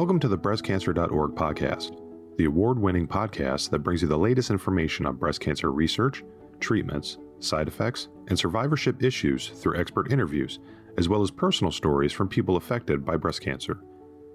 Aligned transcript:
Welcome 0.00 0.20
to 0.20 0.28
the 0.28 0.38
breastcancer.org 0.38 1.32
podcast, 1.32 1.94
the 2.38 2.46
award 2.46 2.78
winning 2.78 3.06
podcast 3.06 3.68
that 3.68 3.80
brings 3.80 4.00
you 4.00 4.08
the 4.08 4.16
latest 4.16 4.50
information 4.50 5.04
on 5.04 5.16
breast 5.16 5.40
cancer 5.40 5.70
research, 5.70 6.24
treatments, 6.58 7.18
side 7.38 7.68
effects, 7.68 8.08
and 8.28 8.38
survivorship 8.38 9.02
issues 9.02 9.48
through 9.48 9.78
expert 9.78 10.10
interviews, 10.10 10.58
as 10.96 11.10
well 11.10 11.20
as 11.20 11.30
personal 11.30 11.70
stories 11.70 12.14
from 12.14 12.30
people 12.30 12.56
affected 12.56 13.04
by 13.04 13.18
breast 13.18 13.42
cancer. 13.42 13.78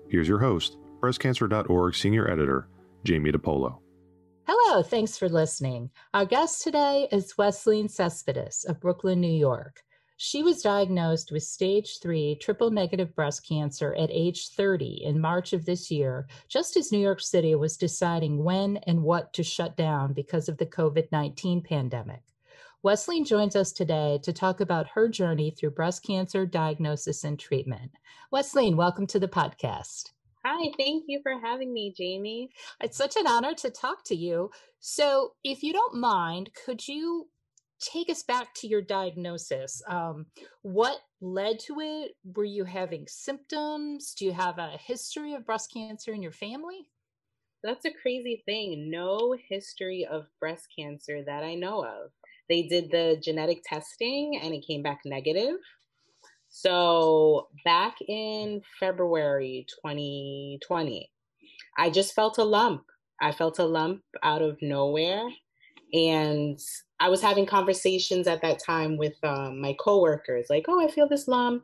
Here's 0.08 0.28
your 0.28 0.38
host, 0.38 0.78
breastcancer.org 1.02 1.96
senior 1.96 2.30
editor, 2.30 2.68
Jamie 3.04 3.32
DePolo. 3.32 3.80
Hello, 4.48 4.84
thanks 4.84 5.18
for 5.18 5.28
listening. 5.28 5.90
Our 6.14 6.26
guest 6.26 6.62
today 6.62 7.08
is 7.12 7.40
Wesleyan 7.40 7.90
Cespedes 7.90 8.66
of 8.66 8.80
Brooklyn, 8.80 9.20
New 9.20 9.36
York. 9.36 9.82
She 10.18 10.44
was 10.44 10.62
diagnosed 10.62 11.30
with 11.34 11.44
stage 11.44 12.00
three 12.00 12.36
triple 12.36 12.72
negative 12.72 13.14
breast 13.14 13.46
cancer 13.46 13.94
at 13.96 14.10
age 14.10 14.48
30 14.48 15.04
in 15.04 15.20
March 15.20 15.52
of 15.52 15.66
this 15.66 15.92
year, 15.92 16.26
just 16.48 16.78
as 16.78 16.90
New 16.90 17.00
York 17.00 17.20
City 17.20 17.54
was 17.54 17.76
deciding 17.76 18.42
when 18.42 18.78
and 18.88 19.04
what 19.04 19.34
to 19.34 19.44
shut 19.44 19.76
down 19.76 20.14
because 20.14 20.48
of 20.48 20.58
the 20.58 20.66
COVID 20.66 21.12
19 21.12 21.62
pandemic. 21.62 22.22
Wesleyan 22.82 23.26
joins 23.26 23.58
us 23.58 23.74
today 23.74 24.18
to 24.24 24.32
talk 24.32 24.62
about 24.62 24.88
her 24.88 25.10
journey 25.10 25.52
through 25.52 25.72
breast 25.72 26.02
cancer 26.04 26.46
diagnosis 26.46 27.26
and 27.26 27.38
treatment. 27.38 27.92
Wesleyan, 28.32 28.78
welcome 28.78 29.08
to 29.08 29.20
the 29.20 29.28
podcast. 29.28 30.12
Hi, 30.46 30.72
thank 30.78 31.06
you 31.08 31.20
for 31.24 31.42
having 31.42 31.74
me, 31.74 31.94
Jamie. 31.98 32.52
It's 32.82 32.96
such 32.96 33.18
an 33.18 33.28
honor 33.28 33.54
to 33.56 33.70
talk 33.70 34.06
to 34.06 34.16
you. 34.16 34.52
So, 34.80 35.34
if 35.44 35.62
you 35.62 35.74
don't 35.74 35.96
mind, 35.96 36.52
could 36.66 36.88
you 36.88 37.28
take 37.80 38.10
us 38.10 38.24
back 38.24 38.54
to 38.56 38.68
your 38.68 38.82
diagnosis? 38.82 39.82
Um, 39.88 40.28
what 40.62 40.98
led 41.22 41.60
to 41.68 41.80
it? 41.80 42.12
Were 42.24 42.44
you 42.44 42.66
having 42.66 43.06
symptoms? 43.08 44.14
Do 44.18 44.26
you 44.26 44.34
have 44.34 44.58
a 44.58 44.78
history 44.78 45.34
of 45.34 45.46
breast 45.46 45.72
cancer 45.74 46.14
in 46.14 46.22
your 46.22 46.32
family? 46.32 46.88
That's 47.64 47.86
a 47.86 47.92
crazy 47.92 48.44
thing. 48.46 48.92
No 48.92 49.36
history 49.50 50.08
of 50.10 50.28
breast 50.40 50.68
cancer 50.78 51.24
that 51.26 51.44
I 51.44 51.56
know 51.56 51.84
of. 51.84 52.12
They 52.48 52.64
did 52.64 52.92
the 52.92 53.20
genetic 53.24 53.64
testing 53.66 54.40
and 54.42 54.54
it 54.54 54.66
came 54.68 54.84
back 54.84 55.00
negative. 55.04 55.56
So 56.50 57.48
back 57.66 57.96
in 58.08 58.62
February 58.80 59.66
2020, 59.84 61.10
I 61.78 61.90
just 61.90 62.14
felt 62.14 62.38
a 62.38 62.44
lump. 62.44 62.84
I 63.20 63.32
felt 63.32 63.60
a 63.60 63.66
lump 63.66 64.04
out 64.22 64.42
of 64.42 64.58
nowhere. 64.62 65.28
And 65.94 66.60
I 67.06 67.10
was 67.10 67.22
having 67.22 67.46
conversations 67.46 68.26
at 68.26 68.42
that 68.42 68.58
time 68.58 68.98
with 68.98 69.14
um, 69.22 69.62
my 69.62 69.76
coworkers, 69.80 70.48
like, 70.50 70.66
oh, 70.68 70.84
I 70.84 70.90
feel 70.90 71.08
this 71.08 71.28
lump. 71.28 71.64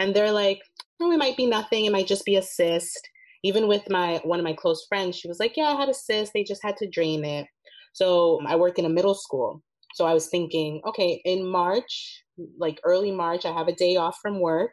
And 0.00 0.12
they're 0.12 0.32
like, 0.32 0.60
oh, 1.00 1.12
it 1.12 1.16
might 1.16 1.36
be 1.36 1.46
nothing. 1.46 1.84
It 1.84 1.92
might 1.92 2.08
just 2.08 2.24
be 2.24 2.34
a 2.34 2.42
cyst. 2.42 3.08
Even 3.44 3.68
with 3.68 3.88
my 3.88 4.20
one 4.24 4.40
of 4.40 4.44
my 4.44 4.52
close 4.52 4.84
friends, 4.88 5.14
she 5.16 5.28
was 5.28 5.38
like, 5.38 5.56
yeah, 5.56 5.66
I 5.66 5.76
had 5.76 5.88
a 5.88 5.94
cyst. 5.94 6.32
They 6.34 6.42
just 6.42 6.64
had 6.64 6.76
to 6.78 6.90
drain 6.90 7.24
it. 7.24 7.46
So 7.92 8.40
I 8.48 8.56
work 8.56 8.80
in 8.80 8.84
a 8.84 8.88
middle 8.88 9.14
school. 9.14 9.62
So 9.94 10.06
I 10.06 10.12
was 10.12 10.26
thinking, 10.26 10.80
okay, 10.88 11.22
in 11.24 11.48
March, 11.48 12.24
like 12.58 12.80
early 12.82 13.12
March, 13.12 13.44
I 13.44 13.52
have 13.52 13.68
a 13.68 13.76
day 13.76 13.94
off 13.94 14.18
from 14.20 14.40
work. 14.40 14.72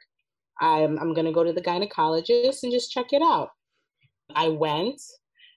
I'm, 0.59 0.97
I'm 0.97 1.13
going 1.13 1.27
to 1.27 1.31
go 1.31 1.43
to 1.43 1.53
the 1.53 1.61
gynecologist 1.61 2.63
and 2.63 2.71
just 2.71 2.91
check 2.91 3.13
it 3.13 3.21
out. 3.21 3.49
I 4.33 4.47
went 4.47 4.99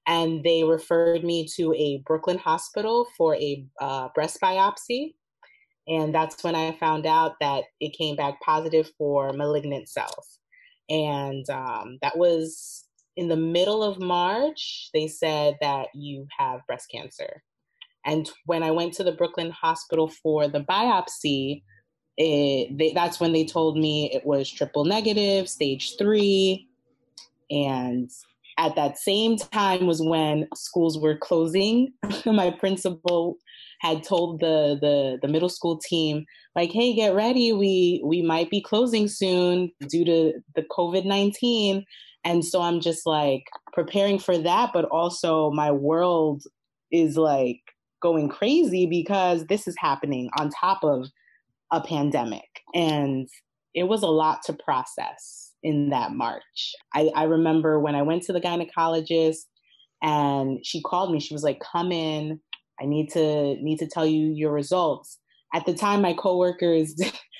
and 0.06 0.44
they 0.44 0.64
referred 0.64 1.24
me 1.24 1.46
to 1.56 1.72
a 1.74 2.02
Brooklyn 2.06 2.38
hospital 2.38 3.06
for 3.16 3.34
a 3.36 3.66
uh, 3.80 4.08
breast 4.14 4.40
biopsy. 4.40 5.14
And 5.86 6.14
that's 6.14 6.42
when 6.42 6.54
I 6.54 6.72
found 6.72 7.06
out 7.06 7.36
that 7.40 7.64
it 7.80 7.96
came 7.96 8.16
back 8.16 8.40
positive 8.40 8.90
for 8.96 9.32
malignant 9.32 9.88
cells. 9.88 10.38
And 10.88 11.48
um, 11.50 11.98
that 12.02 12.16
was 12.16 12.84
in 13.16 13.28
the 13.28 13.36
middle 13.36 13.82
of 13.82 14.00
March. 14.00 14.90
They 14.92 15.08
said 15.08 15.56
that 15.60 15.88
you 15.94 16.26
have 16.38 16.66
breast 16.66 16.90
cancer. 16.90 17.42
And 18.04 18.30
when 18.44 18.62
I 18.62 18.70
went 18.70 18.92
to 18.94 19.04
the 19.04 19.12
Brooklyn 19.12 19.50
hospital 19.50 20.08
for 20.08 20.48
the 20.48 20.60
biopsy, 20.60 21.62
it, 22.16 22.76
they, 22.76 22.92
that's 22.92 23.18
when 23.18 23.32
they 23.32 23.44
told 23.44 23.78
me 23.78 24.10
it 24.12 24.24
was 24.26 24.50
triple 24.50 24.84
negative, 24.84 25.48
stage 25.48 25.96
three. 25.98 26.68
And 27.50 28.10
at 28.58 28.76
that 28.76 28.98
same 28.98 29.36
time 29.36 29.86
was 29.86 30.00
when 30.00 30.48
schools 30.54 30.98
were 30.98 31.16
closing. 31.16 31.92
My 32.26 32.50
principal 32.50 33.36
had 33.80 34.02
told 34.02 34.40
the, 34.40 34.78
the 34.80 35.18
the 35.20 35.28
middle 35.28 35.48
school 35.48 35.78
team 35.78 36.24
like 36.54 36.70
hey 36.70 36.94
get 36.94 37.14
ready 37.14 37.52
we 37.52 38.00
we 38.06 38.22
might 38.22 38.48
be 38.48 38.62
closing 38.62 39.08
soon 39.08 39.70
due 39.88 40.04
to 40.06 40.32
the 40.54 40.62
covid-19 40.70 41.82
and 42.24 42.44
so 42.44 42.62
i'm 42.62 42.80
just 42.80 43.04
like 43.04 43.42
preparing 43.74 44.18
for 44.18 44.38
that 44.38 44.70
but 44.72 44.86
also 44.86 45.50
my 45.50 45.70
world 45.70 46.44
is 46.92 47.18
like 47.18 47.60
going 48.00 48.28
crazy 48.28 48.86
because 48.86 49.46
this 49.46 49.66
is 49.66 49.74
happening 49.78 50.30
on 50.38 50.50
top 50.50 50.84
of 50.84 51.08
a 51.70 51.80
pandemic. 51.80 52.60
And 52.74 53.28
it 53.74 53.84
was 53.84 54.02
a 54.02 54.08
lot 54.08 54.42
to 54.44 54.52
process 54.52 55.43
in 55.64 55.90
that 55.90 56.12
March. 56.12 56.74
I, 56.94 57.10
I 57.16 57.24
remember 57.24 57.80
when 57.80 57.96
I 57.96 58.02
went 58.02 58.22
to 58.24 58.32
the 58.32 58.40
gynecologist 58.40 59.38
and 60.02 60.64
she 60.64 60.82
called 60.82 61.10
me, 61.10 61.18
she 61.18 61.34
was 61.34 61.42
like, 61.42 61.60
come 61.60 61.90
in. 61.90 62.40
I 62.80 62.86
need 62.86 63.10
to 63.12 63.56
need 63.62 63.78
to 63.78 63.86
tell 63.86 64.04
you 64.04 64.32
your 64.32 64.52
results. 64.52 65.18
At 65.54 65.64
the 65.64 65.74
time, 65.74 66.02
my 66.02 66.12
coworkers 66.12 66.94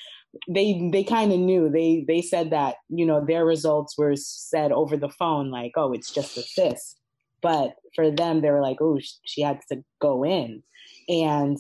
they 0.48 0.88
they 0.92 1.04
kind 1.04 1.32
of 1.32 1.38
knew. 1.38 1.68
They 1.68 2.04
they 2.06 2.22
said 2.22 2.50
that 2.50 2.76
you 2.88 3.04
know 3.04 3.24
their 3.24 3.44
results 3.44 3.98
were 3.98 4.14
said 4.16 4.72
over 4.72 4.96
the 4.96 5.10
phone, 5.10 5.50
like, 5.50 5.72
oh, 5.76 5.92
it's 5.92 6.12
just 6.12 6.36
a 6.36 6.42
cyst. 6.42 7.00
But 7.42 7.74
for 7.94 8.10
them, 8.10 8.40
they 8.40 8.50
were 8.50 8.62
like, 8.62 8.78
oh, 8.80 8.98
she 9.24 9.42
had 9.42 9.60
to 9.70 9.82
go 10.00 10.24
in, 10.24 10.62
and 11.08 11.58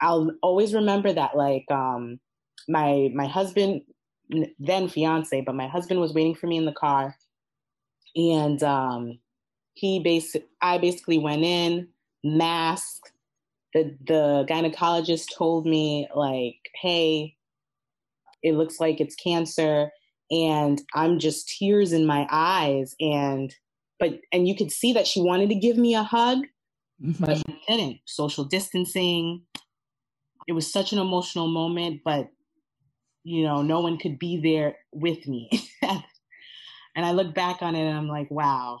I'll 0.00 0.32
always 0.42 0.74
remember 0.74 1.12
that 1.12 1.36
like 1.36 1.70
um 1.70 2.18
my 2.68 3.10
my 3.14 3.26
husband 3.26 3.82
then 4.58 4.88
fiance, 4.88 5.40
but 5.40 5.54
my 5.54 5.68
husband 5.68 6.00
was 6.00 6.14
waiting 6.14 6.34
for 6.34 6.46
me 6.46 6.56
in 6.56 6.64
the 6.64 6.72
car. 6.72 7.16
And 8.16 8.62
um 8.62 9.18
he 9.74 10.00
basic 10.00 10.46
I 10.60 10.78
basically 10.78 11.18
went 11.18 11.42
in 11.42 11.88
masked. 12.24 13.12
The 13.74 13.96
the 14.06 14.46
gynecologist 14.48 15.34
told 15.36 15.66
me 15.66 16.08
like 16.14 16.56
hey 16.80 17.36
it 18.42 18.54
looks 18.54 18.80
like 18.80 19.00
it's 19.00 19.14
cancer. 19.14 19.90
And 20.30 20.80
I'm 20.94 21.18
just 21.18 21.48
tears 21.48 21.92
in 21.92 22.06
my 22.06 22.26
eyes 22.30 22.94
and 23.00 23.54
but 23.98 24.20
and 24.32 24.48
you 24.48 24.56
could 24.56 24.72
see 24.72 24.92
that 24.94 25.06
she 25.06 25.20
wanted 25.20 25.48
to 25.50 25.54
give 25.54 25.76
me 25.76 25.94
a 25.94 26.02
hug 26.02 26.38
mm-hmm. 27.02 27.24
but 27.24 27.36
she 27.36 27.58
didn't 27.68 28.00
social 28.04 28.44
distancing. 28.44 29.42
It 30.48 30.52
was 30.52 30.70
such 30.70 30.92
an 30.92 30.98
emotional 30.98 31.46
moment, 31.46 32.00
but 32.04 32.28
you 33.24 33.44
know, 33.44 33.62
no 33.62 33.80
one 33.80 33.98
could 33.98 34.18
be 34.18 34.40
there 34.40 34.76
with 34.92 35.26
me. 35.26 35.50
and 35.82 37.06
I 37.06 37.12
look 37.12 37.34
back 37.34 37.62
on 37.62 37.74
it 37.74 37.86
and 37.86 37.96
I'm 37.96 38.08
like, 38.08 38.30
wow. 38.30 38.80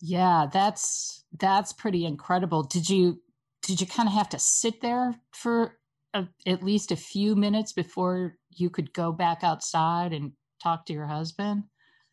yeah, 0.00 0.46
that's 0.52 1.24
that's 1.38 1.72
pretty 1.72 2.04
incredible. 2.04 2.62
Did 2.62 2.88
you 2.88 3.20
did 3.62 3.80
you 3.80 3.86
kind 3.86 4.08
of 4.08 4.14
have 4.14 4.28
to 4.30 4.38
sit 4.38 4.80
there 4.80 5.14
for 5.32 5.78
a, 6.12 6.26
at 6.46 6.62
least 6.62 6.92
a 6.92 6.96
few 6.96 7.34
minutes 7.34 7.72
before 7.72 8.36
you 8.50 8.70
could 8.70 8.92
go 8.92 9.10
back 9.10 9.42
outside 9.42 10.12
and 10.12 10.32
talk 10.62 10.86
to 10.86 10.92
your 10.92 11.06
husband? 11.06 11.64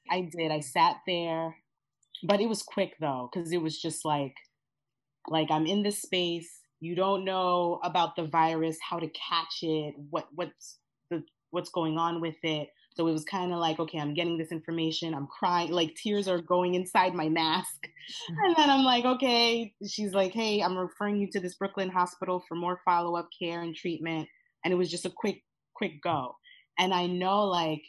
I 0.09 0.29
did. 0.35 0.51
I 0.51 0.59
sat 0.59 0.97
there, 1.05 1.55
but 2.23 2.41
it 2.41 2.49
was 2.49 2.63
quick 2.63 2.95
though 2.99 3.29
cuz 3.33 3.51
it 3.51 3.61
was 3.61 3.79
just 3.79 4.05
like 4.05 4.35
like 5.29 5.51
I'm 5.51 5.67
in 5.67 5.83
this 5.83 6.01
space 6.01 6.61
you 6.81 6.95
don't 6.95 7.23
know 7.23 7.79
about 7.83 8.15
the 8.15 8.25
virus, 8.25 8.77
how 8.81 8.99
to 8.99 9.07
catch 9.07 9.59
it, 9.61 9.93
what 10.09 10.27
what's 10.33 10.79
what's 11.51 11.69
going 11.69 11.97
on 11.97 12.21
with 12.21 12.35
it. 12.43 12.69
So 12.95 13.07
it 13.07 13.13
was 13.13 13.23
kind 13.23 13.53
of 13.53 13.59
like, 13.59 13.79
okay, 13.79 13.99
I'm 13.99 14.13
getting 14.13 14.37
this 14.37 14.51
information. 14.51 15.13
I'm 15.13 15.27
crying, 15.27 15.71
like 15.71 15.95
tears 15.95 16.27
are 16.27 16.41
going 16.41 16.73
inside 16.73 17.13
my 17.13 17.29
mask. 17.29 17.83
Mm-hmm. 17.83 18.45
And 18.45 18.55
then 18.57 18.69
I'm 18.69 18.83
like, 18.83 19.05
okay. 19.05 19.73
She's 19.87 20.13
like, 20.13 20.33
hey, 20.33 20.61
I'm 20.61 20.77
referring 20.77 21.17
you 21.17 21.29
to 21.31 21.39
this 21.39 21.55
Brooklyn 21.55 21.89
hospital 21.89 22.43
for 22.47 22.55
more 22.55 22.81
follow 22.83 23.15
up 23.15 23.29
care 23.37 23.61
and 23.61 23.75
treatment. 23.75 24.27
And 24.65 24.73
it 24.73 24.77
was 24.77 24.91
just 24.91 25.05
a 25.05 25.11
quick, 25.15 25.41
quick 25.75 26.01
go. 26.03 26.35
And 26.77 26.93
I 26.93 27.07
know, 27.07 27.45
like, 27.45 27.81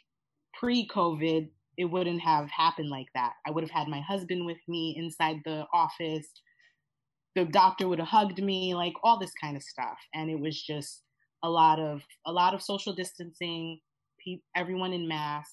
pre 0.53 0.87
COVID, 0.87 1.49
it 1.77 1.85
wouldn't 1.85 2.21
have 2.21 2.49
happened 2.49 2.89
like 2.89 3.07
that. 3.15 3.33
I 3.45 3.51
would 3.51 3.63
have 3.63 3.71
had 3.71 3.87
my 3.87 4.01
husband 4.01 4.45
with 4.45 4.59
me 4.67 4.95
inside 4.97 5.37
the 5.43 5.65
office 5.73 6.27
the 7.35 7.45
doctor 7.45 7.87
would 7.87 7.99
have 7.99 8.07
hugged 8.07 8.41
me, 8.41 8.75
like 8.75 8.93
all 9.03 9.19
this 9.19 9.33
kind 9.41 9.57
of 9.57 9.63
stuff. 9.63 9.97
And 10.13 10.29
it 10.29 10.39
was 10.39 10.61
just 10.61 11.02
a 11.43 11.49
lot 11.49 11.79
of 11.79 12.03
a 12.25 12.31
lot 12.31 12.53
of 12.53 12.61
social 12.61 12.93
distancing, 12.93 13.79
pe- 14.23 14.39
everyone 14.55 14.93
in 14.93 15.07
mass. 15.07 15.51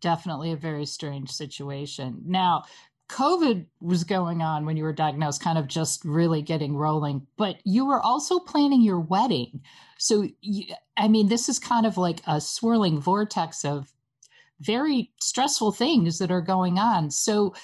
Definitely 0.00 0.52
a 0.52 0.56
very 0.56 0.86
strange 0.86 1.30
situation. 1.30 2.22
Now, 2.26 2.64
COVID 3.10 3.66
was 3.80 4.02
going 4.02 4.42
on 4.42 4.64
when 4.64 4.76
you 4.76 4.84
were 4.84 4.92
diagnosed, 4.92 5.42
kind 5.42 5.58
of 5.58 5.68
just 5.68 6.04
really 6.04 6.42
getting 6.42 6.74
rolling, 6.74 7.26
but 7.36 7.56
you 7.64 7.86
were 7.86 8.00
also 8.00 8.38
planning 8.38 8.80
your 8.80 9.00
wedding. 9.00 9.60
So, 9.98 10.28
you, 10.40 10.74
I 10.96 11.08
mean, 11.08 11.28
this 11.28 11.48
is 11.48 11.58
kind 11.58 11.86
of 11.86 11.98
like 11.98 12.20
a 12.26 12.40
swirling 12.40 13.00
vortex 13.00 13.64
of 13.64 13.92
very 14.60 15.12
stressful 15.20 15.72
things 15.72 16.18
that 16.18 16.30
are 16.30 16.40
going 16.40 16.78
on. 16.78 17.10
So 17.10 17.54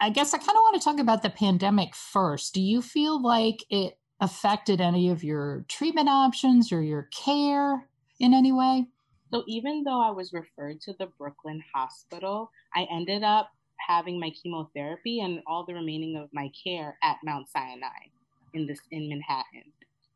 I 0.00 0.10
guess 0.10 0.34
I 0.34 0.38
kind 0.38 0.50
of 0.50 0.62
want 0.62 0.80
to 0.80 0.84
talk 0.84 0.98
about 0.98 1.22
the 1.22 1.30
pandemic 1.30 1.94
first. 1.94 2.54
Do 2.54 2.60
you 2.60 2.82
feel 2.82 3.22
like 3.22 3.64
it 3.70 3.98
affected 4.20 4.80
any 4.80 5.10
of 5.10 5.22
your 5.22 5.64
treatment 5.68 6.08
options 6.08 6.72
or 6.72 6.82
your 6.82 7.08
care 7.12 7.88
in 8.18 8.34
any 8.34 8.52
way? 8.52 8.86
So 9.32 9.44
even 9.46 9.82
though 9.84 10.00
I 10.00 10.10
was 10.10 10.32
referred 10.32 10.80
to 10.82 10.94
the 10.98 11.06
Brooklyn 11.18 11.62
Hospital, 11.74 12.50
I 12.74 12.86
ended 12.90 13.22
up 13.22 13.50
having 13.76 14.18
my 14.18 14.30
chemotherapy 14.30 15.20
and 15.20 15.42
all 15.46 15.64
the 15.64 15.74
remaining 15.74 16.16
of 16.16 16.28
my 16.32 16.50
care 16.64 16.96
at 17.02 17.18
Mount 17.24 17.48
Sinai 17.48 18.10
in 18.54 18.66
this 18.66 18.80
in 18.90 19.08
Manhattan. 19.08 19.72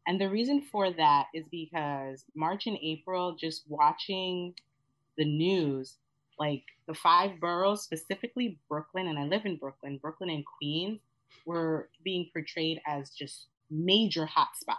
And 0.06 0.20
the 0.20 0.28
reason 0.28 0.62
for 0.62 0.90
that 0.92 1.26
is 1.34 1.44
because 1.50 2.24
March 2.34 2.66
and 2.66 2.78
April, 2.82 3.36
just 3.36 3.64
watching 3.68 4.54
the 5.18 5.24
news, 5.24 5.96
like 6.38 6.64
the 6.86 6.94
five 6.94 7.38
boroughs, 7.38 7.82
specifically 7.82 8.58
Brooklyn, 8.68 9.08
and 9.08 9.18
I 9.18 9.24
live 9.24 9.44
in 9.44 9.56
Brooklyn, 9.56 9.98
Brooklyn 9.98 10.30
and 10.30 10.44
Queens, 10.44 11.00
were 11.44 11.90
being 12.02 12.30
portrayed 12.32 12.80
as 12.86 13.10
just 13.10 13.48
major 13.70 14.26
hotspots. 14.26 14.76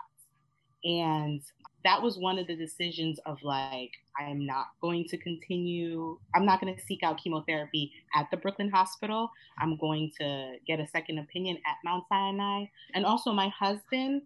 And 0.83 1.41
that 1.83 2.01
was 2.01 2.17
one 2.17 2.37
of 2.37 2.47
the 2.47 2.55
decisions 2.55 3.19
of 3.25 3.37
like, 3.43 3.91
I 4.19 4.29
am 4.29 4.45
not 4.45 4.67
going 4.81 5.05
to 5.05 5.17
continue, 5.17 6.17
I'm 6.35 6.45
not 6.45 6.61
going 6.61 6.75
to 6.75 6.81
seek 6.81 7.01
out 7.03 7.19
chemotherapy 7.23 7.91
at 8.15 8.27
the 8.29 8.37
Brooklyn 8.37 8.69
Hospital. 8.69 9.31
I'm 9.59 9.77
going 9.77 10.11
to 10.19 10.55
get 10.67 10.79
a 10.79 10.87
second 10.87 11.19
opinion 11.19 11.57
at 11.65 11.77
Mount 11.83 12.03
Sinai. 12.09 12.65
And 12.93 13.05
also, 13.05 13.31
my 13.31 13.49
husband, 13.49 14.23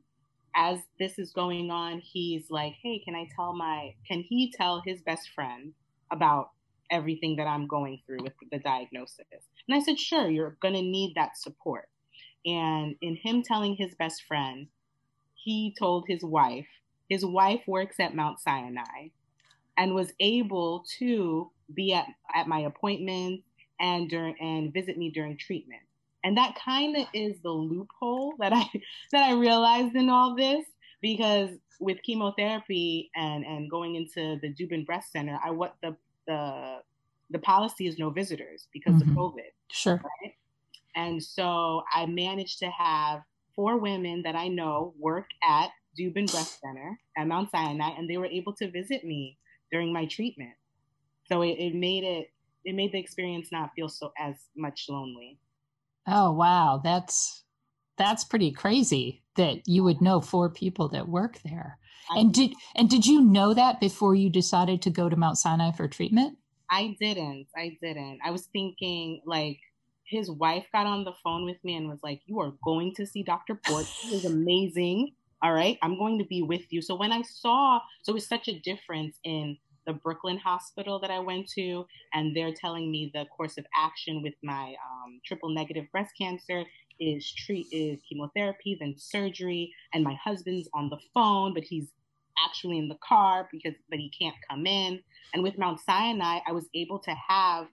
as 0.56 0.80
this 1.00 1.20
is 1.20 1.32
going 1.32 1.72
on, 1.72 2.00
he's 2.00 2.50
like, 2.50 2.74
hey, 2.82 3.02
can 3.04 3.16
I 3.16 3.28
tell 3.36 3.54
my, 3.54 3.94
can 4.08 4.22
he 4.22 4.52
tell 4.52 4.82
his 4.86 5.02
best 5.02 5.30
friend 5.36 5.74
about 6.12 6.52
everything 6.92 7.36
that 7.38 7.48
I'm 7.48 7.68
going 7.68 8.02
through 8.06 8.24
with 8.24 8.34
the 8.52 8.60
diagnosis? 8.60 9.26
And 9.68 9.76
I 9.76 9.80
said, 9.82 10.00
sure, 10.00 10.30
you're 10.30 10.58
going 10.62 10.76
to 10.76 10.82
need 10.82 11.14
that 11.16 11.38
support. 11.38 11.90
And 12.46 12.96
in 13.02 13.16
him 13.16 13.44
telling 13.44 13.76
his 13.76 13.96
best 13.96 14.24
friend, 14.24 14.68
he 15.34 15.76
told 15.78 16.06
his 16.08 16.24
wife, 16.24 16.68
his 17.10 17.26
wife 17.26 17.62
works 17.68 18.00
at 18.00 18.16
Mount 18.16 18.40
Sinai 18.40 19.10
and 19.78 19.94
was 19.94 20.12
able 20.20 20.86
to 21.00 21.52
be 21.74 21.94
at, 21.94 22.08
at 22.34 22.48
my 22.48 22.60
appointment 22.60 23.42
and 23.80 24.10
during 24.10 24.36
and 24.40 24.74
visit 24.74 24.98
me 24.98 25.12
during 25.12 25.38
treatment. 25.38 25.82
And 26.24 26.38
that 26.38 26.56
kind 26.64 26.98
of 26.98 27.08
is 27.14 27.38
the 27.44 27.52
loophole 27.52 28.34
that 28.40 28.54
I 28.54 28.66
that 29.12 29.24
I 29.24 29.34
realized 29.34 29.96
in 29.96 30.10
all 30.10 30.36
this 30.36 30.66
because 31.02 31.50
with 31.80 32.02
chemotherapy 32.04 33.12
and 33.16 33.46
and 33.46 33.70
going 33.70 33.96
into 33.96 34.40
the 34.42 34.54
Dubin 34.54 34.86
Breast 34.86 35.12
Center, 35.12 35.40
I 35.44 35.52
what 35.52 35.76
the 35.82 35.96
the 36.28 36.80
the 37.32 37.40
policy 37.40 37.88
is 37.88 37.98
no 37.98 38.10
visitors 38.10 38.68
because 38.72 38.96
mm-hmm. 38.96 39.12
of 39.12 39.18
COVID. 39.18 39.52
Sure. 39.72 39.96
Right? 39.96 40.36
And 40.96 41.22
so 41.22 41.84
I 41.94 42.06
managed 42.06 42.60
to 42.60 42.70
have 42.70 43.22
four 43.56 43.78
women 43.78 44.22
that 44.24 44.36
I 44.36 44.48
know 44.48 44.94
work 45.00 45.28
at 45.44 45.70
Dubin 46.00 46.30
Breast 46.32 46.60
Center 46.62 47.00
at 47.18 47.28
Mount 47.28 47.52
Sinai, 47.52 47.92
and 47.98 48.10
they 48.10 48.18
were 48.18 48.26
able 48.26 48.54
to 48.56 48.70
visit 48.70 49.04
me 49.04 49.38
during 49.72 49.94
my 49.94 50.06
treatment. 50.06 50.54
So 51.26 51.42
it, 51.42 51.58
it 51.60 51.76
made 51.76 52.04
it 52.04 52.32
it 52.64 52.76
made 52.76 52.92
the 52.92 53.00
experience 53.00 53.50
not 53.52 53.72
feel 53.76 53.90
so 53.90 54.12
as 54.20 54.36
much 54.56 54.86
lonely. 54.90 55.40
Oh 56.08 56.32
wow, 56.32 56.82
that's 56.84 57.44
that's 57.98 58.24
pretty 58.24 58.52
crazy 58.52 59.24
that 59.36 59.68
you 59.68 59.84
would 59.84 60.02
know 60.02 60.22
four 60.22 60.50
people 60.50 60.90
that 60.90 61.08
work 61.08 61.40
there. 61.44 61.78
I, 62.10 62.20
and 62.20 62.34
did 62.34 62.54
and 62.76 62.90
did 62.90 63.06
you 63.06 63.22
know 63.22 63.54
that 63.54 63.80
before 63.80 64.16
you 64.16 64.30
decided 64.30 64.82
to 64.84 64.90
go 64.90 65.10
to 65.10 65.16
Mount 65.16 65.38
Sinai 65.38 65.72
for 65.72 65.88
treatment? 65.88 66.38
I 66.70 66.96
didn't. 67.00 67.48
I 67.56 67.78
didn't. 67.82 68.20
I 68.26 68.32
was 68.32 68.48
thinking 68.48 69.22
like 69.26 69.60
his 70.08 70.30
wife 70.30 70.66
got 70.72 70.86
on 70.86 71.04
the 71.04 71.14
phone 71.24 71.46
with 71.46 71.64
me 71.64 71.76
and 71.76 71.90
was 71.90 72.04
like, 72.04 72.22
"You 72.26 72.40
are 72.40 72.54
going 72.64 72.94
to 72.96 73.06
see 73.06 73.24
Dr. 73.24 73.56
Port. 73.56 73.86
He 73.86 74.16
is 74.16 74.26
amazing. 74.26 75.14
All 75.42 75.54
right, 75.54 75.78
I'm 75.82 75.98
going 75.98 76.20
to 76.20 76.26
be 76.26 76.42
with 76.42 76.72
you." 76.72 76.82
So 76.82 76.96
when 76.96 77.12
I 77.12 77.22
saw, 77.22 77.80
so 78.04 78.12
it 78.12 78.16
was 78.16 78.28
such 78.28 78.48
a 78.48 78.60
difference 78.60 79.20
in 79.24 79.58
the 79.86 79.94
Brooklyn 79.94 80.38
hospital 80.38 81.00
that 81.00 81.12
I 81.12 81.20
went 81.20 81.48
to, 81.50 81.86
and 82.14 82.36
they're 82.36 82.54
telling 82.54 82.92
me 82.92 83.12
the 83.14 83.26
course 83.26 83.58
of 83.58 83.66
action 83.76 84.22
with 84.22 84.34
my 84.44 84.76
um, 84.84 85.22
triple 85.26 85.50
negative 85.50 85.86
breast 85.92 86.14
cancer 86.20 86.64
is 87.00 87.32
treat 87.32 87.68
is 87.72 88.00
chemotherapy, 88.08 88.78
then 88.80 88.96
surgery, 88.98 89.74
and 89.94 90.04
my 90.04 90.16
husband's 90.24 90.70
on 90.74 90.90
the 90.90 91.00
phone, 91.14 91.54
but 91.54 91.64
he's 91.64 91.88
actually 92.46 92.78
in 92.78 92.88
the 92.88 92.98
car 93.08 93.48
because 93.52 93.74
but 93.90 94.00
he 94.00 94.10
can't 94.10 94.36
come 94.50 94.66
in. 94.66 95.02
And 95.34 95.44
with 95.44 95.58
Mount 95.58 95.80
Sinai, 95.80 96.40
I 96.48 96.52
was 96.52 96.68
able 96.74 97.00
to 97.00 97.16
have 97.28 97.68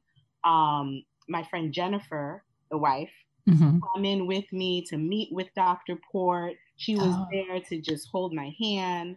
um, 0.45 1.03
my 1.33 1.43
friend 1.51 1.73
Jennifer, 1.73 2.45
the 2.71 2.79
wife, 2.79 3.11
mm-hmm. 3.49 3.79
come 3.95 4.05
in 4.05 4.27
with 4.27 4.45
me 4.53 4.85
to 4.89 4.97
meet 4.97 5.31
with 5.33 5.49
Dr. 5.57 5.99
Port. 6.11 6.55
She 6.77 6.95
was 6.95 7.15
oh. 7.15 7.27
there 7.33 7.61
to 7.61 7.81
just 7.81 8.09
hold 8.13 8.33
my 8.33 8.55
hand. 8.61 9.17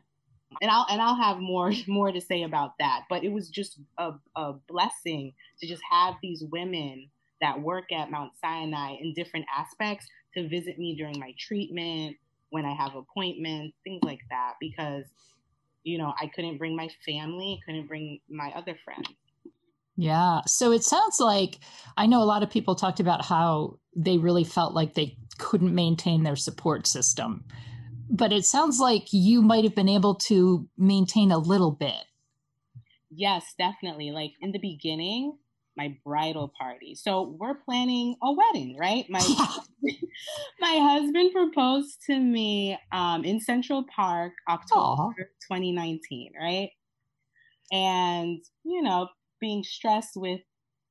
And 0.62 0.72
I'll 0.72 0.86
and 0.90 1.02
I'll 1.02 1.16
have 1.16 1.40
more 1.40 1.74
more 1.88 2.12
to 2.12 2.22
say 2.22 2.44
about 2.44 2.74
that. 2.80 3.04
But 3.10 3.24
it 3.24 3.32
was 3.32 3.50
just 3.50 3.80
a, 3.98 4.14
a 4.36 4.54
blessing 4.68 5.34
to 5.60 5.68
just 5.68 5.84
have 5.92 6.16
these 6.22 6.44
women 6.52 7.10
that 7.42 7.62
work 7.62 7.92
at 7.92 8.10
Mount 8.10 8.32
Sinai 8.40 8.96
in 9.02 9.14
different 9.14 9.46
aspects 9.56 10.08
to 10.34 10.48
visit 10.48 10.80
me 10.80 10.96
during 10.96 11.20
my 11.20 11.34
treatment, 11.38 12.16
when 12.50 12.66
I 12.66 12.74
have 12.74 12.96
appointments, 12.96 13.76
things 13.84 14.02
like 14.04 14.22
that, 14.30 14.54
because 14.60 15.06
you 15.84 16.00
know, 16.00 16.14
I 16.20 16.28
couldn't 16.28 16.58
bring 16.58 16.76
my 16.76 16.90
family, 17.06 17.60
couldn't 17.66 17.88
bring 17.88 18.20
my 18.28 18.52
other 18.56 18.76
friends. 18.84 19.08
Yeah. 19.98 20.42
So 20.46 20.72
it 20.72 20.84
sounds 20.84 21.20
like 21.20 21.60
I 21.98 22.06
know 22.06 22.22
a 22.22 22.26
lot 22.26 22.44
of 22.44 22.50
people 22.50 22.76
talked 22.76 23.00
about 23.00 23.26
how 23.26 23.80
they 23.96 24.18
really 24.18 24.44
felt 24.44 24.74
like 24.74 24.94
they 24.94 25.18
couldn't 25.38 25.74
maintain 25.74 26.24
their 26.24 26.36
support 26.36 26.88
system. 26.88 27.46
But 28.10 28.32
it 28.32 28.46
sounds 28.46 28.80
like 28.80 29.08
you 29.12 29.42
might 29.42 29.64
have 29.64 29.76
been 29.76 29.90
able 29.90 30.16
to 30.28 30.68
maintain 30.78 31.32
a 31.32 31.38
little 31.38 31.72
bit. 31.72 32.04
Yes, 33.10 33.54
definitely. 33.58 34.12
Like 34.12 34.32
in 34.42 34.52
the 34.52 34.60
beginning, 34.60 35.38
my 35.78 35.96
bridal 36.06 36.52
party. 36.58 36.96
So 36.96 37.36
we're 37.40 37.56
planning 37.56 38.16
a 38.22 38.32
wedding, 38.32 38.78
right? 38.78 39.06
My 39.10 39.20
my 40.60 40.78
husband 40.80 41.32
proposed 41.34 42.02
to 42.08 42.20
me 42.20 42.78
um, 42.92 43.24
in 43.24 43.40
Central 43.40 43.86
Park, 43.96 44.34
October 44.50 44.82
Aww. 44.82 45.14
2019, 45.50 46.34
right? 46.40 46.70
And 47.72 48.42
you 48.64 48.82
know, 48.82 49.10
being 49.40 49.64
stressed 49.64 50.16
with 50.16 50.42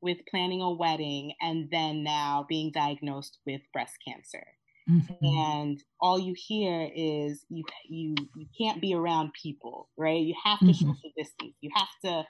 with 0.01 0.19
planning 0.31 0.61
a 0.61 0.71
wedding 0.71 1.33
and 1.41 1.69
then 1.71 2.05
now 2.05 2.45
being 2.47 2.71
diagnosed 2.73 3.39
with 3.47 3.63
breast 3.73 3.95
cancer. 4.07 4.45
Mm-hmm. 4.89 5.25
And 5.25 5.83
all 5.99 6.19
you 6.19 6.35
hear 6.37 6.91
is 6.95 7.45
you 7.49 7.65
you 7.89 8.15
you 8.37 8.47
can't 8.61 8.83
be 8.83 8.95
around 8.95 9.33
people, 9.41 9.89
right? 9.97 10.21
You 10.21 10.35
have 10.45 10.59
to 10.59 10.67
mm-hmm. 10.67 10.73
social 10.73 11.11
distance. 11.17 11.55
You 11.61 11.71
have 11.75 11.89
to 12.05 12.25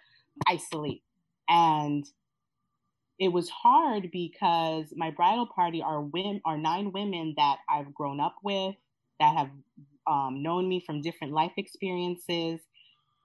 isolate. 0.49 1.03
And 1.49 2.05
it 3.19 3.29
was 3.29 3.49
hard 3.49 4.09
because 4.13 4.87
my 4.97 5.11
bridal 5.11 5.49
party 5.55 5.83
are 5.83 6.01
women 6.01 6.41
are 6.45 6.57
nine 6.57 6.93
women 6.93 7.35
that 7.37 7.59
I've 7.69 7.93
grown 7.93 8.21
up 8.21 8.37
with 8.43 8.75
that 9.19 9.37
have 9.37 9.51
um, 10.07 10.43
known 10.43 10.69
me 10.69 10.83
from 10.85 11.01
different 11.01 11.33
life 11.33 11.53
experiences 11.57 12.61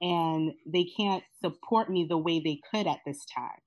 and 0.01 0.53
they 0.65 0.85
can't 0.97 1.23
support 1.41 1.89
me 1.89 2.05
the 2.07 2.17
way 2.17 2.39
they 2.39 2.59
could 2.71 2.87
at 2.87 2.99
this 3.05 3.25
time. 3.25 3.59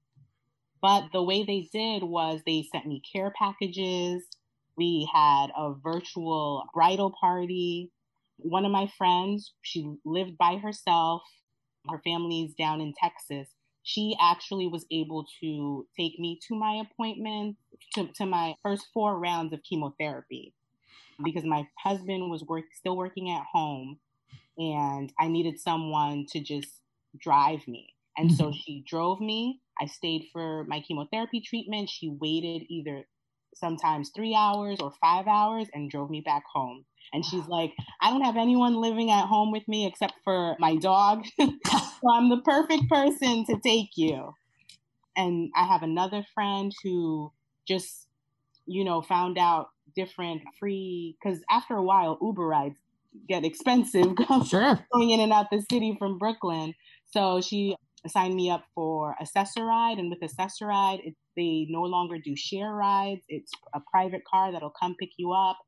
But 0.81 1.05
the 1.13 1.23
way 1.23 1.45
they 1.45 1.69
did 1.73 2.03
was 2.03 2.41
they 2.45 2.67
sent 2.73 2.87
me 2.87 3.03
care 3.13 3.33
packages. 3.39 4.27
We 4.77 5.09
had 5.13 5.49
a 5.57 5.75
virtual 5.83 6.65
bridal 6.75 7.15
party. 7.21 7.93
One 8.39 8.65
of 8.65 8.73
my 8.73 8.91
friends, 8.99 9.53
she 9.63 9.95
lived 10.05 10.37
by 10.39 10.57
herself. 10.57 11.23
Her 11.89 12.01
family's 12.03 12.55
down 12.55 12.81
in 12.81 12.95
Texas. 12.99 13.49
She 13.85 14.17
actually 14.21 14.67
was 14.67 14.87
able 14.91 15.27
to 15.41 15.87
take 15.99 16.19
me 16.19 16.41
to 16.49 16.55
my 16.55 16.83
appointment, 16.85 17.57
to, 17.95 18.09
to 18.15 18.27
my 18.27 18.55
first 18.63 18.87
four 18.95 19.19
rounds 19.19 19.53
of 19.53 19.61
chemotherapy 19.69 20.55
because 21.23 21.45
my 21.45 21.67
husband 21.79 22.31
was 22.31 22.45
work, 22.45 22.65
still 22.75 22.97
working 22.97 23.31
at 23.31 23.45
home 23.53 23.99
and 24.59 25.13
I 25.19 25.29
needed 25.29 25.59
someone 25.59 26.27
to 26.33 26.41
just 26.41 26.69
drive 27.19 27.67
me. 27.67 27.95
And 28.17 28.31
mm-hmm. 28.31 28.37
so 28.37 28.53
she 28.53 28.85
drove 28.87 29.21
me. 29.21 29.61
I 29.81 29.87
stayed 29.87 30.29
for 30.33 30.65
my 30.65 30.81
chemotherapy 30.81 31.41
treatment. 31.41 31.91
She 31.91 32.09
waited 32.21 32.67
either 32.69 33.05
sometimes 33.55 34.11
three 34.15 34.35
hours 34.35 34.79
or 34.81 34.93
five 35.01 35.27
hours 35.27 35.69
and 35.73 35.91
drove 35.91 36.11
me 36.11 36.21
back 36.21 36.45
home. 36.53 36.85
And 37.13 37.25
she's 37.25 37.47
like, 37.47 37.73
I 38.01 38.11
don't 38.11 38.23
have 38.23 38.37
anyone 38.37 38.81
living 38.81 39.11
at 39.11 39.27
home 39.27 39.53
with 39.53 39.67
me 39.69 39.87
except 39.87 40.15
for 40.25 40.57
my 40.59 40.77
dog. 40.77 41.25
so 41.41 42.11
I'm 42.11 42.31
the 42.31 42.41
perfect 42.45 42.89
person 42.89 43.45
to 43.47 43.59
take 43.63 43.91
you. 43.97 44.33
And 45.17 45.51
I 45.55 45.67
have 45.67 45.83
another 45.83 46.25
friend 46.35 46.73
who 46.83 47.33
just, 47.69 48.09
you 48.67 48.85
know, 48.85 49.03
found 49.03 49.37
out 49.37 49.69
different 49.95 50.41
free, 50.59 51.17
because 51.23 51.41
after 51.51 51.75
a 51.75 51.83
while, 51.83 52.19
Uber 52.23 52.47
rides 52.47 52.79
get 53.29 53.45
expensive 53.45 54.15
sure. 54.47 54.79
going 54.93 55.11
in 55.11 55.21
and 55.21 55.33
out 55.33 55.47
the 55.51 55.65
city 55.71 55.97
from 55.99 56.19
Brooklyn. 56.19 56.75
So 57.11 57.41
she 57.41 57.77
signed 58.07 58.35
me 58.35 58.51
up 58.51 58.65
for 58.75 59.15
Access-a-Ride, 59.21 59.99
and 59.99 60.11
with 60.11 60.23
Access-a-Ride, 60.23 61.01
it, 61.05 61.15
they 61.37 61.67
no 61.69 61.83
longer 61.83 62.19
do 62.19 62.35
share 62.37 62.73
rides. 62.73 63.23
It's 63.29 63.53
a 63.75 63.81
private 63.91 64.23
car 64.25 64.53
that'll 64.53 64.75
come 64.79 64.97
pick 64.99 65.11
you 65.19 65.33
up, 65.33 65.59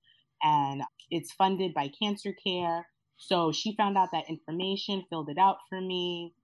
and 0.43 0.83
it's 1.11 1.33
funded 1.33 1.75
by 1.75 1.91
Cancer 2.03 2.35
Care. 2.47 2.87
So 3.17 3.53
she 3.53 3.77
found 3.77 3.97
out 3.97 4.09
that 4.13 4.29
information, 4.29 5.05
filled 5.09 5.29
it 5.31 5.39
out 5.39 5.59
for 5.69 5.81
me. 5.81 6.35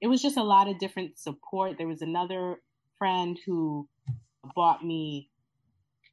It 0.00 0.08
was 0.08 0.20
just 0.20 0.36
a 0.36 0.42
lot 0.42 0.68
of 0.68 0.78
different 0.78 1.18
support. 1.18 1.78
There 1.78 1.86
was 1.86 2.02
another 2.02 2.60
friend 2.98 3.38
who 3.46 3.88
bought 4.54 4.84
me, 4.84 5.30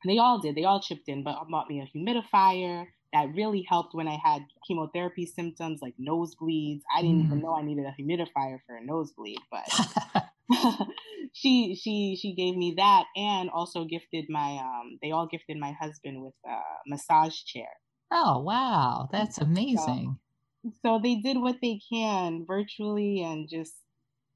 they 0.05 0.19
all 0.19 0.39
did, 0.39 0.55
they 0.55 0.63
all 0.63 0.79
chipped 0.79 1.09
in, 1.09 1.23
but 1.23 1.37
bought 1.49 1.69
me 1.69 1.81
a 1.81 1.97
humidifier 1.97 2.85
that 3.13 3.33
really 3.35 3.65
helped 3.69 3.93
when 3.93 4.07
I 4.07 4.17
had 4.23 4.41
chemotherapy 4.67 5.25
symptoms 5.25 5.79
like 5.81 5.93
nosebleeds. 5.99 6.81
I 6.95 7.01
didn't 7.01 7.21
mm. 7.21 7.25
even 7.27 7.41
know 7.41 7.55
I 7.55 7.61
needed 7.61 7.85
a 7.85 8.01
humidifier 8.01 8.57
for 8.65 8.75
a 8.75 8.83
nosebleed, 8.83 9.39
but 9.51 10.25
she 11.33 11.75
she 11.75 12.17
she 12.19 12.33
gave 12.33 12.55
me 12.55 12.73
that 12.77 13.05
and 13.15 13.49
also 13.49 13.85
gifted 13.85 14.25
my 14.29 14.57
um 14.57 14.97
they 15.01 15.11
all 15.11 15.27
gifted 15.27 15.57
my 15.57 15.71
husband 15.79 16.21
with 16.21 16.33
a 16.45 16.59
massage 16.87 17.35
chair. 17.43 17.69
Oh 18.11 18.39
wow, 18.39 19.09
that's 19.11 19.37
amazing. 19.37 20.17
So, 20.63 20.71
so 20.81 20.99
they 21.01 21.15
did 21.15 21.37
what 21.37 21.57
they 21.61 21.79
can 21.91 22.45
virtually 22.45 23.23
and 23.23 23.49
just 23.49 23.73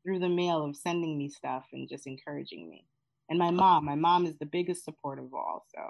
through 0.04 0.20
the 0.20 0.30
mail 0.30 0.64
of 0.64 0.76
sending 0.76 1.18
me 1.18 1.30
stuff 1.30 1.66
and 1.74 1.90
just 1.90 2.08
encouraging 2.08 2.70
me. 2.70 2.86
And 3.30 3.38
my 3.38 3.52
mom, 3.52 3.86
my 3.86 3.96
mom 3.96 4.26
is 4.26 4.38
the 4.40 4.46
biggest 4.46 4.86
support 4.86 5.20
of 5.20 5.34
all. 5.34 5.66
So 5.74 5.82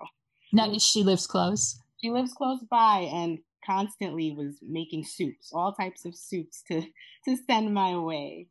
now 0.51 0.75
she 0.77 1.03
lives 1.03 1.27
close. 1.27 1.79
She 2.01 2.09
lives 2.11 2.33
close 2.33 2.63
by 2.69 3.09
and 3.11 3.39
constantly 3.65 4.31
was 4.31 4.59
making 4.61 5.05
soups, 5.05 5.51
all 5.53 5.73
types 5.73 6.05
of 6.05 6.15
soups 6.15 6.63
to 6.69 6.81
to 7.25 7.37
send 7.47 7.73
my 7.73 7.97
way. 7.97 8.47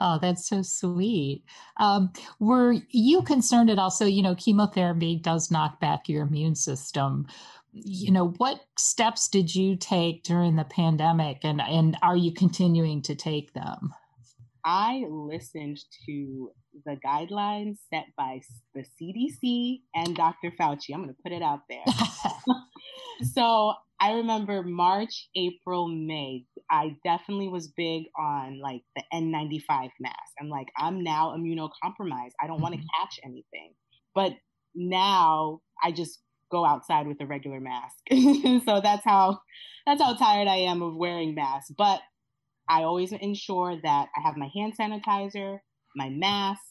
Oh, 0.00 0.18
that's 0.20 0.48
so 0.48 0.62
sweet. 0.62 1.44
Um, 1.76 2.12
were 2.38 2.74
you 2.90 3.22
concerned 3.22 3.70
at 3.70 3.78
also? 3.78 4.04
You 4.04 4.22
know, 4.22 4.34
chemotherapy 4.34 5.16
does 5.16 5.50
knock 5.50 5.80
back 5.80 6.08
your 6.08 6.22
immune 6.26 6.54
system. 6.54 7.26
You 7.72 8.10
know, 8.10 8.30
what 8.38 8.60
steps 8.76 9.28
did 9.28 9.54
you 9.54 9.76
take 9.76 10.24
during 10.24 10.56
the 10.56 10.64
pandemic, 10.64 11.40
and 11.44 11.60
and 11.60 11.96
are 12.02 12.16
you 12.16 12.32
continuing 12.32 13.02
to 13.02 13.14
take 13.14 13.52
them? 13.52 13.94
I 14.64 15.04
listened 15.08 15.80
to 16.06 16.50
the 16.84 16.96
guidelines 17.04 17.76
set 17.92 18.06
by 18.16 18.40
the 18.74 18.84
CDC 19.00 19.80
and 19.94 20.14
Dr. 20.14 20.52
Fauci. 20.58 20.94
I'm 20.94 21.02
going 21.02 21.14
to 21.14 21.22
put 21.22 21.32
it 21.32 21.42
out 21.42 21.60
there. 21.68 21.84
so 23.34 23.74
I 24.00 24.12
remember 24.12 24.62
March, 24.62 25.28
April, 25.36 25.88
May. 25.88 26.44
I 26.70 26.96
definitely 27.04 27.48
was 27.48 27.68
big 27.68 28.04
on 28.18 28.60
like 28.60 28.82
the 28.96 29.02
N95 29.12 29.90
mask. 30.00 30.32
I'm 30.40 30.48
like, 30.48 30.68
I'm 30.78 31.02
now 31.02 31.36
immunocompromised. 31.36 32.32
I 32.42 32.46
don't 32.46 32.60
want 32.60 32.74
to 32.74 32.80
mm-hmm. 32.80 33.02
catch 33.02 33.20
anything. 33.24 33.74
But 34.14 34.32
now 34.74 35.60
I 35.82 35.92
just 35.92 36.20
go 36.50 36.64
outside 36.64 37.06
with 37.06 37.20
a 37.20 37.26
regular 37.26 37.60
mask. 37.60 37.96
so 38.64 38.80
that's 38.80 39.04
how 39.04 39.40
that's 39.86 40.02
how 40.02 40.14
tired 40.14 40.48
I 40.48 40.56
am 40.56 40.82
of 40.82 40.96
wearing 40.96 41.34
masks. 41.34 41.72
But 41.76 42.00
I 42.68 42.84
always 42.84 43.12
ensure 43.12 43.76
that 43.82 44.08
I 44.16 44.20
have 44.24 44.36
my 44.36 44.48
hand 44.54 44.74
sanitizer, 44.80 45.58
my 45.96 46.08
mask, 46.08 46.62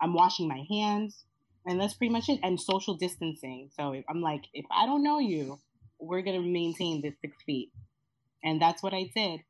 I'm 0.00 0.14
washing 0.14 0.48
my 0.48 0.64
hands, 0.70 1.24
and 1.64 1.80
that's 1.80 1.94
pretty 1.94 2.12
much 2.12 2.28
it. 2.28 2.40
And 2.42 2.60
social 2.60 2.94
distancing. 2.94 3.70
So 3.78 3.92
if, 3.92 4.04
I'm 4.08 4.20
like, 4.20 4.44
if 4.52 4.64
I 4.70 4.86
don't 4.86 5.02
know 5.02 5.18
you, 5.18 5.58
we're 5.98 6.22
going 6.22 6.40
to 6.40 6.48
maintain 6.48 7.02
this 7.02 7.14
six 7.20 7.36
feet. 7.44 7.70
And 8.44 8.60
that's 8.60 8.82
what 8.82 8.94
I 8.94 9.10
did 9.14 9.40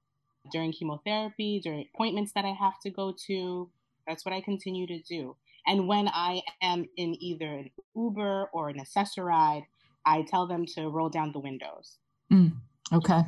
during 0.52 0.72
chemotherapy, 0.72 1.60
during 1.62 1.86
appointments 1.94 2.32
that 2.34 2.44
I 2.44 2.52
have 2.58 2.78
to 2.84 2.90
go 2.90 3.14
to. 3.26 3.70
That's 4.06 4.24
what 4.24 4.32
I 4.32 4.40
continue 4.40 4.86
to 4.86 5.00
do. 5.02 5.36
And 5.66 5.88
when 5.88 6.08
I 6.08 6.42
am 6.62 6.86
in 6.96 7.20
either 7.20 7.46
an 7.46 7.70
Uber 7.96 8.50
or 8.52 8.68
an 8.68 8.78
Access-a-Ride, 8.78 9.64
I 10.06 10.22
tell 10.22 10.46
them 10.46 10.64
to 10.76 10.88
roll 10.88 11.08
down 11.08 11.32
the 11.32 11.40
windows. 11.40 11.98
Mm, 12.32 12.52
okay. 12.92 13.22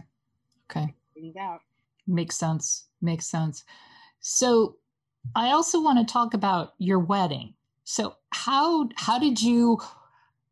Okay. 0.70 0.94
Things 1.14 1.34
out. 1.36 1.58
Makes 2.06 2.36
sense. 2.36 2.86
Makes 3.02 3.26
sense. 3.26 3.64
So 4.20 4.76
I 5.34 5.50
also 5.50 5.80
want 5.80 5.98
to 5.98 6.12
talk 6.12 6.34
about 6.34 6.74
your 6.78 6.98
wedding. 6.98 7.54
So 7.84 8.16
how 8.30 8.88
how 8.96 9.18
did 9.18 9.40
you 9.40 9.78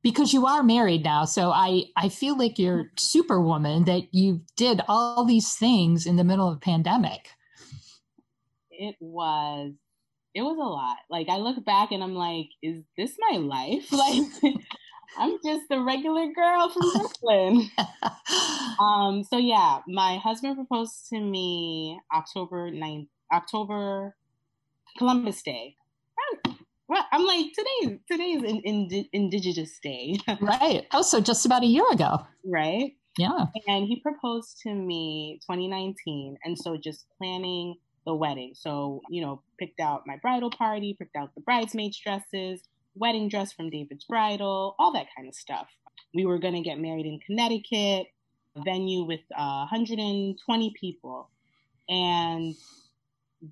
because 0.02 0.32
you 0.32 0.46
are 0.46 0.62
married 0.62 1.02
now, 1.02 1.24
so 1.24 1.50
I 1.50 1.86
I 1.96 2.08
feel 2.08 2.38
like 2.38 2.58
you're 2.58 2.92
superwoman 2.96 3.84
that 3.84 4.14
you 4.14 4.42
did 4.56 4.80
all 4.88 5.24
these 5.24 5.54
things 5.54 6.06
in 6.06 6.16
the 6.16 6.24
middle 6.24 6.48
of 6.48 6.56
a 6.56 6.60
pandemic. 6.60 7.30
It 8.70 8.96
was 9.00 9.72
it 10.34 10.42
was 10.42 10.56
a 10.58 10.60
lot. 10.60 10.98
Like 11.10 11.28
I 11.28 11.38
look 11.38 11.64
back 11.64 11.92
and 11.92 12.04
I'm 12.04 12.14
like, 12.14 12.48
is 12.62 12.82
this 12.96 13.16
my 13.30 13.38
life? 13.38 13.90
Like 13.92 14.54
I'm 15.18 15.38
just 15.42 15.64
a 15.70 15.80
regular 15.80 16.30
girl 16.32 16.68
from 16.68 16.92
Brooklyn. 16.92 17.70
um, 18.80 19.24
so 19.24 19.38
yeah, 19.38 19.78
my 19.88 20.18
husband 20.18 20.56
proposed 20.56 21.08
to 21.08 21.18
me 21.18 21.98
October 22.14 22.70
9th, 22.70 23.08
October 23.32 24.14
Columbus 24.96 25.42
Day. 25.42 25.76
I'm 27.12 27.24
like 27.24 27.46
today. 27.52 27.98
Today's 28.10 28.42
in, 28.42 28.60
in, 28.60 29.08
Indigenous 29.12 29.78
Day, 29.82 30.18
right? 30.40 30.86
Oh, 30.92 31.02
so 31.02 31.20
just 31.20 31.44
about 31.44 31.62
a 31.62 31.66
year 31.66 31.84
ago, 31.90 32.24
right? 32.44 32.92
Yeah. 33.18 33.46
And 33.66 33.86
he 33.86 34.00
proposed 34.00 34.60
to 34.62 34.72
me 34.72 35.40
2019, 35.42 36.36
and 36.44 36.56
so 36.56 36.76
just 36.76 37.06
planning 37.18 37.76
the 38.04 38.14
wedding. 38.14 38.52
So 38.54 39.00
you 39.10 39.22
know, 39.22 39.42
picked 39.58 39.80
out 39.80 40.02
my 40.06 40.16
bridal 40.22 40.50
party, 40.50 40.94
picked 40.98 41.16
out 41.16 41.34
the 41.34 41.40
bridesmaids' 41.40 41.98
dresses, 41.98 42.62
wedding 42.94 43.28
dress 43.28 43.52
from 43.52 43.70
David's 43.70 44.04
Bridal, 44.04 44.74
all 44.78 44.92
that 44.92 45.06
kind 45.16 45.28
of 45.28 45.34
stuff. 45.34 45.68
We 46.14 46.24
were 46.24 46.38
going 46.38 46.54
to 46.54 46.60
get 46.60 46.78
married 46.78 47.06
in 47.06 47.20
Connecticut, 47.26 48.06
a 48.56 48.62
venue 48.64 49.04
with 49.04 49.20
uh, 49.36 49.66
120 49.70 50.74
people. 50.80 51.30
And 51.88 52.54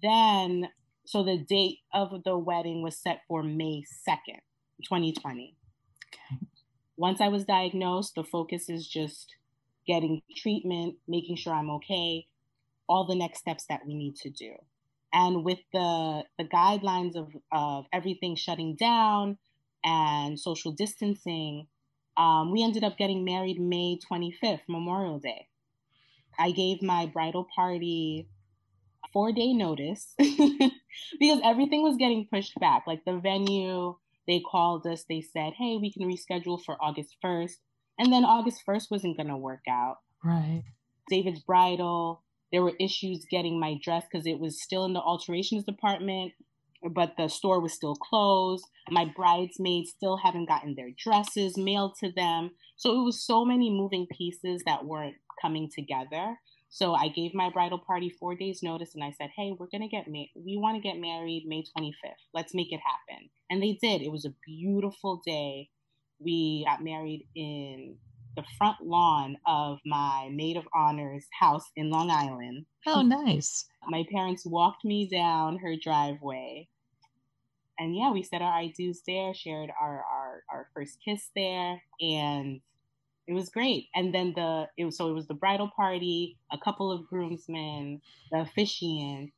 then, 0.02 0.68
so 1.06 1.22
the 1.22 1.38
date 1.38 1.78
of 1.92 2.22
the 2.24 2.36
wedding 2.36 2.82
was 2.82 2.96
set 2.96 3.20
for 3.28 3.42
May 3.42 3.84
2nd, 4.08 4.40
2020. 4.84 5.56
Okay. 6.08 6.46
Once 6.96 7.20
I 7.20 7.28
was 7.28 7.44
diagnosed, 7.44 8.14
the 8.14 8.24
focus 8.24 8.68
is 8.68 8.86
just 8.86 9.34
getting 9.86 10.22
treatment, 10.36 10.96
making 11.06 11.36
sure 11.36 11.52
I'm 11.52 11.70
okay, 11.70 12.26
all 12.88 13.06
the 13.06 13.16
next 13.16 13.40
steps 13.40 13.66
that 13.68 13.80
we 13.86 13.94
need 13.94 14.16
to 14.16 14.30
do. 14.30 14.52
And 15.12 15.44
with 15.44 15.60
the 15.72 16.24
the 16.38 16.44
guidelines 16.44 17.16
of 17.16 17.28
of 17.52 17.86
everything 17.92 18.34
shutting 18.34 18.74
down 18.74 19.38
and 19.84 20.38
social 20.38 20.72
distancing, 20.72 21.68
um, 22.16 22.50
we 22.50 22.64
ended 22.64 22.82
up 22.84 22.96
getting 22.96 23.24
married 23.24 23.60
May 23.60 23.98
25th, 24.10 24.62
Memorial 24.68 25.18
Day. 25.18 25.48
I 26.38 26.50
gave 26.50 26.82
my 26.82 27.06
bridal 27.06 27.46
party 27.54 28.28
four 29.14 29.32
day 29.32 29.54
notice 29.54 30.12
because 30.18 31.40
everything 31.42 31.82
was 31.82 31.96
getting 31.96 32.28
pushed 32.30 32.58
back. 32.60 32.84
Like 32.86 33.04
the 33.06 33.18
venue, 33.18 33.96
they 34.28 34.40
called 34.40 34.86
us, 34.86 35.04
they 35.08 35.22
said, 35.22 35.54
hey, 35.56 35.78
we 35.80 35.90
can 35.90 36.02
reschedule 36.02 36.62
for 36.62 36.76
August 36.82 37.16
1st. 37.24 37.54
And 37.98 38.12
then 38.12 38.24
August 38.24 38.62
1st 38.68 38.90
wasn't 38.90 39.16
going 39.16 39.28
to 39.28 39.36
work 39.36 39.62
out. 39.70 39.98
Right. 40.22 40.64
David's 41.08 41.40
bridal, 41.40 42.22
there 42.52 42.62
were 42.62 42.74
issues 42.80 43.26
getting 43.30 43.58
my 43.58 43.78
dress 43.82 44.04
because 44.10 44.26
it 44.26 44.38
was 44.38 44.62
still 44.62 44.84
in 44.84 44.92
the 44.92 45.00
alterations 45.00 45.64
department, 45.64 46.32
but 46.90 47.14
the 47.16 47.28
store 47.28 47.60
was 47.60 47.72
still 47.72 47.94
closed. 47.94 48.64
My 48.90 49.10
bridesmaids 49.16 49.90
still 49.90 50.16
haven't 50.16 50.48
gotten 50.48 50.74
their 50.74 50.90
dresses 50.96 51.56
mailed 51.56 51.94
to 52.00 52.10
them. 52.12 52.50
So 52.76 53.00
it 53.00 53.04
was 53.04 53.24
so 53.24 53.44
many 53.44 53.70
moving 53.70 54.06
pieces 54.10 54.62
that 54.66 54.84
weren't 54.84 55.16
coming 55.40 55.70
together. 55.74 56.36
So 56.74 56.92
I 56.92 57.06
gave 57.06 57.34
my 57.34 57.50
bridal 57.50 57.78
party 57.78 58.10
four 58.10 58.34
days 58.34 58.60
notice 58.60 58.96
and 58.96 59.04
I 59.04 59.12
said, 59.12 59.30
Hey, 59.36 59.54
we're 59.56 59.68
gonna 59.70 59.86
get 59.86 60.08
married. 60.08 60.32
We 60.34 60.56
want 60.56 60.74
to 60.76 60.82
get 60.82 60.98
married 60.98 61.44
May 61.46 61.62
25th. 61.62 61.92
Let's 62.34 62.52
make 62.52 62.72
it 62.72 62.80
happen. 62.80 63.30
And 63.48 63.62
they 63.62 63.78
did. 63.80 64.02
It 64.02 64.10
was 64.10 64.24
a 64.24 64.34
beautiful 64.44 65.22
day. 65.24 65.68
We 66.18 66.64
got 66.66 66.82
married 66.82 67.28
in 67.36 67.94
the 68.34 68.42
front 68.58 68.78
lawn 68.82 69.36
of 69.46 69.78
my 69.86 70.30
maid 70.32 70.56
of 70.56 70.66
honors 70.74 71.26
house 71.38 71.70
in 71.76 71.90
Long 71.90 72.10
Island. 72.10 72.66
Oh, 72.88 73.02
nice. 73.02 73.68
my 73.88 74.04
parents 74.10 74.44
walked 74.44 74.84
me 74.84 75.08
down 75.08 75.58
her 75.58 75.76
driveway. 75.80 76.66
And 77.78 77.94
yeah, 77.94 78.10
we 78.10 78.24
said 78.24 78.42
our 78.42 78.52
I 78.52 78.72
do's 78.76 79.02
there, 79.06 79.32
shared 79.32 79.70
our, 79.80 80.04
our, 80.12 80.42
our 80.50 80.68
first 80.74 80.98
kiss 81.04 81.30
there, 81.36 81.80
and 82.00 82.60
it 83.26 83.32
was 83.32 83.48
great. 83.48 83.88
And 83.94 84.14
then 84.14 84.32
the 84.34 84.68
it 84.76 84.84
was 84.84 84.96
so 84.96 85.08
it 85.08 85.14
was 85.14 85.26
the 85.26 85.34
bridal 85.34 85.70
party, 85.74 86.36
a 86.52 86.58
couple 86.58 86.92
of 86.92 87.06
groomsmen, 87.06 88.00
the 88.30 88.40
officiant, 88.40 89.32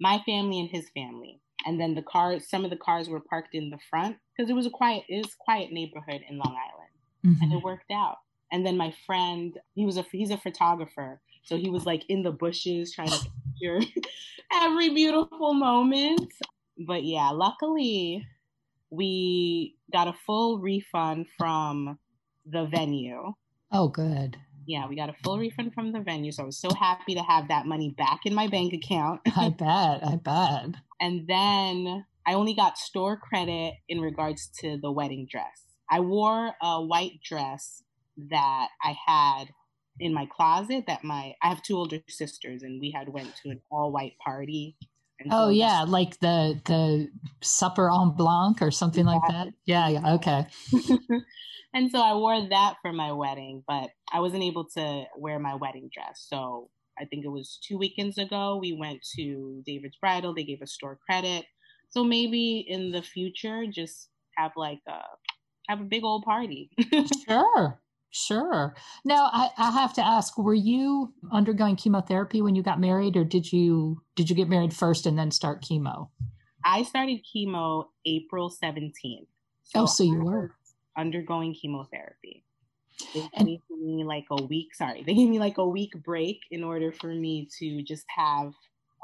my 0.00 0.20
family 0.26 0.60
and 0.60 0.70
his 0.70 0.88
family. 0.90 1.40
And 1.66 1.80
then 1.80 1.94
the 1.94 2.02
cars, 2.02 2.48
some 2.48 2.64
of 2.64 2.70
the 2.70 2.76
cars 2.76 3.08
were 3.08 3.20
parked 3.20 3.54
in 3.54 3.70
the 3.70 3.78
front 3.88 4.16
because 4.36 4.50
it 4.50 4.54
was 4.54 4.66
a 4.66 4.70
quiet, 4.70 5.04
it 5.08 5.24
was 5.24 5.34
quiet 5.34 5.72
neighborhood 5.72 6.20
in 6.28 6.36
Long 6.36 6.54
Island 6.54 6.84
mm-hmm. 7.24 7.42
and 7.42 7.52
it 7.52 7.62
worked 7.62 7.90
out. 7.90 8.18
And 8.52 8.64
then 8.64 8.76
my 8.76 8.94
friend, 9.06 9.58
he 9.74 9.84
was 9.84 9.96
a 9.96 10.04
he's 10.12 10.30
a 10.30 10.36
photographer, 10.36 11.20
so 11.42 11.56
he 11.56 11.70
was 11.70 11.86
like 11.86 12.04
in 12.08 12.22
the 12.22 12.30
bushes 12.30 12.92
trying 12.92 13.08
to 13.08 13.18
capture 13.18 13.80
every 14.52 14.90
beautiful 14.90 15.54
moment. 15.54 16.32
But 16.78 17.04
yeah, 17.04 17.30
luckily 17.30 18.26
we 18.90 19.76
got 19.92 20.08
a 20.08 20.14
full 20.26 20.58
refund 20.58 21.26
from 21.36 21.98
the 22.46 22.66
venue. 22.66 23.32
Oh, 23.72 23.88
good. 23.88 24.36
Yeah, 24.66 24.88
we 24.88 24.96
got 24.96 25.10
a 25.10 25.14
full 25.22 25.38
refund 25.38 25.74
from 25.74 25.92
the 25.92 26.00
venue. 26.00 26.32
So 26.32 26.42
I 26.42 26.46
was 26.46 26.58
so 26.58 26.70
happy 26.72 27.14
to 27.14 27.22
have 27.22 27.48
that 27.48 27.66
money 27.66 27.94
back 27.96 28.20
in 28.24 28.34
my 28.34 28.46
bank 28.48 28.72
account. 28.72 29.20
I 29.36 29.48
bet. 29.58 30.06
I 30.06 30.16
bet. 30.22 30.80
And 31.00 31.26
then 31.28 32.06
I 32.26 32.34
only 32.34 32.54
got 32.54 32.78
store 32.78 33.16
credit 33.16 33.74
in 33.88 34.00
regards 34.00 34.48
to 34.60 34.78
the 34.80 34.90
wedding 34.90 35.26
dress. 35.30 35.64
I 35.90 36.00
wore 36.00 36.52
a 36.62 36.82
white 36.82 37.20
dress 37.22 37.82
that 38.30 38.68
I 38.82 38.96
had 39.06 39.48
in 40.00 40.14
my 40.14 40.26
closet 40.26 40.84
that 40.86 41.04
my 41.04 41.34
I 41.42 41.48
have 41.48 41.62
two 41.62 41.76
older 41.76 41.98
sisters 42.08 42.62
and 42.62 42.80
we 42.80 42.90
had 42.90 43.08
went 43.08 43.34
to 43.42 43.50
an 43.50 43.60
all 43.70 43.92
white 43.92 44.14
party. 44.24 44.76
oh 45.30 45.50
yeah, 45.50 45.84
like 45.86 46.18
the 46.20 46.60
the 46.64 47.08
supper 47.42 47.90
en 47.90 48.10
blanc 48.10 48.62
or 48.62 48.70
something 48.70 49.04
like 49.04 49.22
that. 49.28 49.48
Yeah, 49.66 49.88
yeah, 49.88 50.14
okay. 50.14 50.46
and 51.74 51.90
so 51.90 52.00
I 52.00 52.14
wore 52.14 52.48
that 52.48 52.76
for 52.80 52.92
my 52.92 53.12
wedding, 53.12 53.64
but 53.66 53.90
I 54.12 54.20
wasn't 54.20 54.44
able 54.44 54.66
to 54.76 55.04
wear 55.16 55.38
my 55.38 55.56
wedding 55.56 55.90
dress. 55.92 56.24
So 56.28 56.70
I 56.98 57.04
think 57.04 57.24
it 57.24 57.30
was 57.30 57.58
two 57.66 57.76
weekends 57.76 58.16
ago 58.16 58.58
we 58.60 58.72
went 58.72 59.00
to 59.16 59.62
David's 59.66 59.96
Bridal. 59.96 60.34
They 60.34 60.44
gave 60.44 60.62
us 60.62 60.72
store 60.72 60.98
credit. 61.04 61.44
So 61.90 62.04
maybe 62.04 62.64
in 62.66 62.92
the 62.92 63.02
future, 63.02 63.64
just 63.70 64.08
have 64.36 64.52
like 64.56 64.80
a 64.88 65.00
have 65.68 65.80
a 65.80 65.84
big 65.84 66.04
old 66.04 66.24
party. 66.24 66.70
sure. 67.28 67.80
Sure. 68.10 68.76
Now 69.04 69.28
I, 69.32 69.50
I 69.58 69.72
have 69.72 69.92
to 69.94 70.06
ask, 70.06 70.38
were 70.38 70.54
you 70.54 71.12
undergoing 71.32 71.74
chemotherapy 71.74 72.42
when 72.42 72.54
you 72.54 72.62
got 72.62 72.78
married 72.78 73.16
or 73.16 73.24
did 73.24 73.52
you 73.52 74.02
did 74.14 74.30
you 74.30 74.36
get 74.36 74.48
married 74.48 74.72
first 74.72 75.06
and 75.06 75.18
then 75.18 75.32
start 75.32 75.64
chemo? 75.64 76.10
I 76.64 76.84
started 76.84 77.20
chemo 77.34 77.86
April 78.06 78.50
17th. 78.50 79.26
So 79.64 79.80
oh, 79.80 79.86
so 79.86 80.04
you 80.04 80.22
were 80.22 80.52
undergoing 80.96 81.54
chemotherapy. 81.54 82.44
They 83.12 83.28
gave 83.36 83.60
me 83.70 84.04
like 84.04 84.26
a 84.30 84.42
week, 84.42 84.74
sorry, 84.74 85.02
they 85.02 85.14
gave 85.14 85.28
me 85.28 85.38
like 85.38 85.58
a 85.58 85.66
week 85.66 85.92
break 86.04 86.40
in 86.50 86.62
order 86.62 86.92
for 86.92 87.08
me 87.08 87.48
to 87.58 87.82
just 87.82 88.04
have 88.16 88.52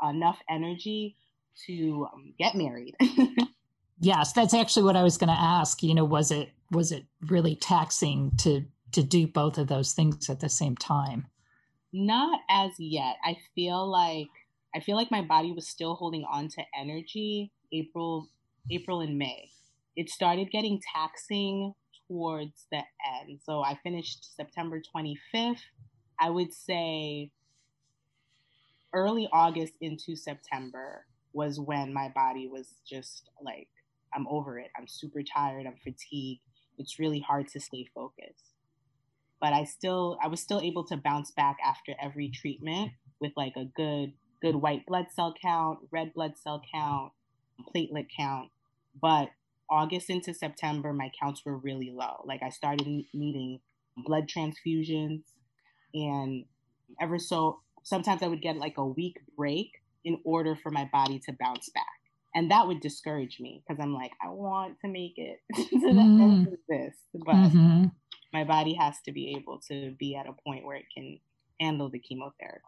enough 0.02 0.38
energy 0.48 1.16
to 1.66 2.06
um, 2.12 2.34
get 2.38 2.54
married. 2.54 2.96
yes, 4.00 4.32
that's 4.32 4.54
actually 4.54 4.84
what 4.84 4.96
I 4.96 5.02
was 5.02 5.18
going 5.18 5.28
to 5.28 5.40
ask. 5.40 5.82
You 5.82 5.94
know, 5.94 6.04
was 6.04 6.30
it 6.30 6.50
was 6.70 6.92
it 6.92 7.04
really 7.26 7.56
taxing 7.56 8.32
to 8.38 8.64
to 8.92 9.02
do 9.02 9.26
both 9.26 9.58
of 9.58 9.68
those 9.68 9.92
things 9.92 10.30
at 10.30 10.40
the 10.40 10.48
same 10.48 10.76
time? 10.76 11.26
Not 11.92 12.40
as 12.48 12.72
yet. 12.78 13.16
I 13.24 13.36
feel 13.54 13.88
like 13.90 14.28
I 14.74 14.80
feel 14.80 14.96
like 14.96 15.10
my 15.10 15.22
body 15.22 15.52
was 15.52 15.68
still 15.68 15.94
holding 15.94 16.24
on 16.24 16.48
to 16.48 16.62
energy 16.78 17.52
April 17.72 18.28
April 18.70 19.00
and 19.00 19.18
May. 19.18 19.50
It 19.96 20.08
started 20.10 20.50
getting 20.50 20.80
taxing 20.94 21.74
towards 22.10 22.66
the 22.72 22.78
end. 22.78 23.40
So 23.44 23.62
I 23.62 23.78
finished 23.82 24.34
September 24.36 24.82
25th. 24.94 25.60
I 26.18 26.30
would 26.30 26.52
say 26.52 27.30
early 28.92 29.28
August 29.32 29.74
into 29.80 30.16
September 30.16 31.06
was 31.32 31.60
when 31.60 31.94
my 31.94 32.08
body 32.08 32.48
was 32.48 32.66
just 32.86 33.30
like 33.40 33.68
I'm 34.12 34.26
over 34.26 34.58
it. 34.58 34.70
I'm 34.76 34.88
super 34.88 35.22
tired. 35.22 35.66
I'm 35.66 35.76
fatigued. 35.84 36.40
It's 36.78 36.98
really 36.98 37.20
hard 37.20 37.46
to 37.48 37.60
stay 37.60 37.86
focused 37.94 38.50
but 39.40 39.52
I 39.52 39.64
still 39.64 40.18
I 40.22 40.28
was 40.28 40.40
still 40.40 40.60
able 40.60 40.84
to 40.86 40.96
bounce 40.96 41.30
back 41.30 41.56
after 41.64 41.94
every 42.00 42.28
treatment 42.28 42.92
with 43.20 43.32
like 43.36 43.54
a 43.56 43.64
good 43.64 44.12
good 44.42 44.56
white 44.56 44.86
blood 44.86 45.06
cell 45.14 45.34
count, 45.40 45.80
red 45.90 46.14
blood 46.14 46.34
cell 46.36 46.62
count, 46.72 47.12
platelet 47.74 48.06
count. 48.16 48.50
But 49.00 49.30
August 49.70 50.10
into 50.10 50.34
September, 50.34 50.92
my 50.92 51.10
counts 51.20 51.42
were 51.44 51.56
really 51.56 51.90
low. 51.94 52.22
Like 52.24 52.42
I 52.42 52.50
started 52.50 52.86
needing 53.12 53.60
blood 53.96 54.28
transfusions, 54.28 55.22
and 55.94 56.44
ever 57.00 57.18
so 57.18 57.60
sometimes 57.82 58.22
I 58.22 58.28
would 58.28 58.42
get 58.42 58.56
like 58.56 58.78
a 58.78 58.84
week 58.84 59.18
break 59.36 59.70
in 60.04 60.18
order 60.24 60.56
for 60.56 60.70
my 60.70 60.88
body 60.92 61.18
to 61.26 61.36
bounce 61.38 61.68
back. 61.70 61.84
And 62.34 62.50
that 62.50 62.66
would 62.66 62.80
discourage 62.80 63.38
me 63.40 63.62
because 63.66 63.82
I'm 63.82 63.92
like, 63.92 64.12
I 64.22 64.28
want 64.28 64.76
to 64.84 64.88
make 64.88 65.14
it 65.16 65.40
to 65.54 65.80
the 65.80 65.88
mm. 65.88 66.22
end 66.22 66.46
of 66.46 66.58
this. 66.68 66.94
But 67.12 67.34
mm-hmm 67.34 67.86
my 68.32 68.44
body 68.44 68.74
has 68.74 68.96
to 69.04 69.12
be 69.12 69.34
able 69.36 69.60
to 69.68 69.94
be 69.98 70.16
at 70.16 70.26
a 70.26 70.32
point 70.44 70.64
where 70.64 70.76
it 70.76 70.86
can 70.94 71.18
handle 71.60 71.90
the 71.90 71.98
chemotherapy. 71.98 72.64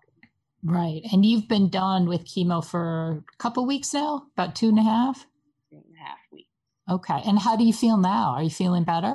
Right. 0.65 1.03
And 1.13 1.25
you've 1.25 1.49
been 1.49 1.69
done 1.69 2.07
with 2.07 2.25
chemo 2.25 2.65
for 2.65 3.25
a 3.33 3.37
couple 3.39 3.67
weeks 3.67 3.93
now, 3.95 4.27
about 4.37 4.55
two 4.55 4.69
and 4.69 4.79
a 4.79 4.83
half? 4.83 5.27
Two 5.71 5.77
and 5.77 5.97
a 5.97 6.05
half 6.05 6.19
weeks. 6.33 6.49
Okay. 6.93 7.23
And 7.25 7.39
how 7.39 7.57
do 7.57 7.65
you 7.65 7.73
feel 7.73 7.97
now? 7.97 8.35
Are 8.37 8.43
you 8.43 8.51
feeling 8.51 8.85
better? 8.85 9.15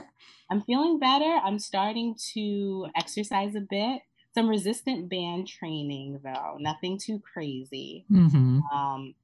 I'm 0.49 0.61
feeling 0.61 0.99
better. 0.99 1.39
I'm 1.43 1.59
starting 1.59 2.15
to 2.33 2.87
exercise 2.95 3.55
a 3.55 3.61
bit. 3.61 4.01
Some 4.33 4.47
resistant 4.47 5.09
band 5.09 5.47
training, 5.47 6.19
though, 6.23 6.57
nothing 6.59 6.99
too 6.99 7.19
crazy. 7.19 8.05
Mm-hmm. 8.11 8.59
Um, 8.75 9.15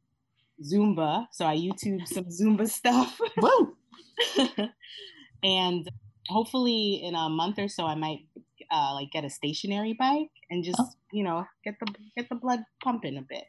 Zumba. 0.62 1.28
So 1.32 1.46
I 1.46 1.56
YouTube 1.56 2.08
some 2.08 2.26
Zumba 2.26 2.68
stuff. 2.68 3.20
Woo! 3.38 3.76
and 5.44 5.90
hopefully 6.28 7.02
in 7.04 7.16
a 7.16 7.30
month 7.30 7.60
or 7.60 7.68
so 7.68 7.86
I 7.86 7.96
might 7.96 8.26
uh, 8.72 8.94
like 8.94 9.12
get 9.12 9.26
a 9.26 9.30
stationary 9.30 9.94
bike 9.94 10.32
and 10.50 10.64
just 10.64 10.80
oh. 10.80 10.90
you 11.12 11.24
know 11.24 11.46
get 11.64 11.76
the 11.80 11.94
get 12.16 12.30
the 12.30 12.36
blood 12.36 12.60
pumping 12.84 13.18
a 13.18 13.22
bit. 13.22 13.46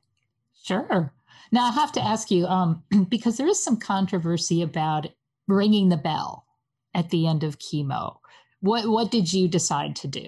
Sure. 0.65 1.13
Now 1.53 1.67
I 1.67 1.73
have 1.73 1.93
to 1.93 2.03
ask 2.03 2.31
you 2.31 2.47
um, 2.47 2.83
because 3.09 3.37
there 3.37 3.47
is 3.47 3.63
some 3.63 3.77
controversy 3.77 4.63
about 4.63 5.07
ringing 5.47 5.91
the 5.91 5.97
bell 5.97 6.47
at 6.95 7.11
the 7.11 7.27
end 7.27 7.45
of 7.45 7.59
chemo. 7.59 8.17
What 8.61 8.89
what 8.89 9.11
did 9.11 9.33
you 9.33 9.47
decide 9.47 9.95
to 9.97 10.09
do? 10.09 10.27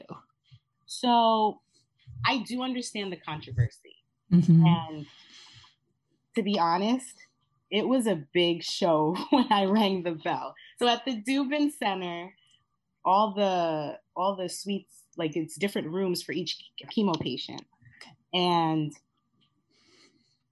So 0.84 1.60
I 2.26 2.44
do 2.46 2.62
understand 2.62 3.12
the 3.12 3.16
controversy, 3.16 3.96
mm-hmm. 4.30 4.64
and 4.66 5.06
to 6.34 6.42
be 6.42 6.58
honest, 6.58 7.14
it 7.70 7.88
was 7.88 8.06
a 8.06 8.22
big 8.34 8.62
show 8.62 9.16
when 9.30 9.50
I 9.50 9.64
rang 9.64 10.02
the 10.02 10.12
bell. 10.12 10.54
So 10.78 10.86
at 10.86 11.04
the 11.06 11.22
Dubin 11.22 11.70
Center, 11.72 12.34
all 13.06 13.32
the 13.32 13.98
all 14.14 14.36
the 14.36 14.50
suites 14.50 15.04
like 15.16 15.34
it's 15.34 15.56
different 15.56 15.88
rooms 15.88 16.22
for 16.22 16.32
each 16.32 16.58
chemo 16.94 17.18
patient, 17.18 17.62
and 18.34 18.92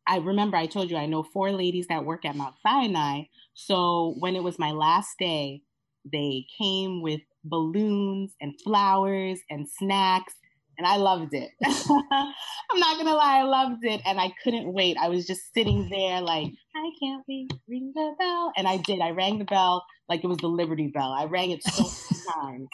I 0.07 0.19
remember 0.19 0.57
I 0.57 0.67
told 0.67 0.91
you 0.91 0.97
I 0.97 1.07
know 1.07 1.23
four 1.23 1.51
ladies 1.51 1.87
that 1.89 2.05
work 2.05 2.25
at 2.25 2.37
Mount 2.37 2.55
Sinai. 2.63 3.25
So 3.55 4.15
when 4.19 4.37
it 4.37 4.43
was 4.43 4.59
my 4.59 4.73
last 4.73 5.19
day, 5.19 5.63
they 6.11 6.47
came 6.59 7.03
with 7.03 7.21
balloons 7.45 8.35
and 8.41 8.55
flowers 8.63 9.41
and 9.51 9.67
snacks 9.69 10.35
and 10.79 10.87
I 10.87 10.97
loved 10.97 11.35
it. 11.35 11.51
I'm 11.65 12.81
not 12.81 12.97
gonna 12.97 13.15
lie, 13.15 13.39
I 13.39 13.43
loved 13.43 13.85
it, 13.85 14.01
and 14.05 14.21
I 14.21 14.33
couldn't 14.43 14.73
wait. 14.73 14.97
I 15.01 15.09
was 15.09 15.27
just 15.27 15.53
sitting 15.55 15.89
there 15.89 16.21
like, 16.21 16.53
I 16.75 16.91
can't 17.01 17.25
wait, 17.29 17.53
ring 17.69 17.93
the 17.95 18.15
bell, 18.19 18.53
and 18.57 18.67
I 18.67 18.79
did. 18.79 19.01
I 19.01 19.11
rang 19.11 19.39
the 19.39 19.45
bell 19.45 19.85
like 20.09 20.25
it 20.25 20.27
was 20.27 20.39
the 20.39 20.49
Liberty 20.49 20.89
Bell. 20.89 21.13
I 21.13 21.25
rang 21.25 21.51
it 21.51 21.63
so 21.63 21.85
many 21.85 22.23
times, 22.35 22.69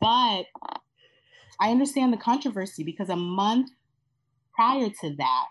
but 0.00 0.46
I 1.60 1.70
understand 1.70 2.12
the 2.12 2.18
controversy 2.18 2.84
because 2.84 3.08
a 3.08 3.16
month 3.16 3.70
prior 4.54 4.88
to 5.00 5.14
that, 5.16 5.46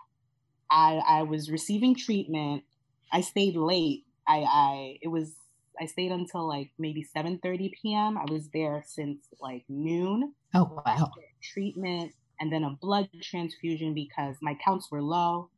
I 0.72 1.02
I 1.06 1.22
was 1.22 1.50
receiving 1.50 1.94
treatment. 1.94 2.64
I 3.12 3.20
stayed 3.20 3.56
late. 3.56 4.04
I 4.26 4.38
I 4.38 4.98
it 5.02 5.08
was 5.08 5.36
I 5.80 5.86
stayed 5.86 6.12
until 6.12 6.48
like 6.48 6.70
maybe 6.78 7.06
7:30 7.16 7.70
p.m. 7.80 8.18
I 8.18 8.24
was 8.30 8.48
there 8.52 8.82
since 8.86 9.26
like 9.40 9.64
noon. 9.68 10.32
Oh 10.54 10.82
wow. 10.84 11.10
Treatment 11.42 12.12
and 12.40 12.52
then 12.52 12.64
a 12.64 12.76
blood 12.80 13.08
transfusion 13.22 13.94
because 13.94 14.36
my 14.42 14.56
counts 14.64 14.90
were 14.90 15.02
low. 15.02 15.50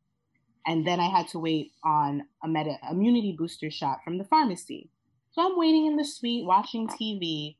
And 0.67 0.85
then 0.85 0.99
I 0.99 1.09
had 1.09 1.27
to 1.29 1.39
wait 1.39 1.71
on 1.83 2.23
a 2.43 2.47
meta 2.47 2.77
immunity 2.91 3.35
booster 3.37 3.71
shot 3.71 3.99
from 4.03 4.17
the 4.17 4.23
pharmacy. 4.25 4.89
So 5.31 5.41
I'm 5.45 5.57
waiting 5.57 5.85
in 5.85 5.95
the 5.95 6.05
suite 6.05 6.45
watching 6.45 6.87
TV. 6.87 7.55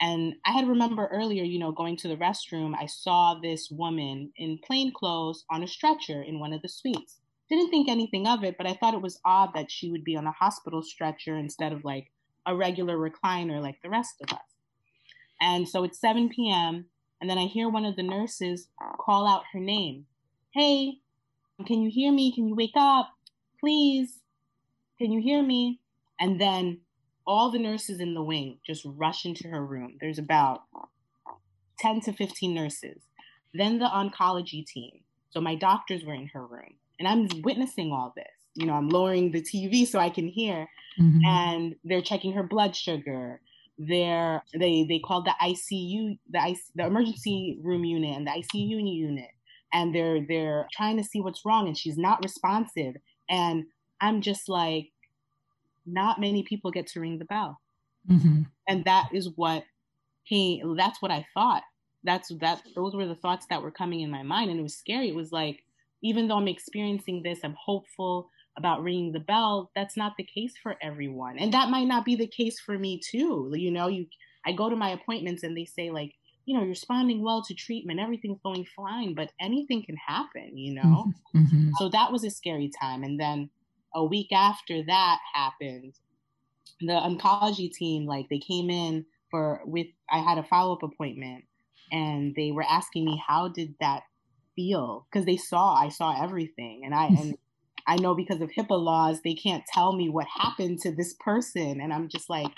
And 0.00 0.34
I 0.44 0.52
had 0.52 0.68
remember 0.68 1.08
earlier, 1.10 1.42
you 1.42 1.58
know, 1.58 1.72
going 1.72 1.96
to 1.98 2.08
the 2.08 2.16
restroom, 2.16 2.74
I 2.78 2.86
saw 2.86 3.38
this 3.40 3.70
woman 3.70 4.32
in 4.36 4.58
plain 4.64 4.92
clothes 4.92 5.44
on 5.50 5.62
a 5.62 5.68
stretcher 5.68 6.22
in 6.22 6.38
one 6.38 6.52
of 6.52 6.62
the 6.62 6.68
suites. 6.68 7.18
Didn't 7.48 7.70
think 7.70 7.88
anything 7.88 8.26
of 8.26 8.44
it, 8.44 8.56
but 8.58 8.66
I 8.66 8.74
thought 8.74 8.94
it 8.94 9.00
was 9.00 9.20
odd 9.24 9.54
that 9.54 9.70
she 9.70 9.90
would 9.90 10.04
be 10.04 10.16
on 10.16 10.26
a 10.26 10.32
hospital 10.32 10.82
stretcher 10.82 11.36
instead 11.36 11.72
of 11.72 11.84
like 11.84 12.10
a 12.44 12.54
regular 12.54 12.96
recliner 12.96 13.62
like 13.62 13.80
the 13.82 13.88
rest 13.88 14.16
of 14.20 14.32
us. 14.36 14.44
And 15.40 15.68
so 15.68 15.84
it's 15.84 16.00
7 16.00 16.28
p.m. 16.28 16.86
And 17.20 17.30
then 17.30 17.38
I 17.38 17.46
hear 17.46 17.68
one 17.68 17.84
of 17.84 17.96
the 17.96 18.02
nurses 18.02 18.68
call 18.98 19.26
out 19.26 19.44
her 19.52 19.60
name. 19.60 20.06
Hey, 20.52 20.98
can 21.66 21.82
you 21.82 21.90
hear 21.90 22.12
me? 22.12 22.32
Can 22.34 22.48
you 22.48 22.54
wake 22.54 22.76
up? 22.76 23.10
Please. 23.60 24.18
Can 24.98 25.12
you 25.12 25.20
hear 25.20 25.42
me? 25.42 25.80
And 26.20 26.40
then 26.40 26.80
all 27.26 27.50
the 27.50 27.58
nurses 27.58 28.00
in 28.00 28.14
the 28.14 28.22
wing 28.22 28.58
just 28.64 28.82
rush 28.84 29.24
into 29.24 29.48
her 29.48 29.64
room. 29.64 29.96
There's 30.00 30.18
about 30.18 30.62
10 31.78 32.00
to 32.02 32.12
15 32.12 32.54
nurses. 32.54 33.02
Then 33.52 33.78
the 33.78 33.86
oncology 33.86 34.64
team. 34.64 35.00
So 35.30 35.40
my 35.40 35.54
doctors 35.54 36.04
were 36.04 36.14
in 36.14 36.28
her 36.28 36.46
room 36.46 36.74
and 36.98 37.08
I'm 37.08 37.28
witnessing 37.42 37.92
all 37.92 38.12
this. 38.16 38.26
You 38.54 38.66
know, 38.66 38.74
I'm 38.74 38.88
lowering 38.88 39.32
the 39.32 39.42
TV 39.42 39.86
so 39.86 39.98
I 39.98 40.08
can 40.08 40.28
hear 40.28 40.68
mm-hmm. 40.98 41.24
and 41.26 41.76
they're 41.84 42.00
checking 42.00 42.32
her 42.32 42.42
blood 42.42 42.74
sugar. 42.74 43.40
They're, 43.78 44.42
they 44.54 44.86
they 44.88 44.98
called 45.00 45.26
the 45.26 45.34
ICU, 45.42 46.18
the 46.30 46.48
IC, 46.48 46.58
the 46.74 46.86
emergency 46.86 47.58
room 47.62 47.84
unit 47.84 48.16
and 48.16 48.26
the 48.26 48.30
ICU 48.30 48.96
unit 48.96 49.28
and 49.72 49.94
they're 49.94 50.24
they're 50.26 50.66
trying 50.72 50.96
to 50.96 51.04
see 51.04 51.20
what's 51.20 51.44
wrong 51.44 51.66
and 51.66 51.76
she's 51.76 51.98
not 51.98 52.22
responsive 52.24 52.94
and 53.28 53.64
I'm 54.00 54.20
just 54.20 54.48
like 54.48 54.92
not 55.86 56.20
many 56.20 56.42
people 56.42 56.70
get 56.70 56.86
to 56.88 57.00
ring 57.00 57.18
the 57.18 57.24
bell. 57.24 57.60
Mm-hmm. 58.10 58.42
And 58.68 58.84
that 58.84 59.08
is 59.12 59.30
what 59.36 59.64
he, 60.22 60.62
that's 60.76 61.00
what 61.00 61.10
I 61.10 61.26
thought. 61.34 61.62
That's 62.04 62.32
that, 62.40 62.62
those 62.74 62.94
were 62.94 63.06
the 63.06 63.14
thoughts 63.14 63.46
that 63.50 63.62
were 63.62 63.70
coming 63.70 64.00
in 64.00 64.10
my 64.10 64.22
mind. 64.22 64.50
And 64.50 64.60
it 64.60 64.62
was 64.62 64.76
scary. 64.76 65.08
It 65.08 65.14
was 65.14 65.32
like, 65.32 65.62
even 66.02 66.28
though 66.28 66.36
I'm 66.36 66.48
experiencing 66.48 67.22
this, 67.22 67.40
I'm 67.42 67.56
hopeful 67.58 68.30
about 68.56 68.82
ringing 68.82 69.12
the 69.12 69.20
bell. 69.20 69.70
That's 69.74 69.96
not 69.96 70.14
the 70.16 70.24
case 70.24 70.54
for 70.62 70.76
everyone. 70.82 71.38
And 71.38 71.52
that 71.52 71.68
might 71.68 71.86
not 71.86 72.04
be 72.04 72.16
the 72.16 72.26
case 72.26 72.58
for 72.60 72.78
me 72.78 73.00
too. 73.00 73.52
You 73.54 73.70
know, 73.70 73.88
you, 73.88 74.06
I 74.44 74.52
go 74.52 74.70
to 74.70 74.76
my 74.76 74.90
appointments 74.90 75.42
and 75.42 75.56
they 75.56 75.64
say 75.64 75.90
like, 75.90 76.12
you 76.46 76.54
know, 76.54 76.60
you're 76.60 76.70
responding 76.70 77.22
well 77.22 77.42
to 77.42 77.54
treatment, 77.54 77.98
everything's 77.98 78.38
going 78.42 78.66
fine, 78.76 79.14
but 79.14 79.32
anything 79.40 79.84
can 79.84 79.96
happen, 79.96 80.56
you 80.56 80.74
know? 80.74 81.12
Mm-hmm. 81.34 81.38
mm-hmm. 81.38 81.70
So 81.78 81.88
that 81.88 82.12
was 82.12 82.24
a 82.24 82.30
scary 82.30 82.70
time. 82.80 83.02
And 83.02 83.18
then 83.18 83.50
a 83.96 84.04
week 84.04 84.30
after 84.30 84.84
that 84.84 85.18
happened, 85.32 85.94
the 86.80 86.92
oncology 86.92 87.72
team, 87.72 88.06
like 88.06 88.28
they 88.28 88.38
came 88.38 88.68
in 88.70 89.06
for 89.30 89.62
with 89.64 89.86
I 90.10 90.18
had 90.18 90.38
a 90.38 90.44
follow-up 90.44 90.82
appointment 90.82 91.44
and 91.90 92.34
they 92.36 92.52
were 92.52 92.64
asking 92.68 93.06
me 93.06 93.20
how 93.26 93.48
did 93.48 93.74
that 93.80 94.02
feel? 94.54 95.06
Because 95.10 95.24
they 95.24 95.38
saw 95.38 95.74
I 95.74 95.88
saw 95.88 96.22
everything. 96.22 96.82
And 96.84 96.94
I 96.94 97.06
mm-hmm. 97.08 97.22
and 97.22 97.38
I 97.88 97.96
know 97.96 98.14
because 98.14 98.40
of 98.40 98.50
HIPAA 98.50 98.78
laws, 98.78 99.20
they 99.22 99.34
can't 99.34 99.64
tell 99.72 99.96
me 99.96 100.10
what 100.10 100.26
happened 100.26 100.80
to 100.80 100.94
this 100.94 101.14
person. 101.20 101.80
And 101.80 101.92
I'm 101.92 102.08
just 102.08 102.28
like, 102.28 102.50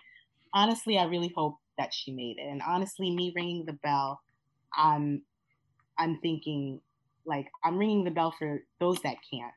honestly, 0.54 0.98
I 0.98 1.04
really 1.04 1.32
hope 1.36 1.56
that 1.76 1.94
she 1.94 2.12
made 2.12 2.38
it. 2.38 2.50
And 2.50 2.62
honestly, 2.66 3.14
me 3.14 3.32
ringing 3.36 3.64
the 3.64 3.74
bell, 3.74 4.20
I'm 4.76 5.22
I'm 5.98 6.18
thinking 6.20 6.80
like 7.24 7.46
I'm 7.64 7.78
ringing 7.78 8.02
the 8.02 8.10
bell 8.10 8.34
for 8.36 8.64
those 8.80 9.00
that 9.02 9.18
can't 9.30 9.52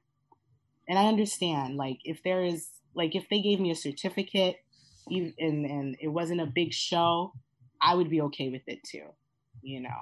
and 0.91 0.99
I 0.99 1.07
understand 1.07 1.77
like 1.77 1.99
if 2.03 2.21
there 2.21 2.43
is 2.43 2.67
like 2.93 3.15
if 3.15 3.29
they 3.29 3.41
gave 3.41 3.61
me 3.61 3.71
a 3.71 3.75
certificate 3.75 4.57
and 5.07 5.33
and 5.39 5.95
it 6.01 6.09
wasn't 6.09 6.41
a 6.41 6.45
big 6.45 6.73
show, 6.73 7.31
I 7.81 7.95
would 7.95 8.09
be 8.09 8.19
okay 8.23 8.49
with 8.49 8.63
it 8.67 8.79
too, 8.83 9.05
you 9.61 9.79
know. 9.79 10.01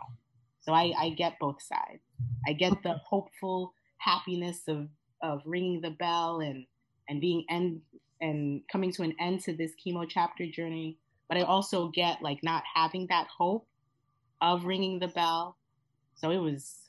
So 0.61 0.73
I 0.73 0.91
I 0.99 1.09
get 1.11 1.37
both 1.39 1.61
sides. 1.61 2.01
I 2.47 2.53
get 2.53 2.81
the 2.81 2.95
hopeful 3.07 3.75
happiness 3.99 4.63
of 4.67 4.89
of 5.21 5.43
ringing 5.45 5.81
the 5.81 5.91
bell 5.91 6.39
and 6.39 6.65
and 7.07 7.21
being 7.21 7.45
end 7.51 7.81
and 8.19 8.63
coming 8.71 8.91
to 8.93 9.03
an 9.03 9.13
end 9.19 9.41
to 9.41 9.55
this 9.55 9.73
chemo 9.85 10.07
chapter 10.09 10.47
journey, 10.47 10.97
but 11.27 11.37
I 11.37 11.41
also 11.41 11.89
get 11.89 12.23
like 12.23 12.39
not 12.41 12.63
having 12.73 13.05
that 13.11 13.27
hope 13.37 13.67
of 14.41 14.65
ringing 14.65 14.97
the 14.97 15.07
bell. 15.07 15.55
So 16.15 16.31
it 16.31 16.39
was 16.39 16.79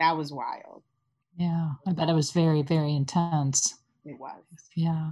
that 0.00 0.16
was 0.16 0.32
wild. 0.32 0.84
Yeah, 1.36 1.72
I 1.86 1.92
bet 1.92 2.08
it 2.08 2.14
was 2.14 2.30
very, 2.30 2.62
very 2.62 2.94
intense. 2.94 3.78
It 4.04 4.18
was. 4.18 4.42
Yeah. 4.74 5.10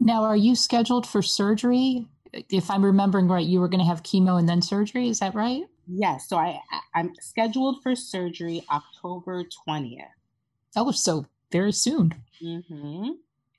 Now, 0.00 0.24
are 0.24 0.36
you 0.36 0.56
scheduled 0.56 1.06
for 1.06 1.22
surgery? 1.22 2.06
If 2.32 2.70
I'm 2.70 2.84
remembering 2.84 3.28
right, 3.28 3.46
you 3.46 3.60
were 3.60 3.68
going 3.68 3.80
to 3.80 3.86
have 3.86 4.02
chemo 4.02 4.38
and 4.38 4.48
then 4.48 4.62
surgery. 4.62 5.08
Is 5.08 5.20
that 5.20 5.34
right? 5.34 5.64
Yes. 5.86 6.28
So 6.28 6.36
I 6.36 6.60
I'm 6.94 7.12
scheduled 7.20 7.82
for 7.82 7.94
surgery 7.94 8.64
October 8.70 9.44
twentieth. 9.64 10.06
Oh, 10.76 10.90
so 10.92 11.26
very 11.50 11.72
soon. 11.72 12.14
Mm-hmm. 12.42 13.10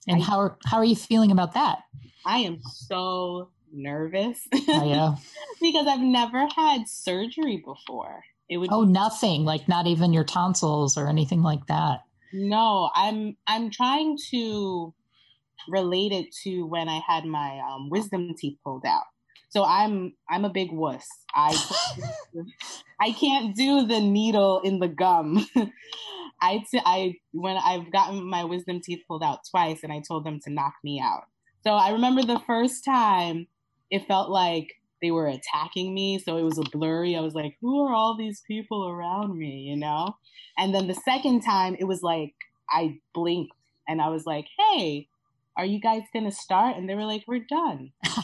And 0.07 0.21
I, 0.21 0.25
how 0.25 0.39
are 0.39 0.57
how 0.65 0.77
are 0.77 0.85
you 0.85 0.95
feeling 0.95 1.31
about 1.31 1.53
that? 1.53 1.83
I 2.25 2.39
am 2.39 2.61
so 2.63 3.49
nervous. 3.71 4.47
Oh, 4.67 4.89
yeah. 4.89 5.15
because 5.61 5.87
I've 5.87 5.99
never 5.99 6.47
had 6.55 6.87
surgery 6.87 7.57
before. 7.57 8.23
It 8.49 8.57
would 8.57 8.69
Oh, 8.71 8.83
nothing, 8.83 9.45
like 9.45 9.67
not 9.67 9.87
even 9.87 10.13
your 10.13 10.23
tonsils 10.23 10.97
or 10.97 11.07
anything 11.07 11.41
like 11.41 11.65
that. 11.67 12.01
No, 12.33 12.89
I'm 12.95 13.37
I'm 13.47 13.69
trying 13.69 14.17
to 14.31 14.93
relate 15.69 16.11
it 16.11 16.27
to 16.43 16.65
when 16.65 16.89
I 16.89 17.01
had 17.07 17.25
my 17.25 17.59
um, 17.59 17.89
wisdom 17.89 18.33
teeth 18.37 18.57
pulled 18.63 18.85
out. 18.85 19.03
So 19.49 19.63
I'm 19.63 20.13
I'm 20.29 20.45
a 20.45 20.49
big 20.49 20.71
wuss. 20.71 21.07
I 21.33 21.55
I 22.99 23.11
can't 23.11 23.55
do 23.55 23.85
the 23.85 23.99
needle 23.99 24.61
in 24.63 24.79
the 24.79 24.87
gum. 24.87 25.45
I, 26.41 26.63
t- 26.69 26.81
I 26.85 27.15
when 27.31 27.57
I've 27.57 27.91
gotten 27.91 28.29
my 28.29 28.43
wisdom 28.43 28.81
teeth 28.81 29.03
pulled 29.07 29.23
out 29.23 29.39
twice, 29.49 29.79
and 29.83 29.93
I 29.93 30.01
told 30.05 30.25
them 30.25 30.39
to 30.43 30.51
knock 30.51 30.73
me 30.83 30.99
out. 30.99 31.23
So 31.63 31.71
I 31.71 31.91
remember 31.91 32.23
the 32.23 32.41
first 32.45 32.83
time 32.83 33.47
it 33.89 34.07
felt 34.07 34.29
like 34.29 34.67
they 35.03 35.11
were 35.11 35.27
attacking 35.27 35.93
me. 35.93 36.17
So 36.17 36.37
it 36.37 36.43
was 36.43 36.57
a 36.57 36.63
blurry. 36.63 37.15
I 37.15 37.19
was 37.19 37.35
like, 37.35 37.57
who 37.61 37.85
are 37.85 37.93
all 37.93 38.17
these 38.17 38.41
people 38.47 38.87
around 38.87 39.37
me, 39.37 39.67
you 39.69 39.75
know? 39.75 40.15
And 40.57 40.73
then 40.73 40.87
the 40.87 40.95
second 40.95 41.41
time, 41.41 41.75
it 41.77 41.83
was 41.83 42.01
like, 42.01 42.33
I 42.71 42.99
blinked 43.13 43.53
and 43.87 44.01
I 44.01 44.07
was 44.09 44.25
like, 44.25 44.47
hey, 44.57 45.09
are 45.57 45.65
you 45.65 45.79
guys 45.79 46.03
going 46.13 46.25
to 46.25 46.31
start? 46.31 46.77
And 46.77 46.89
they 46.89 46.95
were 46.95 47.05
like, 47.05 47.25
we're 47.27 47.45
done. 47.47 47.91
so 48.05 48.23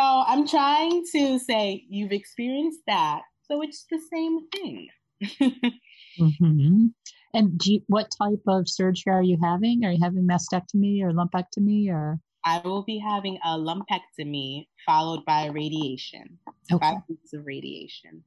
I'm 0.00 0.46
trying 0.46 1.04
to 1.12 1.38
say, 1.40 1.84
you've 1.90 2.12
experienced 2.12 2.80
that. 2.86 3.22
So 3.48 3.60
it's 3.62 3.84
the 3.90 4.00
same 4.10 4.48
thing. 4.50 4.88
mm-hmm. 6.20 6.86
And 7.34 7.66
you, 7.66 7.82
what 7.88 8.12
type 8.16 8.42
of 8.46 8.68
surgery 8.68 9.12
are 9.12 9.22
you 9.22 9.36
having? 9.42 9.84
Are 9.84 9.90
you 9.90 9.98
having 10.00 10.28
mastectomy 10.28 11.02
or 11.02 11.10
lumpectomy 11.12 11.90
or? 11.90 12.20
I 12.48 12.62
will 12.64 12.82
be 12.82 12.98
having 12.98 13.38
a 13.44 13.58
lumpectomy 13.58 14.68
followed 14.86 15.22
by 15.26 15.46
radiation. 15.46 16.38
Okay. 16.72 16.78
Five 16.80 17.02
weeks 17.08 17.34
of 17.34 17.44
radiation. 17.44 18.24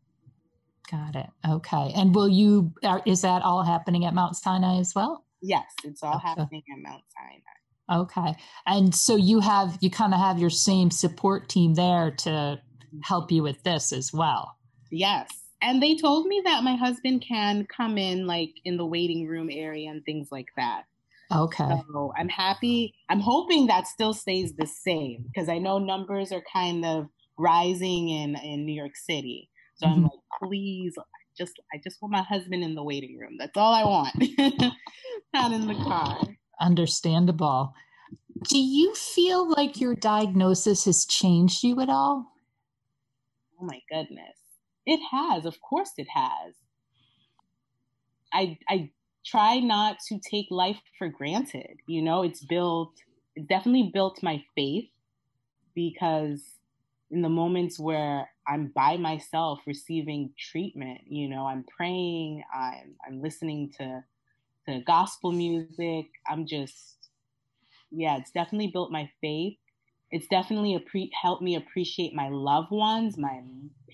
Got 0.91 1.15
it. 1.15 1.27
Okay. 1.49 1.91
And 1.95 2.13
will 2.13 2.29
you, 2.29 2.71
is 3.05 3.21
that 3.21 3.41
all 3.41 3.63
happening 3.63 4.05
at 4.05 4.13
Mount 4.13 4.35
Sinai 4.35 4.77
as 4.77 4.93
well? 4.93 5.25
Yes, 5.41 5.65
it's 5.83 6.03
all 6.03 6.17
okay. 6.17 6.27
happening 6.27 6.63
at 6.71 6.79
Mount 6.87 7.03
Sinai. 7.17 8.01
Okay. 8.03 8.35
And 8.67 8.93
so 8.93 9.15
you 9.15 9.39
have, 9.39 9.77
you 9.81 9.89
kind 9.89 10.13
of 10.13 10.19
have 10.19 10.37
your 10.37 10.51
same 10.51 10.91
support 10.91 11.49
team 11.49 11.73
there 11.73 12.11
to 12.19 12.61
help 13.01 13.31
you 13.31 13.41
with 13.41 13.63
this 13.63 13.91
as 13.91 14.13
well. 14.13 14.55
Yes. 14.91 15.29
And 15.63 15.81
they 15.81 15.95
told 15.95 16.27
me 16.27 16.41
that 16.45 16.63
my 16.63 16.75
husband 16.75 17.25
can 17.27 17.65
come 17.75 17.97
in 17.97 18.27
like 18.27 18.53
in 18.65 18.77
the 18.77 18.85
waiting 18.85 19.27
room 19.27 19.49
area 19.51 19.89
and 19.89 20.05
things 20.05 20.27
like 20.31 20.49
that. 20.57 20.83
Okay. 21.33 21.81
So 21.91 22.13
I'm 22.17 22.29
happy. 22.29 22.93
I'm 23.09 23.19
hoping 23.19 23.67
that 23.67 23.87
still 23.87 24.13
stays 24.13 24.53
the 24.53 24.65
same 24.65 25.25
because 25.33 25.49
I 25.49 25.57
know 25.57 25.77
numbers 25.77 26.31
are 26.31 26.43
kind 26.51 26.85
of 26.85 27.07
rising 27.37 28.09
in 28.09 28.35
in 28.35 28.65
New 28.65 28.73
York 28.73 28.95
City. 28.95 29.49
So 29.75 29.87
mm-hmm. 29.87 29.95
I'm 29.95 30.03
like, 30.03 30.11
please, 30.43 30.95
just 31.37 31.59
I 31.73 31.77
just 31.83 32.01
want 32.01 32.11
my 32.11 32.23
husband 32.23 32.63
in 32.63 32.75
the 32.75 32.83
waiting 32.83 33.17
room. 33.17 33.37
That's 33.37 33.57
all 33.57 33.73
I 33.73 33.83
want. 33.83 34.15
Not 35.33 35.51
in 35.53 35.67
the 35.67 35.75
car. 35.75 36.19
Understandable. 36.59 37.73
Do 38.49 38.57
you 38.57 38.93
feel 38.95 39.49
like 39.49 39.79
your 39.79 39.95
diagnosis 39.95 40.85
has 40.85 41.05
changed 41.05 41.63
you 41.63 41.79
at 41.79 41.89
all? 41.89 42.25
Oh 43.59 43.65
my 43.65 43.79
goodness. 43.89 44.37
It 44.85 44.99
has. 45.11 45.45
Of 45.45 45.61
course 45.61 45.91
it 45.97 46.07
has. 46.13 46.55
I 48.33 48.57
I 48.67 48.91
try 49.25 49.59
not 49.59 49.97
to 50.07 50.19
take 50.19 50.47
life 50.49 50.79
for 50.97 51.07
granted. 51.07 51.77
You 51.87 52.01
know, 52.01 52.23
it's 52.23 52.43
built, 52.43 52.93
it 53.35 53.47
definitely 53.47 53.91
built 53.93 54.23
my 54.23 54.43
faith 54.55 54.89
because 55.75 56.41
in 57.11 57.21
the 57.21 57.29
moments 57.29 57.79
where 57.79 58.29
I'm 58.47 58.67
by 58.75 58.97
myself 58.97 59.59
receiving 59.67 60.33
treatment, 60.37 61.01
you 61.05 61.27
know, 61.27 61.45
I'm 61.45 61.63
praying, 61.63 62.43
I'm 62.53 62.95
I'm 63.05 63.21
listening 63.21 63.71
to 63.77 64.03
to 64.67 64.81
gospel 64.81 65.31
music. 65.31 66.07
I'm 66.29 66.45
just 66.45 66.97
yeah, 67.91 68.17
it's 68.17 68.31
definitely 68.31 68.67
built 68.67 68.91
my 68.91 69.09
faith 69.19 69.57
it's 70.11 70.27
definitely 70.27 70.77
appre- 70.77 71.09
helped 71.19 71.41
me 71.41 71.55
appreciate 71.55 72.13
my 72.13 72.29
loved 72.29 72.71
ones, 72.71 73.17
my 73.17 73.41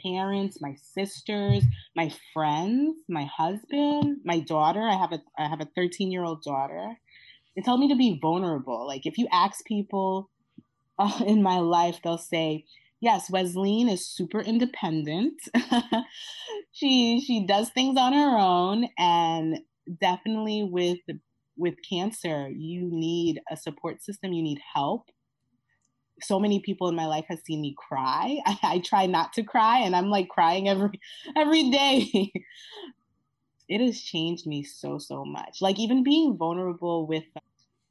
parents, 0.04 0.60
my 0.62 0.76
sisters, 0.76 1.64
my 1.96 2.12
friends, 2.34 2.98
my 3.08 3.26
husband, 3.26 4.18
my 4.26 4.40
daughter. 4.40 4.82
I 4.82 4.98
have 4.98 5.12
a 5.12 5.22
I 5.38 5.48
have 5.48 5.62
a 5.62 5.70
13 5.76 6.12
year 6.12 6.24
old 6.24 6.44
daughter. 6.44 6.98
It's 7.56 7.68
helped 7.68 7.82
me 7.82 7.90
to 7.90 7.96
be 7.96 8.20
vulnerable. 8.22 8.88
Like 8.88 9.06
if 9.06 9.18
you 9.18 9.28
ask 9.32 9.64
people 9.66 10.30
uh, 11.00 11.24
in 11.28 11.44
my 11.44 11.60
life, 11.60 12.00
they'll 12.04 12.18
say, 12.18 12.66
"Yes, 13.00 13.30
Wesleyan 13.30 13.90
is 13.90 14.08
super 14.08 14.42
independent. 14.42 15.42
she 16.72 17.22
she 17.26 17.46
does 17.46 17.70
things 17.70 17.98
on 17.98 18.14
her 18.14 18.38
own, 18.38 18.90
and 18.98 19.60
definitely 20.02 20.64
with 20.64 21.00
with 21.58 21.76
cancer, 21.88 22.50
you 22.50 22.90
need 22.92 23.42
a 23.52 23.58
support 23.58 24.02
system. 24.04 24.34
You 24.34 24.44
need 24.44 24.60
help." 24.74 25.10
So 26.22 26.40
many 26.40 26.60
people 26.60 26.88
in 26.88 26.96
my 26.96 27.06
life 27.06 27.26
have 27.30 27.40
seen 27.46 27.62
me 27.62 27.76
cry. 27.78 28.40
I, 28.46 28.58
I 28.64 28.80
try 28.80 29.06
not 29.06 29.34
to 29.34 29.44
cry, 29.44 29.80
and 29.80 29.96
I'm 29.96 30.10
like 30.10 30.30
crying 30.30 30.68
every 30.68 31.00
every 31.36 31.70
day. 31.70 32.32
it 33.70 33.82
has 33.82 34.02
changed 34.02 34.48
me 34.48 34.64
so 34.64 34.98
so 34.98 35.26
much. 35.26 35.62
Like 35.62 35.80
even 35.80 36.04
being 36.04 36.38
vulnerable 36.38 37.08
with 37.08 37.26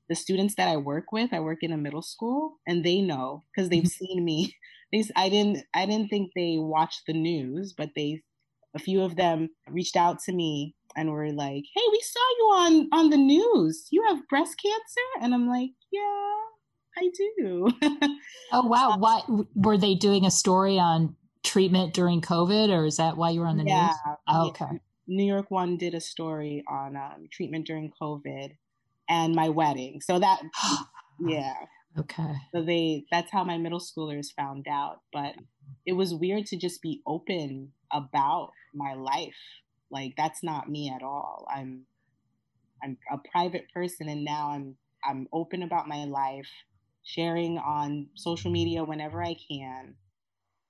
the 0.09 0.15
students 0.15 0.55
that 0.55 0.69
I 0.69 0.77
work 0.77 1.13
with, 1.13 1.33
I 1.33 1.41
work 1.41 1.63
in 1.63 1.73
a 1.73 1.77
middle 1.77 2.03
school, 2.03 2.59
and 2.67 2.85
they 2.85 3.01
know 3.01 3.43
because 3.55 3.69
they've 3.69 3.83
mm-hmm. 3.83 4.05
seen 4.05 4.25
me. 4.25 4.55
They, 4.93 5.03
I 5.17 5.29
didn't, 5.29 5.65
I 5.75 5.85
didn't 5.85 6.11
think 6.11 6.31
they 6.37 6.59
watched 6.59 7.09
the 7.09 7.13
news, 7.13 7.75
but 7.77 7.91
they, 7.97 8.23
a 8.73 8.79
few 8.79 9.03
of 9.03 9.17
them 9.17 9.49
reached 9.69 9.97
out 9.97 10.21
to 10.27 10.33
me 10.33 10.77
and 10.97 11.11
were 11.11 11.33
like, 11.33 11.65
"Hey, 11.75 11.83
we 11.91 12.01
saw 12.01 12.21
you 12.39 12.45
on 12.55 12.89
on 12.93 13.11
the 13.11 13.17
news. 13.17 13.89
You 13.91 14.05
have 14.07 14.29
breast 14.29 14.55
cancer," 14.63 15.07
and 15.21 15.35
I'm 15.35 15.49
like, 15.49 15.71
"Yeah, 15.91 16.35
I 16.97 17.11
do." 17.15 17.71
oh 18.53 18.67
wow! 18.67 18.97
What 18.99 19.47
were 19.55 19.79
they 19.79 19.95
doing 19.95 20.25
a 20.25 20.31
story 20.31 20.79
on 20.79 21.17
treatment 21.43 21.95
during 21.95 22.21
COVID, 22.21 22.71
or 22.71 22.85
is 22.85 22.97
that 22.97 23.17
why 23.17 23.31
you 23.31 23.41
were 23.41 23.47
on 23.47 23.57
the 23.57 23.65
yeah, 23.65 23.87
news? 23.87 24.17
Oh, 24.29 24.49
okay. 24.49 24.67
Yeah. 24.73 24.79
New 25.07 25.25
York 25.25 25.51
One 25.51 25.77
did 25.77 25.95
a 25.95 26.01
story 26.01 26.65
on 26.69 26.97
um, 26.97 27.29
treatment 27.33 27.67
during 27.67 27.93
COVID 28.01 28.57
and 29.09 29.35
my 29.35 29.49
wedding. 29.49 30.01
So 30.01 30.19
that, 30.19 30.41
yeah. 31.21 31.55
Okay. 31.99 32.35
So 32.53 32.63
they, 32.63 33.07
that's 33.11 33.31
how 33.31 33.45
my 33.45 33.57
middle 33.57 33.81
schoolers 33.81 34.27
found 34.37 34.67
out. 34.69 35.01
But 35.13 35.35
it 35.87 35.93
was 35.93 36.15
weird 36.15 36.47
to 36.47 36.57
just 36.57 36.83
be 36.83 37.03
open 37.07 37.73
about 37.93 38.51
my 38.75 38.95
life. 38.95 39.37
Like 39.91 40.15
that's 40.17 40.43
not 40.43 40.69
me 40.69 40.93
at 40.95 41.03
all. 41.03 41.47
I'm, 41.55 41.87
I'm 42.83 42.99
a 43.11 43.19
private 43.33 43.67
person, 43.73 44.09
and 44.09 44.25
now 44.25 44.51
I'm, 44.51 44.77
I'm 45.09 45.29
open 45.33 45.63
about 45.63 45.89
my 45.89 46.05
life, 46.05 46.49
sharing 47.07 47.57
on 47.57 48.09
social 48.17 48.51
media 48.51 48.85
whenever 48.85 49.23
I 49.23 49.37
can. 49.49 49.95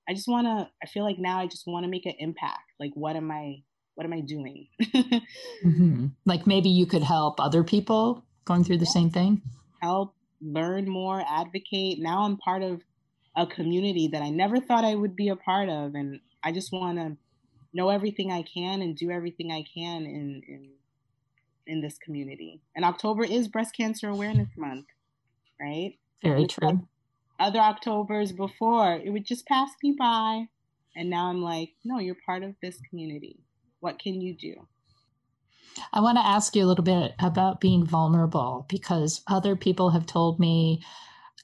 I 0.08 0.14
just 0.14 0.28
want 0.28 0.46
to. 0.46 0.68
I 0.82 0.86
feel 0.86 1.02
like 1.02 1.18
now 1.18 1.40
I 1.40 1.46
just 1.46 1.66
want 1.66 1.84
to 1.84 1.90
make 1.90 2.06
an 2.06 2.14
impact. 2.18 2.72
Like, 2.78 2.92
what 2.94 3.16
am 3.16 3.30
I? 3.30 3.62
What 3.94 4.04
am 4.04 4.12
I 4.12 4.20
doing? 4.20 4.68
mm-hmm. 4.84 6.06
Like 6.26 6.46
maybe 6.46 6.68
you 6.68 6.86
could 6.86 7.02
help 7.02 7.40
other 7.40 7.64
people 7.64 8.22
going 8.44 8.62
through 8.62 8.78
the 8.78 8.84
yeah. 8.84 8.92
same 8.92 9.10
thing? 9.10 9.42
Help, 9.82 10.14
learn 10.40 10.88
more, 10.88 11.22
advocate. 11.26 11.98
Now 11.98 12.22
I'm 12.22 12.36
part 12.36 12.62
of 12.62 12.82
a 13.36 13.46
community 13.46 14.08
that 14.12 14.22
I 14.22 14.30
never 14.30 14.60
thought 14.60 14.84
I 14.84 14.94
would 14.94 15.16
be 15.16 15.28
a 15.28 15.36
part 15.36 15.68
of. 15.68 15.94
And 15.94 16.20
I 16.42 16.52
just 16.52 16.72
want 16.72 16.98
to 16.98 17.16
know 17.74 17.90
everything 17.90 18.32
I 18.32 18.42
can 18.42 18.80
and 18.80 18.96
do 18.96 19.10
everything 19.10 19.50
I 19.50 19.64
can 19.74 20.04
in, 20.04 20.42
in, 20.48 20.70
in 21.66 21.80
this 21.82 21.98
community. 21.98 22.62
And 22.74 22.84
October 22.84 23.24
is 23.24 23.48
Breast 23.48 23.76
Cancer 23.76 24.08
Awareness 24.08 24.48
Month, 24.56 24.86
right? 25.60 25.94
Very 26.22 26.46
true. 26.46 26.86
Other 27.38 27.60
Octobers 27.60 28.32
before, 28.32 28.94
it 28.94 29.10
would 29.10 29.26
just 29.26 29.46
pass 29.46 29.70
me 29.82 29.94
by. 29.98 30.46
And 30.94 31.10
now 31.10 31.28
I'm 31.28 31.42
like, 31.42 31.70
no, 31.84 31.98
you're 31.98 32.16
part 32.24 32.42
of 32.42 32.54
this 32.62 32.80
community. 32.88 33.40
What 33.80 33.98
can 33.98 34.20
you 34.20 34.34
do? 34.34 34.66
I 35.92 36.00
want 36.00 36.16
to 36.16 36.26
ask 36.26 36.56
you 36.56 36.64
a 36.64 36.66
little 36.66 36.84
bit 36.84 37.14
about 37.18 37.60
being 37.60 37.84
vulnerable 37.84 38.64
because 38.68 39.22
other 39.26 39.56
people 39.56 39.90
have 39.90 40.06
told 40.06 40.40
me 40.40 40.82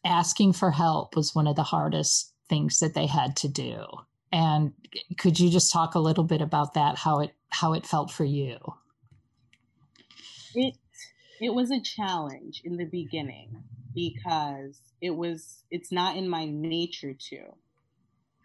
asking 0.04 0.54
for 0.54 0.70
help 0.70 1.14
was 1.14 1.34
one 1.34 1.46
of 1.46 1.56
the 1.56 1.62
hardest 1.62 2.32
things 2.48 2.78
that 2.80 2.94
they 2.94 3.06
had 3.06 3.36
to 3.36 3.48
do. 3.48 3.84
And 4.32 4.72
could 5.18 5.38
you 5.38 5.50
just 5.50 5.72
talk 5.72 5.94
a 5.94 6.00
little 6.00 6.24
bit 6.24 6.40
about 6.40 6.74
that 6.74 6.96
how 6.96 7.20
it 7.20 7.34
how 7.50 7.74
it 7.74 7.86
felt 7.86 8.10
for 8.10 8.24
you? 8.24 8.56
It 10.54 10.74
it 11.40 11.54
was 11.54 11.70
a 11.70 11.80
challenge 11.80 12.62
in 12.64 12.78
the 12.78 12.86
beginning 12.86 13.62
because 13.94 14.80
it 15.00 15.10
was 15.10 15.64
it's 15.70 15.92
not 15.92 16.16
in 16.16 16.28
my 16.28 16.46
nature 16.46 17.14
to. 17.30 17.40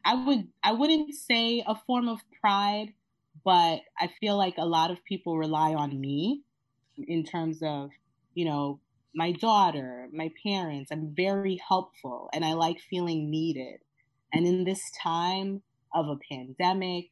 I 0.05 0.25
would 0.25 0.47
I 0.63 0.73
wouldn't 0.73 1.13
say 1.13 1.63
a 1.67 1.75
form 1.75 2.07
of 2.07 2.19
pride 2.41 2.93
but 3.47 3.81
I 3.97 4.09
feel 4.19 4.37
like 4.37 4.55
a 4.57 4.65
lot 4.65 4.91
of 4.91 5.03
people 5.05 5.37
rely 5.37 5.73
on 5.73 5.99
me 5.99 6.43
in 6.97 7.23
terms 7.23 7.59
of, 7.61 7.91
you 8.33 8.43
know, 8.43 8.81
my 9.15 9.31
daughter, 9.31 10.09
my 10.11 10.31
parents. 10.45 10.91
I'm 10.91 11.13
very 11.15 11.57
helpful 11.67 12.29
and 12.33 12.43
I 12.43 12.53
like 12.53 12.77
feeling 12.89 13.29
needed. 13.31 13.79
And 14.33 14.45
in 14.45 14.65
this 14.65 14.81
time 15.01 15.61
of 15.93 16.07
a 16.07 16.17
pandemic, 16.29 17.05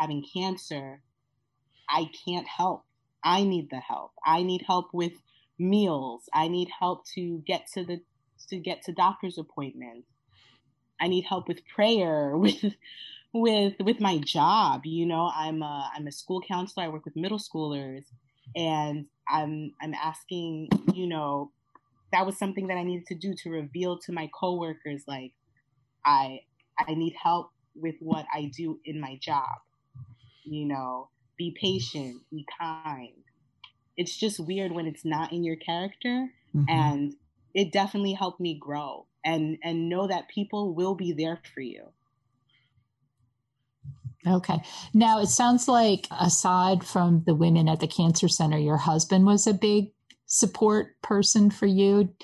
having 0.00 0.24
cancer, 0.34 1.02
I 1.88 2.06
can't 2.24 2.48
help. 2.48 2.84
I 3.22 3.44
need 3.44 3.68
the 3.70 3.80
help. 3.80 4.12
I 4.24 4.42
need 4.42 4.64
help 4.66 4.86
with 4.92 5.12
meals. 5.62 6.28
I 6.34 6.48
need 6.48 6.68
help 6.78 7.06
to 7.14 7.42
get 7.46 7.66
to 7.74 7.84
the 7.84 8.00
to 8.48 8.58
get 8.58 8.82
to 8.84 8.92
doctor's 8.92 9.38
appointments. 9.38 10.08
I 11.00 11.08
need 11.08 11.24
help 11.24 11.48
with 11.48 11.66
prayer, 11.66 12.36
with 12.36 12.74
with 13.32 13.74
with 13.80 14.00
my 14.00 14.18
job 14.18 14.82
you 14.84 15.06
know? 15.06 15.30
I'm 15.34 15.62
a 15.62 15.90
i'm 15.94 16.06
a 16.06 16.12
school 16.12 16.42
counselor. 16.46 16.84
I 16.84 16.88
work 16.88 17.04
with 17.04 17.16
middle 17.16 17.38
schoolers. 17.38 18.04
And 18.54 19.06
i'm 19.28 19.72
i'm 19.80 19.94
asking 19.94 20.68
you 20.92 21.06
know 21.06 21.52
that 22.12 22.26
was 22.26 22.36
something 22.36 22.66
that 22.66 22.76
i 22.76 22.82
needed 22.82 23.06
to 23.06 23.14
do 23.14 23.34
to 23.34 23.50
reveal 23.50 23.96
to 23.96 24.12
my 24.12 24.28
coworkers 24.38 25.04
like 25.06 25.32
i 26.04 26.40
i 26.76 26.92
need 26.92 27.14
help 27.22 27.50
with 27.76 27.94
what 28.00 28.26
i 28.34 28.50
do 28.54 28.80
in 28.84 29.00
my 29.00 29.16
job. 29.22 29.56
You 30.44 30.66
know 30.66 31.08
be 31.38 31.56
patient 31.58 32.20
be 32.30 32.44
kind 32.58 33.24
it's 33.96 34.16
just 34.16 34.40
weird 34.40 34.72
when 34.72 34.86
it's 34.86 35.04
not 35.04 35.32
in 35.32 35.44
your 35.44 35.56
character 35.56 36.28
mm-hmm. 36.54 36.64
and 36.68 37.14
it 37.54 37.72
definitely 37.72 38.12
helped 38.12 38.40
me 38.40 38.58
grow 38.58 39.06
and 39.24 39.58
and 39.62 39.88
know 39.88 40.06
that 40.06 40.28
people 40.28 40.74
will 40.74 40.94
be 40.94 41.12
there 41.12 41.40
for 41.54 41.60
you 41.60 41.92
Okay. 44.26 44.60
Now 44.94 45.20
it 45.20 45.26
sounds 45.26 45.66
like 45.66 46.06
aside 46.20 46.84
from 46.84 47.24
the 47.26 47.34
women 47.34 47.68
at 47.68 47.80
the 47.80 47.88
cancer 47.88 48.28
center, 48.28 48.58
your 48.58 48.76
husband 48.76 49.26
was 49.26 49.46
a 49.46 49.54
big 49.54 49.90
support 50.26 51.00
person 51.02 51.50
for 51.50 51.66
you. 51.66 52.14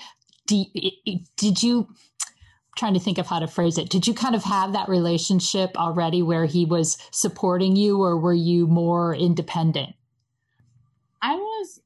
Did 0.47 1.61
you 1.61 1.87
I'm 1.89 2.75
trying 2.77 2.93
to 2.93 2.99
think 2.99 3.17
of 3.17 3.27
how 3.27 3.39
to 3.39 3.47
phrase 3.47 3.77
it? 3.77 3.89
Did 3.89 4.07
you 4.07 4.13
kind 4.13 4.35
of 4.35 4.43
have 4.45 4.71
that 4.73 4.87
relationship 4.87 5.71
already 5.75 6.21
where 6.21 6.45
he 6.45 6.63
was 6.63 6.97
supporting 7.11 7.75
you 7.75 8.01
or 8.01 8.17
were 8.17 8.33
you 8.33 8.65
more 8.67 9.13
independent? 9.13 9.93
I 11.21 11.35
was 11.35 11.81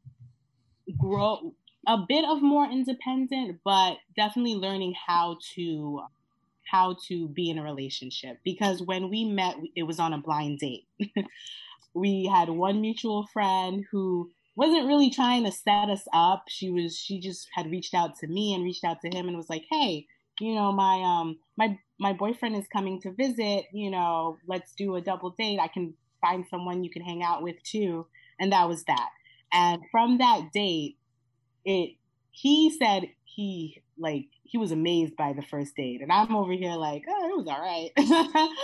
grow 0.97 1.53
a 1.87 1.97
bit 2.07 2.25
of 2.25 2.41
more 2.41 2.65
independent, 2.65 3.59
but 3.63 3.97
definitely 4.15 4.55
learning 4.55 4.93
how 5.07 5.37
to 5.55 6.01
how 6.69 6.95
to 7.07 7.27
be 7.27 7.49
in 7.49 7.57
a 7.57 7.63
relationship 7.63 8.39
because 8.43 8.81
when 8.81 9.09
we 9.09 9.25
met, 9.25 9.55
it 9.75 9.83
was 9.83 9.99
on 9.99 10.13
a 10.13 10.17
blind 10.17 10.59
date. 10.59 10.87
we 11.93 12.29
had 12.33 12.49
one 12.49 12.81
mutual 12.81 13.27
friend 13.31 13.85
who 13.91 14.31
wasn't 14.55 14.87
really 14.87 15.09
trying 15.09 15.43
to 15.43 15.51
set 15.51 15.89
us 15.89 16.07
up. 16.13 16.45
She 16.47 16.71
was 16.71 16.97
she 16.97 17.19
just 17.19 17.47
had 17.53 17.69
reached 17.69 17.93
out 17.93 18.17
to 18.19 18.27
me 18.27 18.53
and 18.53 18.63
reached 18.63 18.83
out 18.83 19.01
to 19.01 19.09
him 19.09 19.27
and 19.27 19.37
was 19.37 19.49
like, 19.49 19.65
"Hey, 19.69 20.07
you 20.39 20.55
know, 20.55 20.71
my 20.71 21.01
um 21.03 21.37
my 21.57 21.77
my 21.99 22.13
boyfriend 22.13 22.55
is 22.55 22.67
coming 22.71 23.01
to 23.01 23.11
visit, 23.11 23.65
you 23.73 23.91
know, 23.91 24.37
let's 24.47 24.73
do 24.73 24.95
a 24.95 25.01
double 25.01 25.31
date. 25.31 25.59
I 25.59 25.67
can 25.67 25.93
find 26.21 26.45
someone 26.49 26.83
you 26.83 26.89
can 26.89 27.03
hang 27.03 27.23
out 27.23 27.43
with 27.43 27.61
too." 27.63 28.07
And 28.39 28.51
that 28.51 28.67
was 28.67 28.83
that. 28.85 29.09
And 29.53 29.81
from 29.91 30.17
that 30.17 30.49
date, 30.53 30.97
it 31.65 31.95
he 32.31 32.75
said 32.77 33.03
he 33.23 33.81
like 33.97 34.25
he 34.43 34.57
was 34.57 34.71
amazed 34.71 35.15
by 35.15 35.33
the 35.33 35.43
first 35.43 35.75
date. 35.75 36.01
And 36.01 36.11
i'm 36.11 36.35
over 36.35 36.51
here 36.51 36.73
like 36.73 37.03
oh 37.07 37.29
it 37.29 37.37
was 37.37 37.47
all 37.47 37.61
right. 37.61 37.91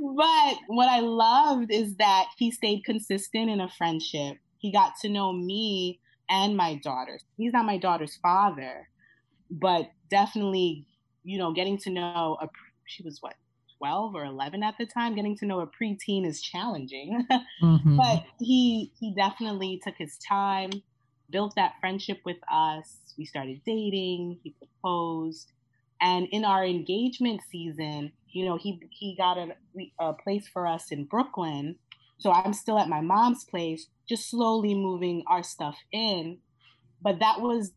But 0.00 0.56
what 0.68 0.88
i 0.88 1.00
loved 1.00 1.72
is 1.72 1.96
that 1.96 2.26
he 2.36 2.50
stayed 2.50 2.84
consistent 2.84 3.50
in 3.50 3.60
a 3.60 3.68
friendship. 3.68 4.36
He 4.58 4.72
got 4.72 4.92
to 5.02 5.08
know 5.08 5.32
me 5.32 6.00
and 6.28 6.56
my 6.56 6.76
daughters. 6.82 7.22
He's 7.36 7.52
not 7.52 7.64
my 7.64 7.78
daughter's 7.78 8.16
father 8.16 8.88
but 9.50 9.90
definitely 10.10 10.86
you 11.24 11.38
know 11.38 11.52
getting 11.52 11.78
to 11.78 11.90
know 11.90 12.36
a 12.40 12.48
she 12.86 13.02
was 13.02 13.18
what 13.20 13.34
12 13.78 14.14
or 14.14 14.24
11 14.24 14.62
at 14.62 14.74
the 14.78 14.86
time 14.86 15.14
getting 15.14 15.36
to 15.36 15.46
know 15.46 15.60
a 15.60 15.66
preteen 15.66 16.26
is 16.26 16.42
challenging 16.42 17.24
mm-hmm. 17.62 17.96
but 17.96 18.24
he 18.38 18.92
he 18.98 19.14
definitely 19.14 19.80
took 19.84 19.94
his 19.96 20.18
time 20.18 20.70
built 21.30 21.54
that 21.56 21.74
friendship 21.80 22.18
with 22.24 22.38
us. 22.52 22.98
We 23.16 23.24
started 23.24 23.60
dating. 23.64 24.40
He 24.42 24.54
proposed, 24.58 25.52
and 26.00 26.26
in 26.30 26.44
our 26.44 26.64
engagement 26.64 27.40
season, 27.50 28.12
you 28.30 28.44
know, 28.44 28.56
he 28.56 28.80
he 28.90 29.16
got 29.16 29.38
a, 29.38 29.48
a 30.00 30.12
place 30.12 30.48
for 30.48 30.66
us 30.66 30.90
in 30.90 31.04
Brooklyn. 31.04 31.76
So 32.18 32.32
I'm 32.32 32.52
still 32.52 32.78
at 32.78 32.88
my 32.88 33.00
mom's 33.00 33.44
place, 33.44 33.86
just 34.08 34.28
slowly 34.28 34.74
moving 34.74 35.22
our 35.28 35.42
stuff 35.42 35.76
in. 35.92 36.38
But 37.00 37.20
that 37.20 37.40
was 37.40 37.72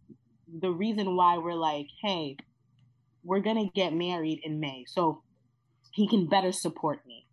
the 0.59 0.71
reason 0.71 1.15
why 1.15 1.37
we're 1.37 1.53
like, 1.53 1.87
hey, 2.03 2.37
we're 3.23 3.39
gonna 3.39 3.69
get 3.75 3.93
married 3.93 4.41
in 4.43 4.59
May, 4.59 4.85
so 4.87 5.23
he 5.91 6.07
can 6.07 6.27
better 6.27 6.51
support 6.51 7.05
me, 7.05 7.25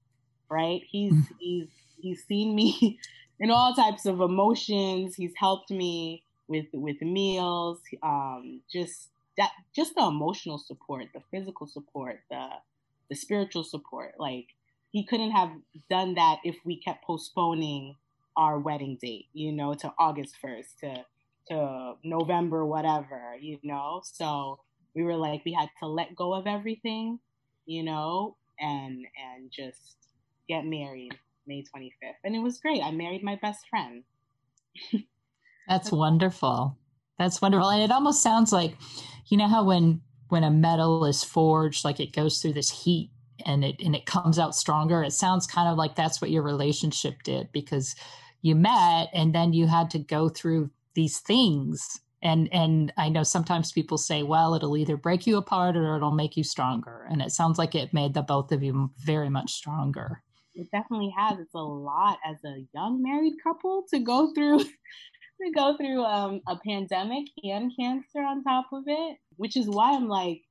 right? 0.51 0.83
He's 0.89 1.13
mm. 1.13 1.29
he's 1.39 1.69
he's 2.01 2.25
seen 2.25 2.55
me 2.55 2.99
in 3.41 3.51
all 3.51 3.75
types 3.75 4.07
of 4.07 4.21
emotions. 4.21 5.15
He's 5.17 5.35
helped 5.37 5.71
me 5.71 6.25
with 6.49 6.67
with 6.73 7.01
meals, 7.01 7.81
um, 8.03 8.61
just 8.73 9.11
that 9.37 9.51
just 9.75 9.95
the 9.95 10.05
emotional 10.05 10.59
support, 10.59 11.07
the 11.15 11.23
physical 11.31 11.67
support, 11.67 12.21
the 12.31 12.49
the 13.09 13.17
spiritual 13.17 13.65
support. 13.65 14.15
Like 14.19 14.47
he 14.91 15.05
couldn't 15.05 15.33
have 15.33 15.51
done 15.91 16.15
that 16.15 16.39
if 16.45 16.57
we 16.65 16.81
kept 16.81 17.05
postponing 17.05 17.97
our 18.37 18.59
wedding 18.59 18.99
date, 19.01 19.27
you 19.33 19.53
know, 19.53 19.75
to 19.75 19.93
August 19.99 20.37
1st, 20.45 20.77
to 20.81 21.05
to 21.49 21.95
November, 22.05 22.65
whatever, 22.65 23.37
you 23.41 23.59
know. 23.63 24.03
So 24.05 24.61
we 24.95 25.03
were 25.03 25.17
like, 25.17 25.45
we 25.45 25.53
had 25.53 25.69
to 25.81 25.87
let 25.87 26.15
go 26.15 26.35
of 26.35 26.47
everything, 26.47 27.21
you 27.67 27.83
know, 27.83 28.37
and 28.61 29.05
and 29.17 29.51
just 29.51 29.97
get 30.49 30.65
married 30.65 31.13
May 31.47 31.63
25th. 31.63 32.21
And 32.25 32.35
it 32.35 32.41
was 32.41 32.59
great. 32.59 32.83
I 32.83 32.91
married 32.91 33.23
my 33.23 33.37
best 33.41 33.67
friend. 33.69 34.05
That's 35.69 35.93
wonderful. 35.93 36.77
That's 37.19 37.43
wonderful. 37.43 37.69
And 37.69 37.83
it 37.83 37.91
almost 37.91 38.23
sounds 38.23 38.53
like, 38.53 38.77
you 39.27 39.37
know 39.37 39.49
how 39.49 39.65
when 39.65 40.01
when 40.29 40.45
a 40.45 40.51
metal 40.51 41.05
is 41.05 41.25
forged, 41.25 41.85
like 41.85 42.01
it 42.01 42.13
goes 42.13 42.41
through 42.41 42.53
this 42.53 42.71
heat 42.71 43.11
and 43.47 43.65
it 43.65 43.77
and 43.85 43.95
it 43.95 44.07
comes 44.07 44.39
out 44.39 44.55
stronger. 44.55 45.03
It 45.03 45.13
sounds 45.13 45.47
kind 45.47 45.69
of 45.69 45.77
like 45.77 45.95
that's 45.95 46.21
what 46.21 46.31
your 46.31 46.43
relationship 46.43 47.23
did 47.23 47.51
because 47.53 47.95
you 48.43 48.55
met 48.55 49.09
and 49.13 49.35
then 49.35 49.53
you 49.53 49.67
had 49.67 49.91
to 49.91 49.99
go 49.99 50.29
through 50.29 50.71
these 50.95 51.19
things 51.21 52.01
and 52.23 52.49
and 52.53 52.93
i 52.97 53.09
know 53.09 53.23
sometimes 53.23 53.73
people 53.73 53.97
say 53.97 54.23
well 54.23 54.55
it'll 54.55 54.77
either 54.77 54.97
break 54.97 55.27
you 55.27 55.37
apart 55.37 55.77
or 55.77 55.97
it'll 55.97 56.11
make 56.11 56.37
you 56.37 56.45
stronger. 56.45 57.07
And 57.11 57.23
it 57.23 57.33
sounds 57.33 57.59
like 57.59 57.75
it 57.75 57.95
made 57.95 58.15
the 58.15 58.23
both 58.23 58.53
of 58.53 58.63
you 58.63 58.91
very 58.99 59.29
much 59.29 59.53
stronger. 59.53 60.23
It 60.55 60.71
definitely 60.73 61.15
has. 61.17 61.39
It's 61.39 61.55
a 61.55 61.59
lot 61.59 62.19
as 62.27 62.37
a 62.45 62.65
young 62.75 63.03
married 63.03 63.35
couple 63.43 63.85
to 63.91 64.01
go 64.01 64.33
through 64.35 64.59
to 64.65 65.53
go 65.55 65.77
through 65.77 66.03
um, 66.05 66.41
a 66.49 66.57
pandemic 66.57 67.27
and 67.45 67.73
cancer 67.79 68.19
on 68.19 68.43
top 68.43 68.67
of 68.73 68.83
it 68.89 69.19
which 69.37 69.57
is 69.57 69.69
why 69.69 69.93
i'm 69.93 70.09
like 70.09 70.43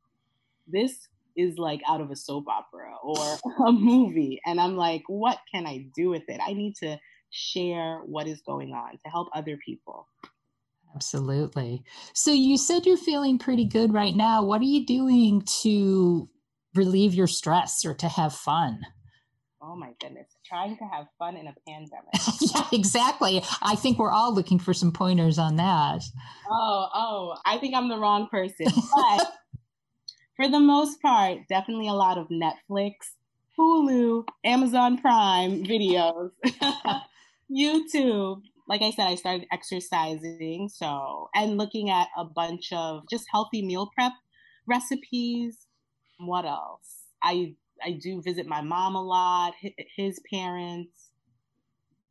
this 0.66 1.10
is 1.36 1.58
like 1.58 1.82
out 1.88 2.02
of 2.02 2.10
a 2.10 2.16
soap 2.16 2.48
opera 2.48 2.96
or 3.04 3.38
a 3.68 3.72
movie. 3.72 4.40
And 4.46 4.60
i'm 4.60 4.76
like 4.78 5.04
what 5.08 5.40
can 5.54 5.68
i 5.68 5.86
do 5.94 6.10
with 6.10 6.24
it? 6.30 6.40
I 6.46 6.54
need 6.54 6.76
to 6.78 6.98
share 7.30 8.00
what 8.06 8.28
is 8.28 8.42
going 8.42 8.74
on 8.74 8.92
to 8.92 9.10
help 9.10 9.28
other 9.34 9.58
people 9.58 10.08
Absolutely. 10.96 11.84
So 12.14 12.32
you 12.32 12.58
said 12.58 12.86
you're 12.86 12.98
feeling 12.98 13.38
pretty 13.38 13.66
good 13.66 13.94
right 13.94 14.16
now. 14.16 14.44
What 14.44 14.62
are 14.62 14.66
you 14.66 14.86
doing 14.86 15.44
to 15.62 16.30
relieve 16.74 17.14
your 17.14 17.28
stress 17.28 17.86
or 17.86 17.94
to 17.96 18.08
have 18.08 18.34
fun? 18.34 18.82
Oh 19.62 19.76
my 19.76 19.92
goodness. 20.00 20.28
Trying 20.46 20.78
to 20.78 20.86
have 20.86 21.08
fun 21.20 21.36
in 21.36 21.48
a 21.48 21.56
pandemic. 21.68 22.14
yeah, 22.42 22.68
exactly. 22.72 23.44
I 23.62 23.76
think 23.76 24.00
we're 24.00 24.12
all 24.12 24.34
looking 24.34 24.60
for 24.60 24.74
some 24.74 24.92
pointers 24.92 25.38
on 25.38 25.58
that. 25.58 26.04
Oh, 26.50 26.88
oh, 26.94 27.36
I 27.46 27.58
think 27.58 27.76
I'm 27.76 27.90
the 27.90 27.98
wrong 27.98 28.28
person. 28.30 28.68
But 28.96 29.34
for 30.36 30.48
the 30.48 30.60
most 30.60 31.02
part, 31.02 31.40
definitely 31.50 31.88
a 31.90 31.94
lot 31.94 32.18
of 32.18 32.28
Netflix, 32.30 32.94
Hulu, 33.60 34.26
Amazon 34.46 35.00
Prime 35.00 35.64
videos, 35.66 36.30
YouTube, 37.52 38.42
like 38.68 38.82
I 38.82 38.92
said, 38.92 39.08
I 39.08 39.16
started 39.16 39.48
exercising. 39.52 40.70
So, 40.74 41.30
and 41.34 41.58
looking 41.58 41.90
at 41.90 42.08
a 42.18 42.26
bunch 42.26 42.72
of 42.74 43.04
just 43.10 43.26
healthy 43.32 43.66
meal 43.66 43.90
prep 43.96 44.14
recipes. 44.68 45.68
What 46.20 46.46
else? 46.46 47.06
I 47.24 47.56
I 47.84 47.92
do 47.92 48.22
visit 48.22 48.48
my 48.48 48.62
mom 48.62 48.96
a 48.96 49.04
lot, 49.04 49.54
his 49.96 50.20
parents. 50.32 51.10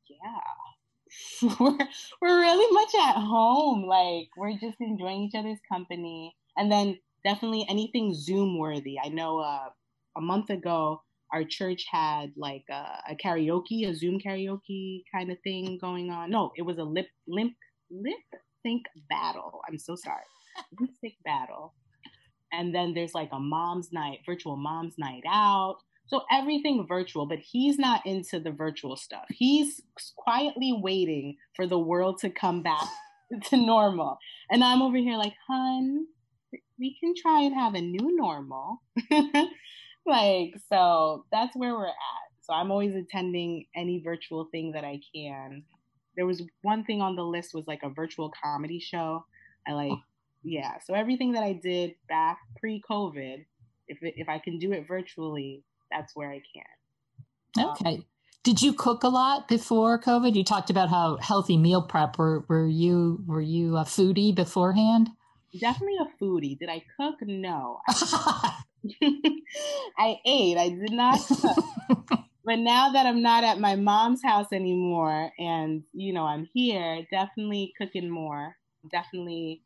Yeah. 0.08 1.42
we're 1.60 1.78
we're 2.20 2.40
really 2.40 2.72
much 2.72 2.94
at 2.94 3.16
home. 3.20 3.84
Like 3.86 4.28
we're 4.36 4.58
just 4.58 4.80
enjoying 4.80 5.22
each 5.22 5.34
other's 5.34 5.58
company. 5.70 6.34
And 6.56 6.70
then 6.72 6.98
definitely 7.24 7.66
anything 7.68 8.14
Zoom 8.14 8.58
worthy. 8.58 8.96
I 9.02 9.08
know 9.08 9.40
uh, 9.40 9.68
a 10.16 10.20
month 10.20 10.50
ago 10.50 11.02
our 11.36 11.44
church 11.44 11.84
had 11.90 12.32
like 12.36 12.64
a, 12.70 13.12
a, 13.12 13.16
karaoke, 13.22 13.86
a 13.86 13.94
Zoom 13.94 14.18
karaoke 14.18 15.02
kind 15.14 15.30
of 15.30 15.36
thing 15.44 15.78
going 15.78 16.10
on. 16.10 16.30
No, 16.30 16.50
it 16.56 16.62
was 16.62 16.78
a 16.78 16.82
lip 16.82 17.08
limp 17.28 17.52
lip 17.90 18.40
sync 18.64 18.82
battle. 19.10 19.60
I'm 19.68 19.78
so 19.78 19.96
sorry, 19.96 20.24
lip 20.80 20.90
sync 21.00 21.14
battle. 21.24 21.74
And 22.52 22.74
then 22.74 22.94
there's 22.94 23.12
like 23.12 23.28
a 23.32 23.38
mom's 23.38 23.92
night, 23.92 24.20
virtual 24.24 24.56
mom's 24.56 24.94
night 24.96 25.24
out. 25.30 25.76
So 26.06 26.22
everything 26.32 26.86
virtual, 26.88 27.26
but 27.26 27.40
he's 27.40 27.78
not 27.78 28.06
into 28.06 28.40
the 28.40 28.52
virtual 28.52 28.96
stuff. 28.96 29.24
He's 29.28 29.82
quietly 30.16 30.72
waiting 30.80 31.36
for 31.54 31.66
the 31.66 31.78
world 31.78 32.18
to 32.20 32.30
come 32.30 32.62
back 32.62 32.88
to 33.50 33.56
normal. 33.58 34.16
And 34.50 34.64
I'm 34.64 34.80
over 34.80 34.96
here 34.96 35.18
like, 35.18 35.34
hun, 35.46 36.06
we 36.78 36.96
can 36.98 37.12
try 37.14 37.42
and 37.42 37.54
have 37.54 37.74
a 37.74 37.80
new 37.80 38.16
normal. 38.16 38.80
like, 40.06 40.54
so 40.68 41.24
that's 41.32 41.56
where 41.56 41.74
we're 41.74 41.86
at. 41.86 41.94
So 42.42 42.52
I'm 42.52 42.70
always 42.70 42.94
attending 42.94 43.66
any 43.74 44.00
virtual 44.02 44.48
thing 44.52 44.72
that 44.72 44.84
I 44.84 45.00
can. 45.14 45.64
There 46.16 46.26
was 46.26 46.42
one 46.62 46.84
thing 46.84 47.02
on 47.02 47.16
the 47.16 47.24
list 47.24 47.54
was 47.54 47.66
like 47.66 47.80
a 47.82 47.90
virtual 47.90 48.32
comedy 48.42 48.78
show. 48.78 49.24
I 49.66 49.72
like, 49.72 49.92
oh. 49.92 50.02
yeah. 50.42 50.74
So 50.84 50.94
everything 50.94 51.32
that 51.32 51.42
I 51.42 51.52
did 51.52 51.94
back 52.08 52.38
pre-COVID, 52.60 53.44
if 53.88 54.02
it, 54.02 54.14
if 54.16 54.28
I 54.28 54.38
can 54.38 54.58
do 54.58 54.72
it 54.72 54.86
virtually, 54.86 55.64
that's 55.90 56.14
where 56.14 56.30
I 56.30 56.40
can. 56.54 57.64
Um, 57.64 57.70
okay. 57.70 57.94
Um, 57.96 58.04
did 58.44 58.62
you 58.62 58.72
cook 58.74 59.02
a 59.02 59.08
lot 59.08 59.48
before 59.48 60.00
COVID? 60.00 60.36
You 60.36 60.44
talked 60.44 60.70
about 60.70 60.88
how 60.88 61.16
healthy 61.16 61.56
meal 61.56 61.82
prep. 61.82 62.16
Were 62.16 62.44
were 62.48 62.68
you 62.68 63.24
were 63.26 63.40
you 63.40 63.76
a 63.76 63.82
foodie 63.82 64.32
beforehand? 64.32 65.08
Definitely 65.60 65.96
a 66.00 66.22
foodie. 66.22 66.56
Did 66.56 66.68
I 66.68 66.84
cook? 66.96 67.16
No. 67.22 67.80
I 67.88 68.54
ate. 70.26 70.56
I 70.56 70.68
did 70.68 70.92
not 70.92 71.20
but 72.46 72.60
now 72.60 72.92
that 72.92 73.06
I'm 73.06 73.22
not 73.22 73.42
at 73.42 73.58
my 73.58 73.74
mom's 73.74 74.22
house 74.22 74.52
anymore 74.52 75.32
and, 75.38 75.82
you 75.92 76.12
know, 76.12 76.24
I'm 76.24 76.48
here, 76.54 77.04
definitely 77.10 77.72
cooking 77.76 78.08
more. 78.08 78.56
Definitely 78.90 79.62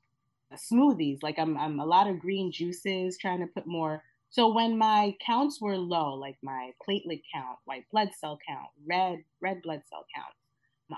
smoothies. 0.55 1.19
Like 1.23 1.39
I'm, 1.39 1.59
I'm 1.59 1.79
a 1.79 1.85
lot 1.85 2.09
of 2.09 2.19
green 2.19 2.51
juices, 2.51 3.19
trying 3.19 3.41
to 3.41 3.47
put 3.47 3.67
more. 3.67 4.03
So 4.31 4.55
when 4.55 4.79
my 4.79 5.15
counts 5.25 5.61
were 5.61 5.77
low, 5.77 6.15
like 6.15 6.37
my 6.43 6.71
platelet 6.89 7.23
count, 7.35 7.59
white 7.67 7.85
blood 7.93 8.11
cell 8.19 8.39
count, 8.49 8.69
red, 8.89 9.19
red 9.43 9.61
blood 9.63 9.83
cell 9.91 10.07
count, 10.15 10.33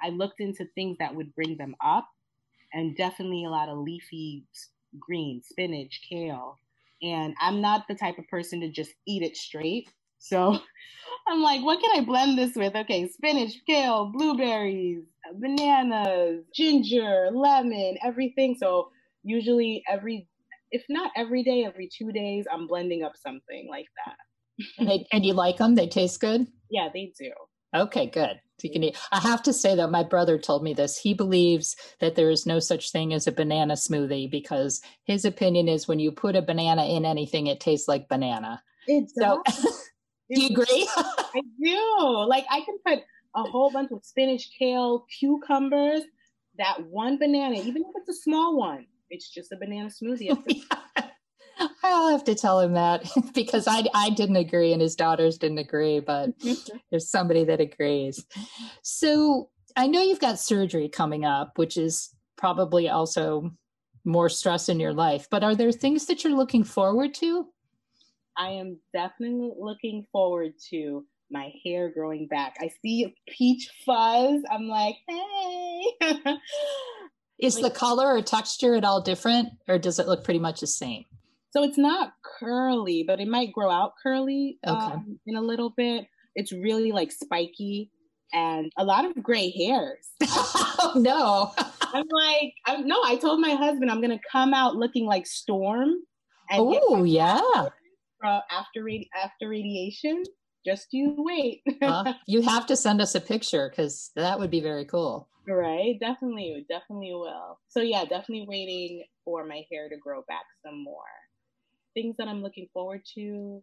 I 0.03 0.11
looked 0.11 0.41
into 0.41 0.67
things 0.75 0.99
that 0.99 1.15
would 1.15 1.35
bring 1.35 1.57
them 1.57 1.75
up 1.85 2.09
and 2.73 2.97
definitely 2.97 3.45
a 3.45 3.51
lot 3.51 3.69
of 3.69 3.79
leafy 3.79 4.45
green, 4.99 5.43
spinach, 5.43 6.01
kale, 6.09 6.59
and 7.03 7.35
I'm 7.41 7.61
not 7.61 7.87
the 7.89 7.95
type 7.95 8.19
of 8.19 8.29
person 8.29 8.61
to 8.61 8.71
just 8.71 8.93
eat 9.07 9.23
it 9.23 9.37
straight. 9.37 9.89
So 10.19 10.59
I'm 11.29 11.43
like, 11.43 11.63
what 11.63 11.81
can 11.81 11.91
I 12.01 12.05
blend 12.05 12.39
this 12.39 12.55
with? 12.57 12.75
Okay, 12.75 13.09
spinach, 13.09 13.55
kale, 13.67 14.11
blueberries, 14.13 15.05
bananas, 15.39 16.45
ginger, 16.55 17.31
lemon, 17.33 17.97
everything. 18.05 18.57
So 18.59 18.91
usually 19.23 19.83
every, 19.89 20.29
if 20.71 20.85
not 20.89 21.11
every 21.17 21.43
day, 21.43 21.65
every 21.65 21.89
two 21.97 22.13
days, 22.13 22.47
I'm 22.53 22.67
blending 22.67 23.03
up 23.03 23.13
something 23.17 23.67
like 23.69 23.87
that. 24.07 24.17
and, 24.79 24.89
they, 24.89 25.07
and 25.13 25.25
you 25.25 25.35
like 25.35 25.59
them? 25.59 25.75
They 25.75 25.89
taste 25.89 26.21
good? 26.21 26.47
Yeah, 26.71 26.89
they 26.95 27.13
do. 27.21 27.31
Okay, 27.77 28.07
good. 28.07 28.41
So 28.63 28.69
you 28.69 28.73
can 28.75 28.85
eat. 28.85 28.97
I 29.11 29.19
have 29.19 29.43
to 29.43 29.53
say 29.53 29.75
that 29.75 29.91
my 29.91 30.05
brother 30.05 30.39
told 30.39 30.63
me 30.63 30.73
this. 30.73 30.97
He 30.97 31.15
believes 31.15 31.75
that 31.99 32.15
there 32.15 32.31
is 32.31 32.47
no 32.47 32.61
such 32.61 32.93
thing 32.93 33.13
as 33.13 33.27
a 33.27 33.33
banana 33.33 33.75
smoothie 33.75 34.31
because 34.31 34.81
his 35.03 35.25
opinion 35.25 35.69
is 35.69 35.89
when 35.89 35.99
you 35.99 36.13
put 36.13 36.37
a 36.37 36.43
banana 36.43 36.85
in 36.85 37.05
anything, 37.05 37.49
it 37.49 37.59
tastes 37.59 37.89
like 37.89 38.09
banana. 38.09 38.63
It 38.87 39.11
does. 39.19 39.41
So, 39.47 39.71
do 40.33 40.41
you 40.43 40.49
agree? 40.51 40.89
I 40.97 41.41
do. 41.61 42.27
Like 42.29 42.45
I 42.53 42.61
can 42.61 42.79
put 42.87 43.01
a 43.35 43.43
whole 43.43 43.73
bunch 43.73 43.91
of 43.91 44.05
spinach, 44.05 44.49
kale, 44.57 45.07
cucumbers, 45.19 46.03
that 46.59 46.87
one 46.87 47.19
banana, 47.19 47.57
even 47.57 47.83
if 47.83 47.89
it's 47.97 48.11
a 48.11 48.23
small 48.23 48.57
one, 48.57 48.87
it's 49.11 49.29
just 49.29 49.51
a 49.51 49.57
banana 49.57 49.89
smoothie. 49.89 50.63
I'll 51.83 52.09
have 52.09 52.25
to 52.25 52.35
tell 52.35 52.61
him 52.61 52.73
that 52.73 53.05
because 53.35 53.67
I, 53.67 53.85
I 53.95 54.11
didn't 54.11 54.37
agree 54.37 54.73
and 54.73 54.83
his 54.83 54.97
daughters 54.97 55.39
didn't 55.39 55.59
agree, 55.59 56.01
but 56.01 56.39
mm-hmm. 56.39 56.77
there's 56.91 57.11
somebody 57.11 57.45
that 57.45 57.61
agrees. 57.61 58.25
So 58.83 59.51
I 59.77 59.87
know 59.87 60.03
you've 60.03 60.21
got 60.21 60.39
surgery 60.39 60.89
coming 60.89 61.25
up, 61.25 61.59
which 61.59 61.77
is 61.77 62.15
probably 62.37 62.89
also 62.89 63.51
more 64.05 64.29
stress 64.29 64.69
in 64.69 64.81
your 64.81 64.93
life, 64.93 65.29
but 65.31 65.45
are 65.45 65.55
there 65.55 65.73
things 65.73 66.07
that 66.07 66.25
you're 66.25 66.37
looking 66.37 66.65
forward 66.65 67.15
to? 67.15 67.47
I 68.37 68.51
am 68.51 68.79
definitely 68.93 69.53
looking 69.59 70.07
forward 70.11 70.55
to 70.71 71.05
my 71.31 71.53
hair 71.65 71.91
growing 71.91 72.27
back. 72.27 72.57
I 72.61 72.71
see 72.83 73.15
peach 73.29 73.71
fuzz. 73.87 74.43
I'm 74.51 74.69
like, 74.69 74.97
hey. 75.09 76.17
is 77.39 77.57
the 77.57 77.71
color 77.71 78.07
or 78.07 78.23
texture 78.23 78.75
at 78.75 78.85
all 78.85 79.01
different, 79.01 79.51
or 79.69 79.79
does 79.79 79.99
it 79.99 80.07
look 80.07 80.25
pretty 80.25 80.41
much 80.41 80.61
the 80.61 80.67
same? 80.67 81.05
So 81.53 81.63
it's 81.63 81.79
not 81.79 82.15
curly, 82.25 83.05
but 83.07 83.21
it 83.21 83.29
might 83.29 83.53
grow 83.53 83.71
out 83.71 83.93
curly 84.03 84.59
okay. 84.67 84.95
um, 84.95 85.19
in 85.27 85.37
a 85.37 85.41
little 85.41 85.71
bit. 85.77 86.07
It's 86.35 86.53
really 86.53 86.93
like 86.93 87.13
spiky 87.13 87.91
and 88.33 88.73
a 88.79 88.85
lot 88.85 89.05
of 89.05 89.23
gray 89.23 89.51
hairs. 89.51 90.09
oh 90.23 90.93
no. 90.97 91.53
I'm 91.95 92.07
like, 92.11 92.55
I'm, 92.67 92.87
no, 92.87 93.03
I 93.05 93.17
told 93.17 93.41
my 93.41 93.55
husband 93.55 93.91
I'm 93.91 94.01
going 94.01 94.17
to 94.17 94.25
come 94.31 94.55
out 94.55 94.77
looking 94.77 95.05
like 95.05 95.27
Storm. 95.27 95.91
Oh, 96.51 97.05
yeah. 97.05 97.41
After, 98.25 98.83
radi- 98.83 99.09
after 99.15 99.49
radiation. 99.49 100.23
just 100.65 100.89
you 100.93 101.15
wait. 101.19 101.63
uh, 101.83 102.15
you 102.27 102.43
have 102.43 102.67
to 102.67 102.77
send 102.77 103.01
us 103.01 103.15
a 103.15 103.21
picture 103.21 103.69
because 103.69 104.11
that 104.17 104.39
would 104.39 104.51
be 104.51 104.61
very 104.61 104.85
cool. 104.85 105.29
Right, 105.47 105.99
definitely, 105.99 106.65
definitely 106.69 107.13
will. 107.15 107.59
So 107.69 107.81
yeah, 107.81 108.05
definitely 108.05 108.47
waiting 108.49 109.05
for 109.25 109.45
my 109.45 109.63
hair 109.73 109.89
to 109.89 109.97
grow 109.97 110.23
back 110.29 110.45
some 110.65 110.83
more. 110.85 111.03
Things 111.95 112.17
that 112.19 112.29
I'm 112.29 112.43
looking 112.43 112.69
forward 112.73 113.03
to 113.15 113.63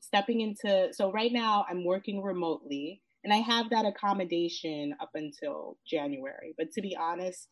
stepping 0.00 0.40
into 0.40 0.88
so 0.92 1.12
right 1.12 1.32
now 1.32 1.66
I'm 1.68 1.84
working 1.84 2.22
remotely 2.22 3.02
and 3.22 3.32
I 3.32 3.38
have 3.38 3.70
that 3.70 3.86
accommodation 3.86 4.94
up 5.00 5.10
until 5.14 5.78
January. 5.86 6.54
But 6.56 6.72
to 6.72 6.82
be 6.82 6.96
honest, 6.98 7.48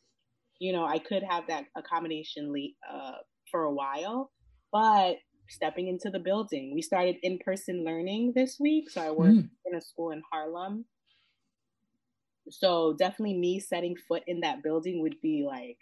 you 0.58 0.72
know, 0.72 0.84
I 0.84 0.98
could 0.98 1.22
have 1.28 1.44
that 1.48 1.64
accommodation 1.76 2.52
uh, 2.90 3.12
for 3.50 3.64
a 3.64 3.72
while, 3.72 4.30
but 4.70 5.16
stepping 5.48 5.88
into 5.88 6.10
the 6.10 6.18
building, 6.18 6.72
we 6.74 6.82
started 6.82 7.16
in-person 7.22 7.84
learning 7.84 8.32
this 8.36 8.58
week. 8.60 8.90
So 8.90 9.00
I 9.00 9.10
work 9.10 9.30
mm. 9.30 9.48
in 9.66 9.74
a 9.74 9.80
school 9.80 10.10
in 10.10 10.22
Harlem. 10.30 10.84
So 12.50 12.94
definitely 12.98 13.38
me 13.38 13.58
setting 13.58 13.96
foot 14.08 14.22
in 14.26 14.40
that 14.40 14.62
building 14.62 15.00
would 15.00 15.20
be 15.22 15.44
like, 15.46 15.78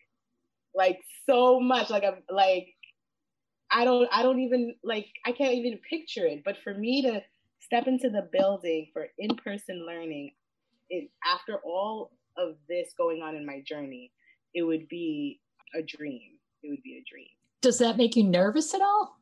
like 0.75 1.01
so 1.29 1.59
much 1.59 1.91
like 1.91 2.05
I'm 2.05 2.23
like 2.31 2.69
I 3.71 3.85
don't 3.85 4.09
I 4.13 4.23
don't 4.23 4.41
even 4.41 4.75
like 4.83 5.07
I 5.25 5.33
can't 5.33 5.55
even 5.55 5.79
picture 5.89 6.27
it. 6.27 6.43
But 6.45 6.57
for 6.63 6.75
me 6.75 7.03
to 7.03 7.23
step 7.61 7.87
into 7.87 8.11
the 8.11 8.29
building 8.33 8.89
for 8.93 9.09
in-person 9.19 9.87
learning, 9.87 10.33
it 10.89 11.11
after 11.25 11.59
all 11.65 12.13
of 12.37 12.57
this 12.69 12.93
going 12.97 13.23
on 13.23 13.37
in 13.37 13.47
my 13.47 13.63
journey, 13.67 14.13
it 14.55 14.63
would 14.63 14.89
be 14.89 15.41
a 15.75 15.83
dream. 15.83 16.39
It 16.63 16.71
would 16.71 16.83
be 16.83 16.99
a 16.99 17.05
dream. 17.11 17.29
Does 17.63 17.79
that 17.79 17.97
make 17.97 18.17
you 18.17 18.25
nervous 18.25 18.75
at 18.75 18.81
all? 18.81 19.17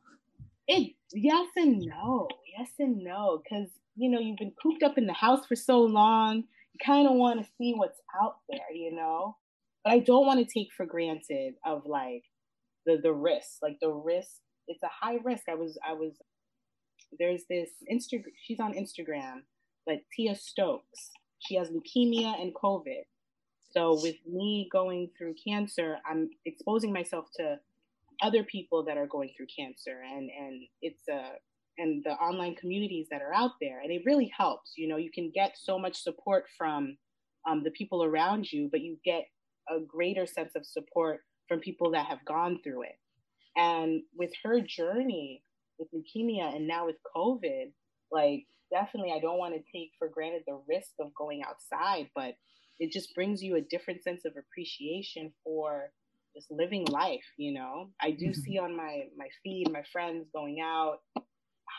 It 0.67 0.93
yes 1.13 1.47
and 1.55 1.79
no. 1.79 2.27
Yes 2.57 2.69
and 2.79 3.03
no. 3.03 3.41
Cause 3.47 3.67
you 3.95 4.09
know, 4.09 4.19
you've 4.19 4.37
been 4.37 4.53
cooped 4.61 4.81
up 4.81 4.97
in 4.97 5.05
the 5.05 5.13
house 5.13 5.45
for 5.45 5.55
so 5.55 5.81
long. 5.81 6.37
You 6.37 6.79
kind 6.85 7.07
of 7.07 7.15
want 7.15 7.41
to 7.41 7.51
see 7.57 7.73
what's 7.73 7.99
out 8.21 8.37
there, 8.49 8.71
you 8.73 8.95
know? 8.95 9.35
But 9.83 9.93
I 9.93 9.99
don't 9.99 10.25
want 10.25 10.39
to 10.39 10.53
take 10.53 10.69
for 10.75 10.85
granted 10.85 11.55
of 11.65 11.85
like 11.85 12.23
the 12.89 13.01
the 13.01 13.13
risk, 13.13 13.61
like 13.61 13.77
the 13.81 13.91
risk. 13.91 14.31
It's 14.67 14.83
a 14.83 14.89
high 14.89 15.17
risk. 15.23 15.43
I 15.49 15.55
was 15.55 15.77
I 15.87 15.93
was 15.93 16.13
there's 17.17 17.43
this 17.49 17.69
Instagram. 17.91 18.33
She's 18.45 18.59
on 18.59 18.73
Instagram, 18.73 19.41
but 19.85 19.97
Tia 20.15 20.35
Stokes. 20.35 21.11
She 21.39 21.55
has 21.55 21.69
leukemia 21.69 22.39
and 22.41 22.53
COVID. 22.53 23.03
So 23.71 23.99
with 24.01 24.15
me 24.27 24.67
going 24.71 25.11
through 25.17 25.35
cancer, 25.47 25.97
I'm 26.09 26.29
exposing 26.45 26.91
myself 26.91 27.25
to 27.37 27.59
other 28.21 28.43
people 28.43 28.83
that 28.85 28.97
are 28.97 29.07
going 29.07 29.31
through 29.35 29.47
cancer, 29.55 30.01
and 30.03 30.29
and 30.29 30.63
it's 30.81 31.07
a 31.09 31.33
and 31.77 32.03
the 32.03 32.11
online 32.11 32.55
communities 32.55 33.07
that 33.09 33.21
are 33.21 33.33
out 33.33 33.51
there, 33.61 33.79
and 33.79 33.91
it 33.91 34.01
really 34.05 34.31
helps. 34.35 34.73
You 34.75 34.87
know, 34.87 34.97
you 34.97 35.11
can 35.11 35.31
get 35.33 35.57
so 35.57 35.79
much 35.79 36.01
support 36.01 36.45
from 36.57 36.97
um, 37.47 37.63
the 37.63 37.71
people 37.71 38.03
around 38.03 38.51
you, 38.51 38.67
but 38.71 38.81
you 38.81 38.97
get 39.05 39.25
a 39.69 39.79
greater 39.79 40.25
sense 40.25 40.55
of 40.55 40.65
support 40.65 41.21
from 41.49 41.59
people 41.59 41.91
that 41.91 42.05
have 42.05 42.23
gone 42.23 42.59
through 42.63 42.83
it. 42.83 42.95
And 43.57 44.03
with 44.15 44.31
her 44.43 44.61
journey 44.61 45.43
with 45.77 45.89
leukemia 45.91 46.55
and 46.55 46.67
now 46.67 46.85
with 46.85 46.97
COVID, 47.15 47.71
like 48.11 48.45
definitely 48.71 49.11
I 49.11 49.19
don't 49.19 49.37
want 49.37 49.55
to 49.55 49.71
take 49.77 49.91
for 49.97 50.07
granted 50.07 50.43
the 50.47 50.61
risk 50.69 50.91
of 50.99 51.13
going 51.15 51.41
outside, 51.43 52.09
but 52.15 52.35
it 52.79 52.91
just 52.91 53.13
brings 53.15 53.41
you 53.41 53.55
a 53.55 53.61
different 53.61 54.03
sense 54.03 54.23
of 54.25 54.33
appreciation 54.37 55.33
for 55.43 55.91
just 56.35 56.51
living 56.51 56.85
life, 56.85 57.25
you 57.37 57.53
know. 57.53 57.89
I 58.01 58.11
do 58.11 58.27
mm-hmm. 58.27 58.41
see 58.41 58.59
on 58.59 58.75
my 58.75 59.03
my 59.17 59.27
feed 59.43 59.71
my 59.71 59.83
friends 59.91 60.27
going 60.33 60.59
out 60.61 60.99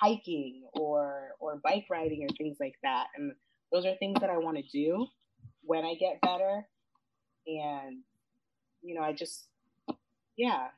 hiking 0.03 0.63
or 0.75 1.31
or 1.39 1.61
bike 1.63 1.87
riding 1.91 2.25
or 2.25 2.35
things 2.37 2.57
like 2.61 2.75
that. 2.83 3.07
And 3.17 3.33
those 3.73 3.87
are 3.87 3.95
things 3.99 4.21
that 4.21 4.31
I 4.31 4.39
want 4.39 4.59
to 4.59 4.65
do 4.73 5.07
when 5.63 5.85
I 5.85 5.95
get 5.95 6.21
better. 6.21 6.67
And 7.47 7.99
you 8.83 8.95
know, 8.95 9.03
I 9.03 9.13
just 9.13 9.47
yeah, 10.41 10.69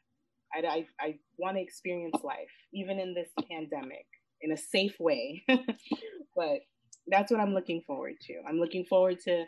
I, 0.52 0.66
I, 0.66 0.86
I 1.00 1.18
want 1.38 1.56
to 1.56 1.62
experience 1.62 2.16
life, 2.24 2.50
even 2.74 2.98
in 2.98 3.14
this 3.14 3.28
pandemic, 3.48 4.06
in 4.40 4.50
a 4.50 4.56
safe 4.56 4.96
way. 4.98 5.44
but 5.48 6.60
that's 7.06 7.30
what 7.30 7.40
I'm 7.40 7.54
looking 7.54 7.82
forward 7.86 8.14
to. 8.22 8.34
I'm 8.48 8.58
looking 8.58 8.84
forward 8.84 9.20
to 9.20 9.44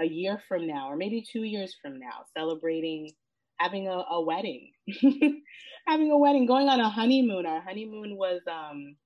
a 0.00 0.06
year 0.06 0.40
from 0.48 0.66
now, 0.66 0.88
or 0.88 0.96
maybe 0.96 1.22
two 1.30 1.42
years 1.42 1.76
from 1.82 1.98
now, 1.98 2.24
celebrating 2.36 3.10
having 3.58 3.86
a, 3.86 4.02
a 4.10 4.24
wedding, 4.24 4.70
having 5.86 6.10
a 6.10 6.16
wedding, 6.16 6.46
going 6.46 6.70
on 6.70 6.80
a 6.80 6.88
honeymoon. 6.88 7.44
Our 7.44 7.60
honeymoon 7.60 8.16
was 8.16 8.40
um, 8.50 8.96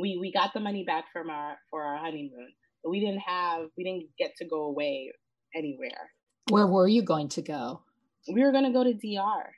we 0.00 0.16
we 0.18 0.32
got 0.32 0.54
the 0.54 0.60
money 0.60 0.84
back 0.84 1.04
from 1.12 1.28
our 1.28 1.58
for 1.68 1.82
our 1.82 1.98
honeymoon, 1.98 2.48
but 2.82 2.88
we 2.88 3.00
didn't 3.00 3.20
have 3.20 3.66
we 3.76 3.84
didn't 3.84 4.04
get 4.18 4.32
to 4.38 4.46
go 4.46 4.62
away 4.62 5.12
anywhere. 5.54 6.10
Where 6.48 6.66
were 6.66 6.88
you 6.88 7.02
going 7.02 7.28
to 7.30 7.42
go? 7.42 7.82
We 8.32 8.42
were 8.42 8.52
going 8.52 8.64
to 8.64 8.72
go 8.72 8.84
to 8.84 8.92
DR. 8.92 9.50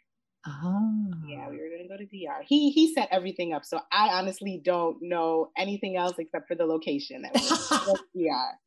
Oh. 0.46 1.12
Yeah, 1.28 1.48
we 1.48 1.58
were 1.58 1.68
gonna 1.68 1.88
go 1.88 1.96
to 1.96 2.04
DR. 2.04 2.42
He 2.44 2.72
he 2.72 2.92
set 2.92 3.08
everything 3.12 3.52
up, 3.52 3.64
so 3.64 3.78
I 3.92 4.08
honestly 4.08 4.60
don't 4.64 4.98
know 5.00 5.50
anything 5.56 5.96
else 5.96 6.14
except 6.18 6.48
for 6.48 6.56
the 6.56 6.64
location 6.64 7.22
that 7.22 7.94
we 8.14 8.24
DR. 8.26 8.58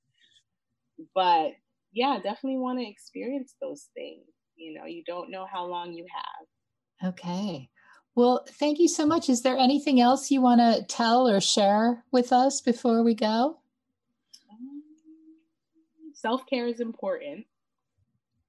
But 1.14 1.52
yeah, 1.92 2.18
definitely 2.24 2.60
want 2.60 2.80
to 2.80 2.88
experience 2.88 3.56
those 3.62 3.90
things. 3.94 4.24
You 4.56 4.80
know, 4.80 4.86
you 4.86 5.04
don't 5.06 5.30
know 5.30 5.46
how 5.52 5.66
long 5.66 5.92
you 5.92 6.06
have. 6.14 7.10
Okay. 7.10 7.70
Well, 8.16 8.46
thank 8.48 8.80
you 8.80 8.88
so 8.88 9.06
much. 9.06 9.28
Is 9.28 9.42
there 9.42 9.58
anything 9.58 10.00
else 10.00 10.32
you 10.32 10.42
want 10.42 10.62
to 10.62 10.86
tell 10.88 11.28
or 11.28 11.42
share 11.42 12.06
with 12.14 12.32
us 12.32 12.62
before 12.62 13.04
we 13.04 13.14
go? 13.14 13.60
Um, 14.50 14.82
Self 16.14 16.46
care 16.46 16.68
is 16.68 16.80
important. 16.80 17.46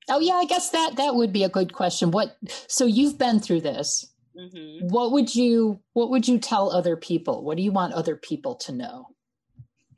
Oh 0.08 0.20
yeah, 0.20 0.34
I 0.34 0.44
guess 0.44 0.70
that 0.70 0.96
that 0.96 1.14
would 1.14 1.32
be 1.32 1.44
a 1.44 1.48
good 1.48 1.72
question. 1.72 2.10
What 2.10 2.36
so 2.68 2.86
you've 2.86 3.18
been 3.18 3.40
through 3.40 3.62
this. 3.62 4.12
Mm-hmm. 4.38 4.88
What 4.88 5.12
would 5.12 5.34
you 5.34 5.80
what 5.94 6.10
would 6.10 6.28
you 6.28 6.38
tell 6.38 6.70
other 6.70 6.96
people? 6.96 7.42
What 7.42 7.56
do 7.56 7.62
you 7.62 7.72
want 7.72 7.94
other 7.94 8.16
people 8.16 8.54
to 8.56 8.72
know? 8.72 9.08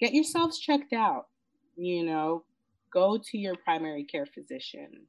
Get 0.01 0.15
yourselves 0.15 0.59
checked 0.59 0.93
out. 0.93 1.27
You 1.77 2.05
know, 2.05 2.45
go 2.93 3.19
to 3.19 3.39
your 3.39 3.57
primary 3.57 4.05
care 4.05 4.27
physician. 4.27 5.07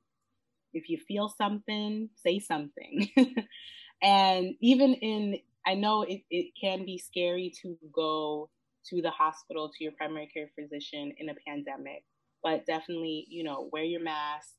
If 0.73 0.89
you 0.89 0.97
feel 0.97 1.29
something, 1.29 2.09
say 2.15 2.39
something. 2.39 3.09
and 4.01 4.55
even 4.61 4.93
in 4.95 5.39
I 5.65 5.75
know 5.75 6.03
it, 6.03 6.21
it 6.29 6.51
can 6.59 6.85
be 6.85 6.97
scary 6.97 7.53
to 7.61 7.77
go 7.93 8.49
to 8.89 9.01
the 9.01 9.11
hospital 9.11 9.69
to 9.69 9.83
your 9.83 9.93
primary 9.93 10.27
care 10.27 10.49
physician 10.59 11.13
in 11.17 11.29
a 11.29 11.35
pandemic, 11.47 12.03
but 12.41 12.65
definitely, 12.65 13.27
you 13.29 13.43
know, 13.43 13.69
wear 13.71 13.83
your 13.83 14.01
mask, 14.01 14.53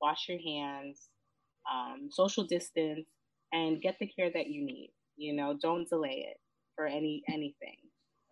wash 0.00 0.28
your 0.28 0.38
hands, 0.40 1.08
um, 1.70 2.08
social 2.10 2.44
distance, 2.44 3.06
and 3.52 3.80
get 3.80 3.96
the 3.98 4.06
care 4.06 4.30
that 4.32 4.48
you 4.48 4.64
need. 4.64 4.92
You 5.16 5.34
know, 5.34 5.56
don't 5.60 5.88
delay 5.88 6.26
it 6.30 6.38
for 6.76 6.86
any 6.86 7.22
anything. 7.28 7.76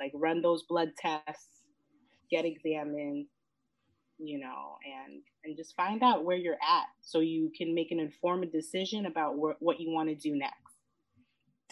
Like 0.01 0.13
run 0.15 0.43
those 0.43 0.65
blood 0.65 0.91
tests, 0.99 1.63
get 2.31 2.45
examined, 2.45 3.27
you 4.19 4.39
know, 4.39 4.77
and 4.85 5.23
and 5.45 5.57
just 5.57 5.75
find 5.77 6.03
out 6.03 6.25
where 6.25 6.37
you're 6.37 6.55
at 6.55 6.87
so 7.03 7.21
you 7.21 7.51
can 7.57 7.75
make 7.75 7.91
an 7.91 8.01
informed 8.01 8.51
decision 8.53 9.07
about 9.07 9.35
wh- 9.35 9.61
what 9.61 9.81
you 9.81 9.91
want 9.91 10.09
to 10.09 10.15
do 10.15 10.37
next. 10.37 10.77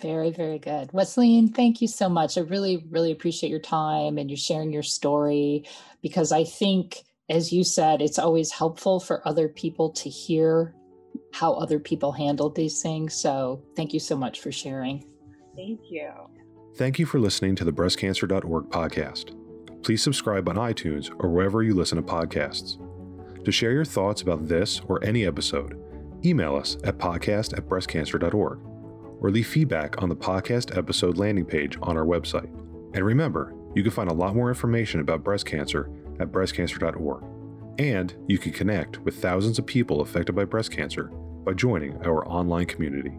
Very, 0.01 0.31
very 0.31 0.59
good. 0.59 0.93
Wesleyan, 0.93 1.49
thank 1.49 1.81
you 1.81 1.87
so 1.87 2.09
much. 2.09 2.37
I 2.37 2.41
really, 2.41 2.85
really 2.91 3.13
appreciate 3.13 3.51
your 3.51 3.61
time 3.61 4.19
and 4.19 4.29
you 4.29 4.37
sharing 4.37 4.73
your 4.73 4.83
story 4.83 5.65
because 6.03 6.33
I 6.33 6.43
think 6.43 7.05
as 7.29 7.53
you 7.53 7.65
said, 7.65 8.03
it's 8.03 8.19
always 8.19 8.53
helpful 8.53 9.01
for 9.01 9.27
other 9.27 9.49
people 9.49 9.91
to 9.91 10.09
hear 10.09 10.75
how 11.33 11.55
other 11.55 11.79
people 11.79 12.13
handled 12.13 12.55
these 12.55 12.83
things. 12.83 13.15
So 13.15 13.63
thank 13.77 13.93
you 13.93 14.01
so 14.01 14.17
much 14.17 14.41
for 14.41 14.53
sharing. 14.53 15.05
Thank 15.57 15.81
you. 15.89 16.11
Thank 16.77 16.99
you 16.99 17.07
for 17.07 17.19
listening 17.19 17.55
to 17.57 17.65
the 17.65 17.73
breastcancer.org 17.73 18.69
podcast. 18.69 19.35
Please 19.83 20.03
subscribe 20.03 20.49
on 20.49 20.57
iTunes 20.57 21.11
or 21.19 21.31
wherever 21.31 21.63
you 21.63 21.75
listen 21.75 21.97
to 21.97 22.03
podcasts. 22.03 22.79
To 23.45 23.53
share 23.53 23.73
your 23.73 23.85
thoughts 23.85 24.23
about 24.23 24.49
this 24.49 24.81
or 24.89 25.05
any 25.05 25.27
episode, 25.27 25.79
email 26.25 26.57
us 26.57 26.77
at 26.85 26.99
podcast 26.99 27.57
at 27.57 27.69
breastcancer.org 27.69 28.59
or 29.21 29.31
leave 29.31 29.47
feedback 29.47 30.03
on 30.03 30.09
the 30.09 30.17
podcast 30.17 30.77
episode 30.77 31.19
landing 31.19 31.45
page 31.45 31.79
on 31.83 31.97
our 31.97 32.07
website. 32.07 32.53
And 32.95 33.05
remember, 33.05 33.55
you 33.75 33.83
can 33.83 33.93
find 33.93 34.11
a 34.11 34.15
lot 34.15 34.35
more 34.35 34.49
information 34.49 35.01
about 35.01 35.25
breast 35.25 35.47
cancer 35.47 35.91
at 36.21 36.33
breastcancer.org. 36.33 37.25
And 37.79 38.15
you 38.29 38.39
can 38.39 38.53
connect 38.53 39.01
with 39.01 39.17
thousands 39.17 39.59
of 39.59 39.67
people 39.67 40.01
affected 40.01 40.35
by 40.35 40.45
breast 40.45 40.71
cancer 40.71 41.05
by 41.45 41.53
joining 41.53 41.97
our 42.07 42.27
online 42.29 42.67
community. 42.67 43.13